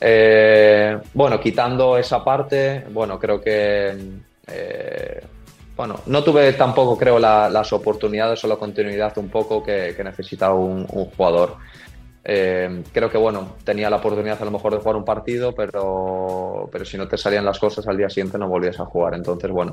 Eh, 0.00 0.98
bueno, 1.14 1.40
quitando 1.40 1.96
esa 1.96 2.22
parte, 2.22 2.84
bueno, 2.90 3.18
creo 3.18 3.40
que. 3.40 3.96
Eh, 4.46 5.20
bueno, 5.76 6.00
no 6.06 6.24
tuve 6.24 6.54
tampoco, 6.54 6.96
creo, 6.96 7.18
las 7.18 7.72
oportunidades 7.72 8.42
o 8.44 8.48
la 8.48 8.56
continuidad 8.56 9.16
un 9.18 9.28
poco 9.28 9.62
que, 9.62 9.94
necesitaba 10.02 10.54
un, 10.54 10.86
jugador. 10.86 11.56
Eh, 12.24 12.82
creo 12.92 13.10
que, 13.10 13.18
bueno, 13.18 13.56
tenía 13.62 13.90
la 13.90 13.96
oportunidad 13.96 14.40
a 14.40 14.44
lo 14.46 14.50
mejor 14.50 14.72
de 14.72 14.78
jugar 14.78 14.96
un 14.96 15.04
partido, 15.04 15.54
pero, 15.54 16.68
pero 16.72 16.84
si 16.84 16.96
no 16.96 17.06
te 17.06 17.18
salían 17.18 17.44
las 17.44 17.58
cosas 17.58 17.86
al 17.86 17.96
día 17.98 18.08
siguiente 18.08 18.38
no 18.38 18.48
volvías 18.48 18.80
a 18.80 18.86
jugar. 18.86 19.14
Entonces, 19.14 19.50
bueno, 19.50 19.72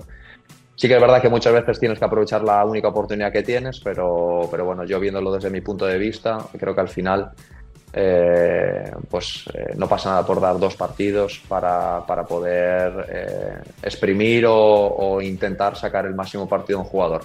sí 0.75 0.89
que 0.89 0.95
es 0.95 1.01
verdad 1.01 1.21
que 1.21 1.29
muchas 1.29 1.53
veces 1.53 1.79
tienes 1.79 1.99
que 1.99 2.05
aprovechar 2.05 2.43
la 2.43 2.65
única 2.65 2.89
oportunidad 2.89 3.31
que 3.31 3.43
tienes, 3.43 3.79
pero, 3.79 4.41
pero 4.51 4.65
bueno, 4.65 4.83
yo 4.83 4.99
viéndolo 4.99 5.31
desde 5.31 5.49
mi 5.49 5.61
punto 5.61 5.85
de 5.85 5.97
vista, 5.97 6.37
creo 6.59 6.75
que 6.75 6.81
al 6.81 6.89
final 6.89 7.31
eh, 7.95 8.91
pues 9.07 9.45
eh, 9.53 9.73
no 9.77 9.87
pasa 9.87 10.09
nada 10.09 10.25
por 10.25 10.41
dar 10.41 10.57
dos 10.57 10.75
partidos 10.75 11.39
para, 11.47 12.03
para 12.07 12.23
poder 12.23 13.05
eh, 13.07 13.69
exprimir 13.83 14.45
o, 14.47 15.21
intentar 15.21 15.75
sacar 15.75 16.07
el 16.07 16.15
máximo 16.15 16.49
partido 16.49 16.79
a 16.79 16.81
un 16.81 16.87
jugador. 16.87 17.21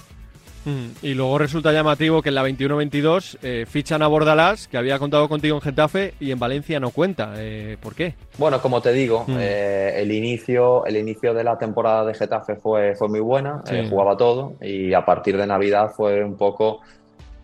Mm, 0.65 0.89
y 1.01 1.15
luego 1.15 1.39
resulta 1.39 1.71
llamativo 1.71 2.21
que 2.21 2.29
en 2.29 2.35
la 2.35 2.47
21-22 2.47 3.65
fichan 3.65 4.03
a 4.03 4.07
Bordalás, 4.07 4.67
que 4.67 4.77
había 4.77 4.99
contado 4.99 5.27
contigo 5.27 5.55
en 5.55 5.61
Getafe 5.61 6.13
y 6.19 6.29
en 6.29 6.37
Valencia 6.37 6.79
no 6.79 6.91
cuenta. 6.91 7.33
¿Por 7.81 7.95
qué? 7.95 8.13
Bueno, 8.37 8.61
como 8.61 8.79
te 8.79 8.91
digo, 8.91 9.23
mm. 9.25 9.37
el, 9.39 10.11
inicio, 10.11 10.85
el 10.85 10.97
inicio 10.97 11.33
de 11.33 11.43
la 11.43 11.57
temporada 11.57 12.05
de 12.05 12.13
Getafe 12.13 12.57
fue, 12.57 12.93
fue 12.95 13.09
muy 13.09 13.21
buena, 13.21 13.63
jugaba 13.89 14.15
todo 14.15 14.53
y 14.61 14.93
a 14.93 15.03
partir 15.03 15.35
de 15.35 15.47
Navidad 15.47 15.91
fue 15.95 16.23
un 16.23 16.37
poco 16.37 16.81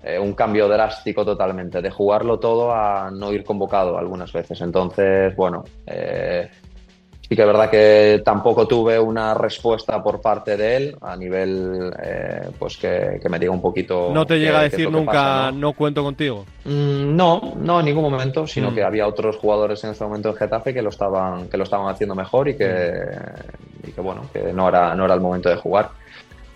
eh, 0.08 0.20
un 0.20 0.34
cambio 0.34 0.68
drástico 0.68 1.26
totalmente, 1.26 1.82
de 1.82 1.90
jugarlo 1.90 2.38
todo 2.38 2.72
a 2.72 3.10
no 3.10 3.34
ir 3.34 3.44
convocado 3.44 3.98
algunas 3.98 4.32
veces. 4.32 4.62
Entonces, 4.62 5.36
bueno, 5.36 5.64
eh, 5.88 6.48
sí 7.28 7.36
que 7.36 7.42
es 7.42 7.48
verdad 7.48 7.72
que 7.72 8.22
tampoco 8.24 8.68
tuve 8.68 9.00
una 9.00 9.34
respuesta 9.34 10.04
por 10.04 10.22
parte 10.22 10.58
de 10.58 10.76
él 10.78 10.96
a 11.02 11.16
nivel, 11.16 11.92
eh, 12.04 12.50
pues 12.60 12.78
que, 12.78 13.20
me 13.28 13.40
diga 13.40 13.52
un 13.52 13.64
poquito. 13.64 14.12
¿No 14.14 14.28
te 14.28 14.38
llega 14.38 14.60
a 14.60 14.64
decir 14.64 14.92
nunca, 14.92 15.52
¿no? 15.52 15.74
cuento 15.74 16.04
contigo? 16.04 16.46
Mm, 16.66 17.16
no, 17.16 17.54
no 17.56 17.80
en 17.80 17.86
ningún 17.88 18.04
momento, 18.04 18.46
sino 18.46 18.70
mm. 18.70 18.76
que 18.76 18.84
había 18.84 19.08
otros 19.08 19.38
jugadores 19.38 19.84
en 19.86 19.90
ese 19.90 20.04
momento 20.04 20.30
en 20.30 20.36
Getafe 20.36 20.72
que 20.72 20.84
lo 20.84 20.90
estaban, 20.90 21.50
que 21.50 21.58
lo 21.58 21.64
estaban 21.64 21.92
haciendo 21.92 22.14
mejor 22.14 22.48
y 22.48 22.56
que, 22.56 22.94
y 23.88 23.92
que 23.92 24.02
bueno, 24.02 24.30
que 24.32 24.54
no 24.54 24.70
era, 24.70 24.94
no 24.94 25.06
era 25.06 25.16
el 25.16 25.22
momento 25.22 25.50
de 25.50 25.56
jugar. 25.56 26.05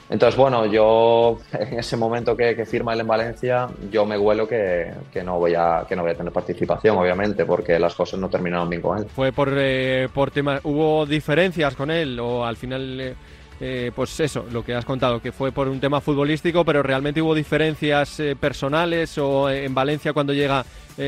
Entonces, 0.09 0.35
bueno, 0.37 0.65
yo 0.65 1.37
en 1.53 1.79
ese 1.79 1.95
momento 1.95 2.35
que, 2.35 2.65
firma 2.65 2.93
él 2.93 3.01
en 3.01 3.07
Valencia, 3.07 3.67
yo 3.91 4.05
me 4.05 4.17
huelo 4.17 4.47
que, 4.47 4.91
no 5.23 5.37
voy 5.37 5.53
a, 5.55 5.85
que 5.87 5.95
no 5.95 6.01
voy 6.01 6.11
a 6.11 6.15
tener 6.15 6.33
participación, 6.33 6.97
obviamente, 6.97 7.45
porque 7.45 7.77
las 7.79 7.93
cosas 7.93 8.19
no 8.19 8.29
terminaron 8.29 8.69
bien 8.69 8.81
con 8.81 8.97
él. 8.97 9.05
¿Fue 9.05 9.31
por, 9.31 9.53
eh, 9.55 10.09
por 10.13 10.31
tema, 10.31 10.59
hubo 10.63 11.05
diferencias 11.05 11.75
con 11.75 11.91
él 11.91 12.19
o 12.19 12.43
al 12.43 12.57
final, 12.57 12.99
eh, 12.99 13.15
eh, 13.61 13.91
pues 13.95 14.19
eso, 14.19 14.45
lo 14.51 14.63
que 14.63 14.73
has 14.73 14.83
contado, 14.83 15.21
que 15.21 15.31
fue 15.31 15.51
por 15.51 15.67
un 15.67 15.79
tema 15.79 16.01
futbolístico, 16.01 16.65
pero 16.65 16.81
realmente 16.81 17.21
hubo 17.21 17.35
diferencias 17.35 18.19
personales 18.39 19.15
o 19.19 19.49
en 19.49 19.73
Valencia 19.75 20.13
cuando 20.13 20.33
llega 20.33 20.65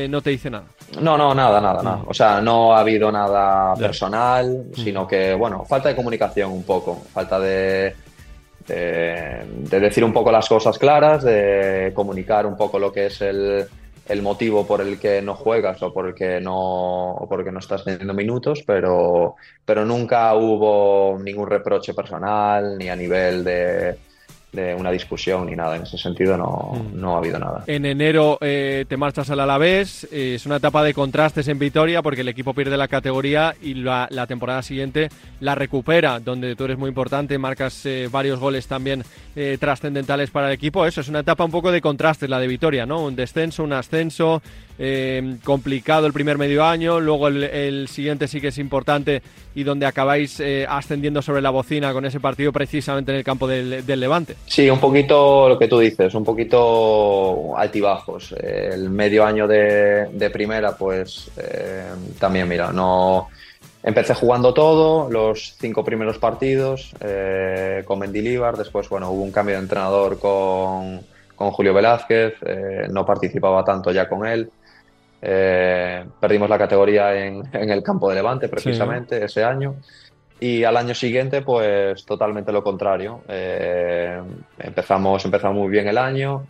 no 0.08 0.22
te 0.22 0.30
dice 0.30 0.48
nada? 0.48 0.64
No, 1.02 1.18
no, 1.18 1.34
nada, 1.34 1.60
nada, 1.60 1.82
nada. 1.82 2.00
O 2.06 2.14
sea, 2.14 2.40
no 2.40 2.74
ha 2.74 2.80
habido 2.80 3.12
nada 3.12 3.74
personal, 3.74 4.64
sino 4.72 5.06
que, 5.06 5.34
bueno, 5.34 5.66
falta 5.66 5.90
de 5.90 5.96
comunicación 5.96 6.50
un 6.50 6.62
poco, 6.62 7.02
falta 7.12 7.38
de 7.38 7.94
de, 8.66 9.80
decir 9.80 10.04
un 10.04 10.12
poco 10.12 10.32
las 10.32 10.48
cosas 10.48 10.78
claras, 10.78 11.22
de 11.22 11.92
comunicar 11.94 12.46
un 12.46 12.56
poco 12.56 12.78
lo 12.78 12.92
que 12.92 13.06
es 13.06 13.20
el, 13.20 13.66
motivo 14.20 14.66
por 14.66 14.80
el 14.80 14.98
que 14.98 15.22
no 15.22 15.34
juegas 15.34 15.82
o 15.82 15.92
por 15.92 16.08
el 16.08 16.14
que 16.14 16.40
no, 16.40 17.12
o 17.12 17.28
por 17.28 17.50
no 17.50 17.58
estás 17.58 17.84
teniendo 17.84 18.12
minutos, 18.12 18.62
pero, 18.66 19.36
pero 19.64 19.84
nunca 19.84 20.34
hubo 20.34 21.18
ningún 21.18 21.48
reproche 21.48 21.94
personal 21.94 22.76
ni 22.76 22.88
a 22.88 22.96
nivel 22.96 23.42
de, 23.42 23.96
de 24.52 24.74
una 24.74 24.90
discusión 24.90 25.46
ni 25.46 25.56
nada. 25.56 25.76
En 25.76 25.82
ese 25.82 25.96
sentido 25.96 26.36
no, 26.36 26.72
mm. 26.74 27.00
no 27.00 27.14
ha 27.14 27.18
habido 27.18 27.38
nada. 27.38 27.64
En 27.66 27.86
enero 27.86 28.38
eh, 28.40 28.84
te 28.86 28.96
marchas 28.96 29.30
al 29.30 29.40
Alavés. 29.40 30.04
Eh, 30.12 30.34
es 30.34 30.44
una 30.46 30.56
etapa 30.56 30.84
de 30.84 30.92
contrastes 30.92 31.48
en 31.48 31.58
Vitoria 31.58 32.02
porque 32.02 32.20
el 32.20 32.28
equipo 32.28 32.52
pierde 32.52 32.76
la 32.76 32.88
categoría 32.88 33.54
y 33.62 33.74
la, 33.74 34.08
temporada 34.28 34.62
siguiente 34.62 35.08
la 35.40 35.54
recupera, 35.54 36.20
donde 36.20 36.54
tú 36.54 36.64
eres 36.64 36.78
muy 36.78 36.88
importante, 36.88 37.38
marcas 37.38 37.84
eh, 37.86 38.08
varios 38.10 38.38
goles 38.38 38.66
también 38.66 39.04
trascendentales 39.58 40.30
para 40.30 40.48
el 40.48 40.52
equipo. 40.52 40.84
Eso 40.84 41.00
es 41.00 41.08
una 41.08 41.20
etapa 41.20 41.42
un 41.42 41.50
poco 41.50 41.72
de 41.72 41.80
contrastes, 41.80 42.28
la 42.28 42.38
de 42.38 42.46
Vitoria, 42.46 42.84
¿no? 42.84 43.02
Un 43.02 43.16
descenso, 43.16 43.64
un 43.64 43.72
ascenso, 43.72 44.42
complicado 45.44 46.06
el 46.06 46.12
primer 46.12 46.38
medio 46.38 46.64
año, 46.64 47.00
luego 47.00 47.28
el, 47.28 47.88
siguiente 47.88 48.26
sí 48.26 48.40
que 48.40 48.48
es 48.48 48.58
importante 48.58 49.22
y 49.54 49.62
donde 49.62 49.86
acabáis 49.86 50.42
ascendiendo 50.68 51.22
sobre 51.22 51.42
la 51.42 51.50
bocina 51.50 51.92
con 51.92 52.04
ese 52.04 52.20
partido 52.20 52.52
precisamente 52.52 53.12
en 53.12 53.18
el 53.18 53.24
campo 53.24 53.46
del 53.46 54.00
Levante. 54.00 54.36
Sí, 54.46 54.68
un 54.68 54.80
poquito 54.80 55.48
lo 55.48 55.58
que 55.58 55.68
tú 55.68 55.78
dices, 55.78 56.14
un 56.14 56.24
poquito 56.24 57.56
altibajos. 57.56 58.32
El 58.32 58.90
medio 58.90 59.24
año 59.24 59.46
de, 59.46 60.30
primera, 60.32 60.76
pues 60.76 61.30
eh, 61.36 61.84
también, 62.18 62.48
mira, 62.48 62.72
no 62.72 63.28
empecé 63.82 64.14
jugando 64.14 64.54
todo, 64.54 65.10
los 65.10 65.56
cinco 65.58 65.84
primeros 65.84 66.18
partidos 66.18 66.94
eh, 67.00 67.82
con 67.84 67.98
Mendilibar, 67.98 68.56
después, 68.56 68.88
bueno, 68.88 69.10
hubo 69.10 69.22
un 69.22 69.32
cambio 69.32 69.56
de 69.56 69.62
entrenador 69.62 70.18
con, 70.18 71.00
Julio 71.36 71.74
Velázquez, 71.74 72.34
eh, 72.46 72.86
no 72.88 73.04
participaba 73.04 73.64
tanto 73.64 73.90
ya 73.90 74.08
con 74.08 74.24
él. 74.24 74.48
Perdimos 75.22 76.50
la 76.50 76.58
categoría 76.58 77.14
en, 77.26 77.44
el 77.52 77.82
campo 77.82 78.08
de 78.08 78.16
Levante, 78.16 78.48
precisamente, 78.48 79.24
ese 79.24 79.44
año. 79.44 79.76
Y 80.42 80.64
al 80.64 80.76
año 80.76 80.92
siguiente, 80.92 81.42
pues 81.42 82.04
totalmente 82.04 82.50
lo 82.50 82.64
contrario. 82.64 83.20
Eh, 83.28 84.20
empezamos, 84.58 85.24
empezamos 85.24 85.56
muy 85.56 85.70
bien 85.70 85.86
el 85.86 85.96
año. 85.96 86.48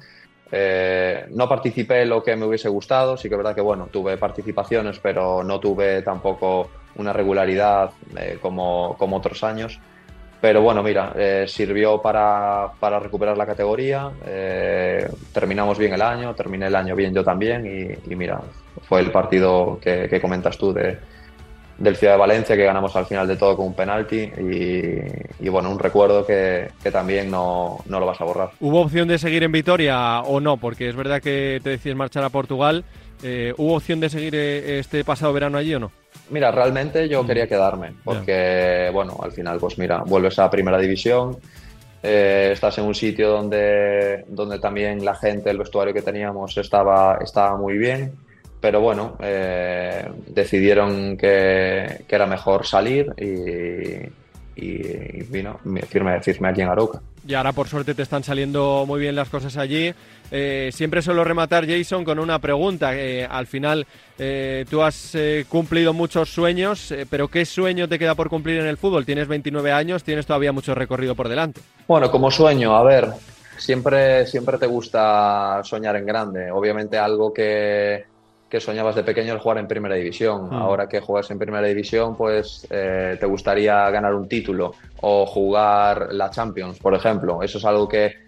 Eh, 0.50 1.26
no 1.30 1.46
participé 1.46 2.06
lo 2.06 2.22
que 2.22 2.34
me 2.34 2.46
hubiese 2.46 2.70
gustado, 2.70 3.18
sí 3.18 3.28
que 3.28 3.34
es 3.34 3.38
verdad 3.38 3.54
que 3.54 3.60
bueno, 3.60 3.88
tuve 3.92 4.16
participaciones, 4.16 4.98
pero 4.98 5.44
no 5.44 5.60
tuve 5.60 6.00
tampoco 6.00 6.70
una 6.96 7.12
regularidad 7.12 7.90
eh, 8.16 8.38
como, 8.40 8.96
como, 8.98 9.18
otros 9.18 9.44
años. 9.44 9.78
Pero 10.42 10.60
bueno, 10.60 10.82
mira, 10.82 11.14
eh, 11.16 11.46
sirvió 11.48 12.02
para, 12.02 12.72
para, 12.78 12.98
recuperar 12.98 13.38
la 13.38 13.46
categoría, 13.46 14.10
terminamos 15.32 15.78
bien 15.78 15.94
el 15.94 16.02
año, 16.02 16.34
terminé 16.34 16.66
el 16.66 16.74
año 16.74 16.94
bien 16.94 17.14
yo 17.14 17.24
también 17.24 17.64
y, 17.64 18.14
mira, 18.14 18.40
fue 18.82 19.00
el 19.00 19.10
partido 19.10 19.78
que, 19.80 20.08
que 20.08 20.20
comentas 20.20 20.58
tú 20.58 20.74
de, 20.74 20.98
del 21.82 21.96
Ciudad 21.96 22.14
de 22.14 22.18
Valencia 22.18 22.56
que 22.56 22.64
ganamos 22.64 22.94
al 22.94 23.06
final 23.06 23.26
de 23.26 23.36
todo 23.36 23.56
con 23.56 23.66
un 23.66 23.74
penalti 23.74 24.30
y, 25.40 25.48
bueno, 25.48 25.70
un 25.70 25.78
recuerdo 25.78 26.24
que, 26.24 26.70
también 26.92 27.30
no, 27.30 27.78
no, 27.86 28.00
lo 28.00 28.06
vas 28.06 28.20
a 28.20 28.24
borrar. 28.24 28.50
¿Hubo 28.60 28.80
opción 28.80 29.08
de 29.08 29.18
seguir 29.18 29.42
en 29.42 29.52
Vitoria 29.52 30.20
o 30.20 30.40
no? 30.40 30.56
Porque 30.56 30.88
es 30.88 30.96
verdad 30.96 31.20
que 31.20 31.60
te 31.62 31.70
decides 31.70 31.96
marchar 31.96 32.24
a 32.24 32.30
Portugal. 32.30 32.84
Eh, 33.22 33.52
¿Hubo 33.56 33.74
opción 33.74 34.00
de 34.00 34.10
seguir 34.10 34.34
eh, 34.34 34.78
este 34.78 35.04
pasado 35.04 35.32
verano 35.32 35.58
allí 35.58 35.74
o 35.74 35.80
no? 35.80 36.01
Mira, 36.32 36.50
realmente 36.50 37.08
yo 37.08 37.24
quería 37.26 37.46
quedarme 37.46 37.94
porque, 38.02 38.90
bueno, 38.92 39.18
al 39.22 39.32
final, 39.32 39.58
pues 39.58 39.78
mira, 39.78 40.02
vuelves 40.04 40.38
a 40.38 40.50
Primera 40.50 40.78
División, 40.78 41.36
eh, 42.02 42.50
estás 42.52 42.78
en 42.78 42.84
un 42.84 42.94
sitio 42.94 43.30
donde, 43.30 44.24
donde 44.28 44.58
también 44.58 45.04
la 45.04 45.14
gente, 45.14 45.50
el 45.50 45.58
vestuario 45.58 45.94
que 45.94 46.02
teníamos 46.02 46.56
estaba, 46.56 47.18
estaba 47.22 47.56
muy 47.56 47.78
bien 47.78 48.12
pero 48.62 48.80
bueno, 48.80 49.16
eh, 49.20 50.08
decidieron 50.28 51.16
que, 51.16 52.04
era 52.08 52.26
mejor 52.26 52.64
salir 52.64 53.12
y, 53.18 54.06
vino, 55.24 55.58
firme, 55.88 56.20
firme 56.22 56.48
aquí 56.48 56.60
en 56.60 56.68
Aroca. 56.68 57.02
Y 57.26 57.34
ahora 57.34 57.52
por 57.52 57.68
suerte 57.68 57.94
te 57.94 58.02
están 58.02 58.22
saliendo 58.22 58.84
muy 58.86 59.00
bien 59.00 59.16
las 59.16 59.28
cosas 59.28 59.56
allí. 59.56 59.92
Eh, 60.34 60.70
siempre 60.72 61.02
suelo 61.02 61.22
rematar, 61.22 61.66
Jason, 61.68 62.04
con 62.04 62.18
una 62.18 62.38
pregunta. 62.38 62.96
Eh, 62.96 63.26
al 63.30 63.46
final 63.46 63.86
tú 64.70 64.82
has 64.82 65.16
cumplido 65.48 65.92
muchos 65.92 66.32
sueños, 66.32 66.94
pero 67.10 67.26
¿qué 67.26 67.44
sueño 67.44 67.88
te 67.88 67.98
queda 67.98 68.14
por 68.14 68.28
cumplir 68.28 68.60
en 68.60 68.68
el 68.68 68.76
fútbol? 68.76 69.04
Tienes 69.04 69.26
29 69.26 69.72
años, 69.72 70.04
tienes 70.04 70.26
todavía 70.26 70.52
mucho 70.52 70.76
recorrido 70.76 71.16
por 71.16 71.28
delante. 71.28 71.60
Bueno, 71.88 72.08
como 72.08 72.30
sueño, 72.30 72.76
a 72.76 72.84
ver, 72.84 73.08
siempre, 73.58 74.26
siempre 74.26 74.58
te 74.58 74.66
gusta 74.66 75.60
soñar 75.64 75.96
en 75.96 76.06
grande. 76.06 76.50
Obviamente 76.50 76.98
algo 76.98 77.32
que, 77.32 78.04
que 78.52 78.60
soñabas 78.60 78.94
de 78.94 79.02
pequeño 79.02 79.32
el 79.32 79.38
jugar 79.38 79.58
en 79.58 79.66
primera 79.66 79.94
división. 79.94 80.50
Mm. 80.50 80.52
Ahora 80.52 80.86
que 80.86 81.00
juegas 81.00 81.30
en 81.30 81.38
primera 81.38 81.66
división, 81.66 82.16
pues 82.16 82.66
eh, 82.70 83.16
te 83.18 83.24
gustaría 83.24 83.88
ganar 83.90 84.14
un 84.14 84.28
título 84.28 84.74
o 85.00 85.24
jugar 85.24 86.08
la 86.12 86.30
Champions, 86.30 86.78
por 86.78 86.94
ejemplo. 86.94 87.42
Eso 87.42 87.56
es 87.56 87.64
algo 87.64 87.88
que 87.88 88.26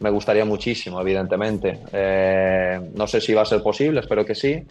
me 0.00 0.10
gustaría 0.10 0.44
muchísimo, 0.44 1.00
evidentemente. 1.00 1.80
Eh, 1.92 2.80
no 2.94 3.06
sé 3.06 3.20
si 3.20 3.34
va 3.34 3.42
a 3.42 3.46
ser 3.46 3.62
posible, 3.62 4.00
espero 4.00 4.24
que 4.24 4.34
sí. 4.34 4.62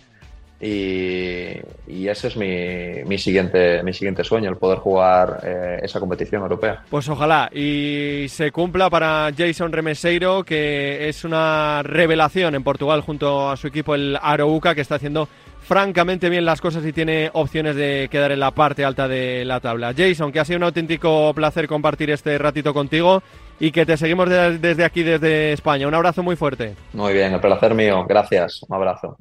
Y, 0.61 2.07
ese 2.07 2.27
es 2.27 2.37
mi, 2.37 3.17
siguiente, 3.17 3.83
mi 3.83 3.93
siguiente 3.93 4.23
sueño, 4.23 4.49
el 4.49 4.57
poder 4.57 4.79
jugar 4.79 5.41
eh, 5.43 5.79
esa 5.83 5.99
competición 5.99 6.43
europea. 6.43 6.83
Pues 6.89 7.09
ojalá 7.09 7.49
y 7.53 8.27
se 8.29 8.51
cumpla 8.51 8.89
para 8.89 9.31
Jason 9.35 9.71
Remeseiro, 9.71 10.43
que 10.43 11.09
es 11.09 11.25
una 11.25 11.81
revelación 11.83 12.55
en 12.55 12.63
Portugal 12.63 13.01
junto 13.01 13.49
a 13.49 13.57
su 13.57 13.67
equipo 13.67 13.95
el 13.95 14.17
Arouca, 14.21 14.73
que 14.73 14.81
está 14.81 14.95
haciendo 14.95 15.27
francamente 15.65 16.29
bien 16.29 16.45
las 16.45 16.61
cosas 16.61 16.85
y 16.85 16.93
tiene 16.93 17.31
opciones 17.33 17.75
de 17.75 18.07
quedar 18.11 18.31
en 18.31 18.39
la 18.39 18.51
parte 18.51 18.85
alta 18.85 19.07
de 19.07 19.43
la 19.45 19.59
tabla. 19.59 19.93
Jason, 19.97 20.31
que 20.31 20.39
ha 20.39 20.45
sido 20.45 20.57
un 20.57 20.63
auténtico 20.63 21.33
placer 21.33 21.67
compartir 21.67 22.11
este 22.11 22.37
ratito 22.37 22.73
contigo 22.73 23.23
y 23.59 23.71
que 23.71 23.85
te 23.85 23.97
seguimos 23.97 24.29
desde 24.29 24.83
aquí, 24.83 25.03
desde 25.03 25.53
España. 25.53 25.87
Un 25.87 25.93
abrazo 25.93 26.23
muy 26.23 26.35
fuerte. 26.35 26.75
Muy 26.93 27.13
bien, 27.13 27.33
el 27.33 27.39
placer 27.39 27.73
mío. 27.73 28.05
Gracias. 28.07 28.63
Un 28.67 28.75
abrazo. 28.75 29.17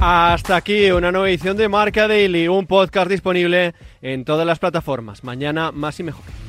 Hasta 0.00 0.56
aquí 0.56 0.90
una 0.90 1.10
nueva 1.10 1.30
edición 1.30 1.56
de 1.56 1.66
Marca 1.68 2.06
Daily, 2.06 2.46
un 2.46 2.66
podcast 2.66 3.08
disponible 3.08 3.74
en 4.02 4.26
todas 4.26 4.46
las 4.46 4.58
plataformas. 4.58 5.24
Mañana 5.24 5.72
más 5.72 5.98
y 5.98 6.02
mejor. 6.02 6.43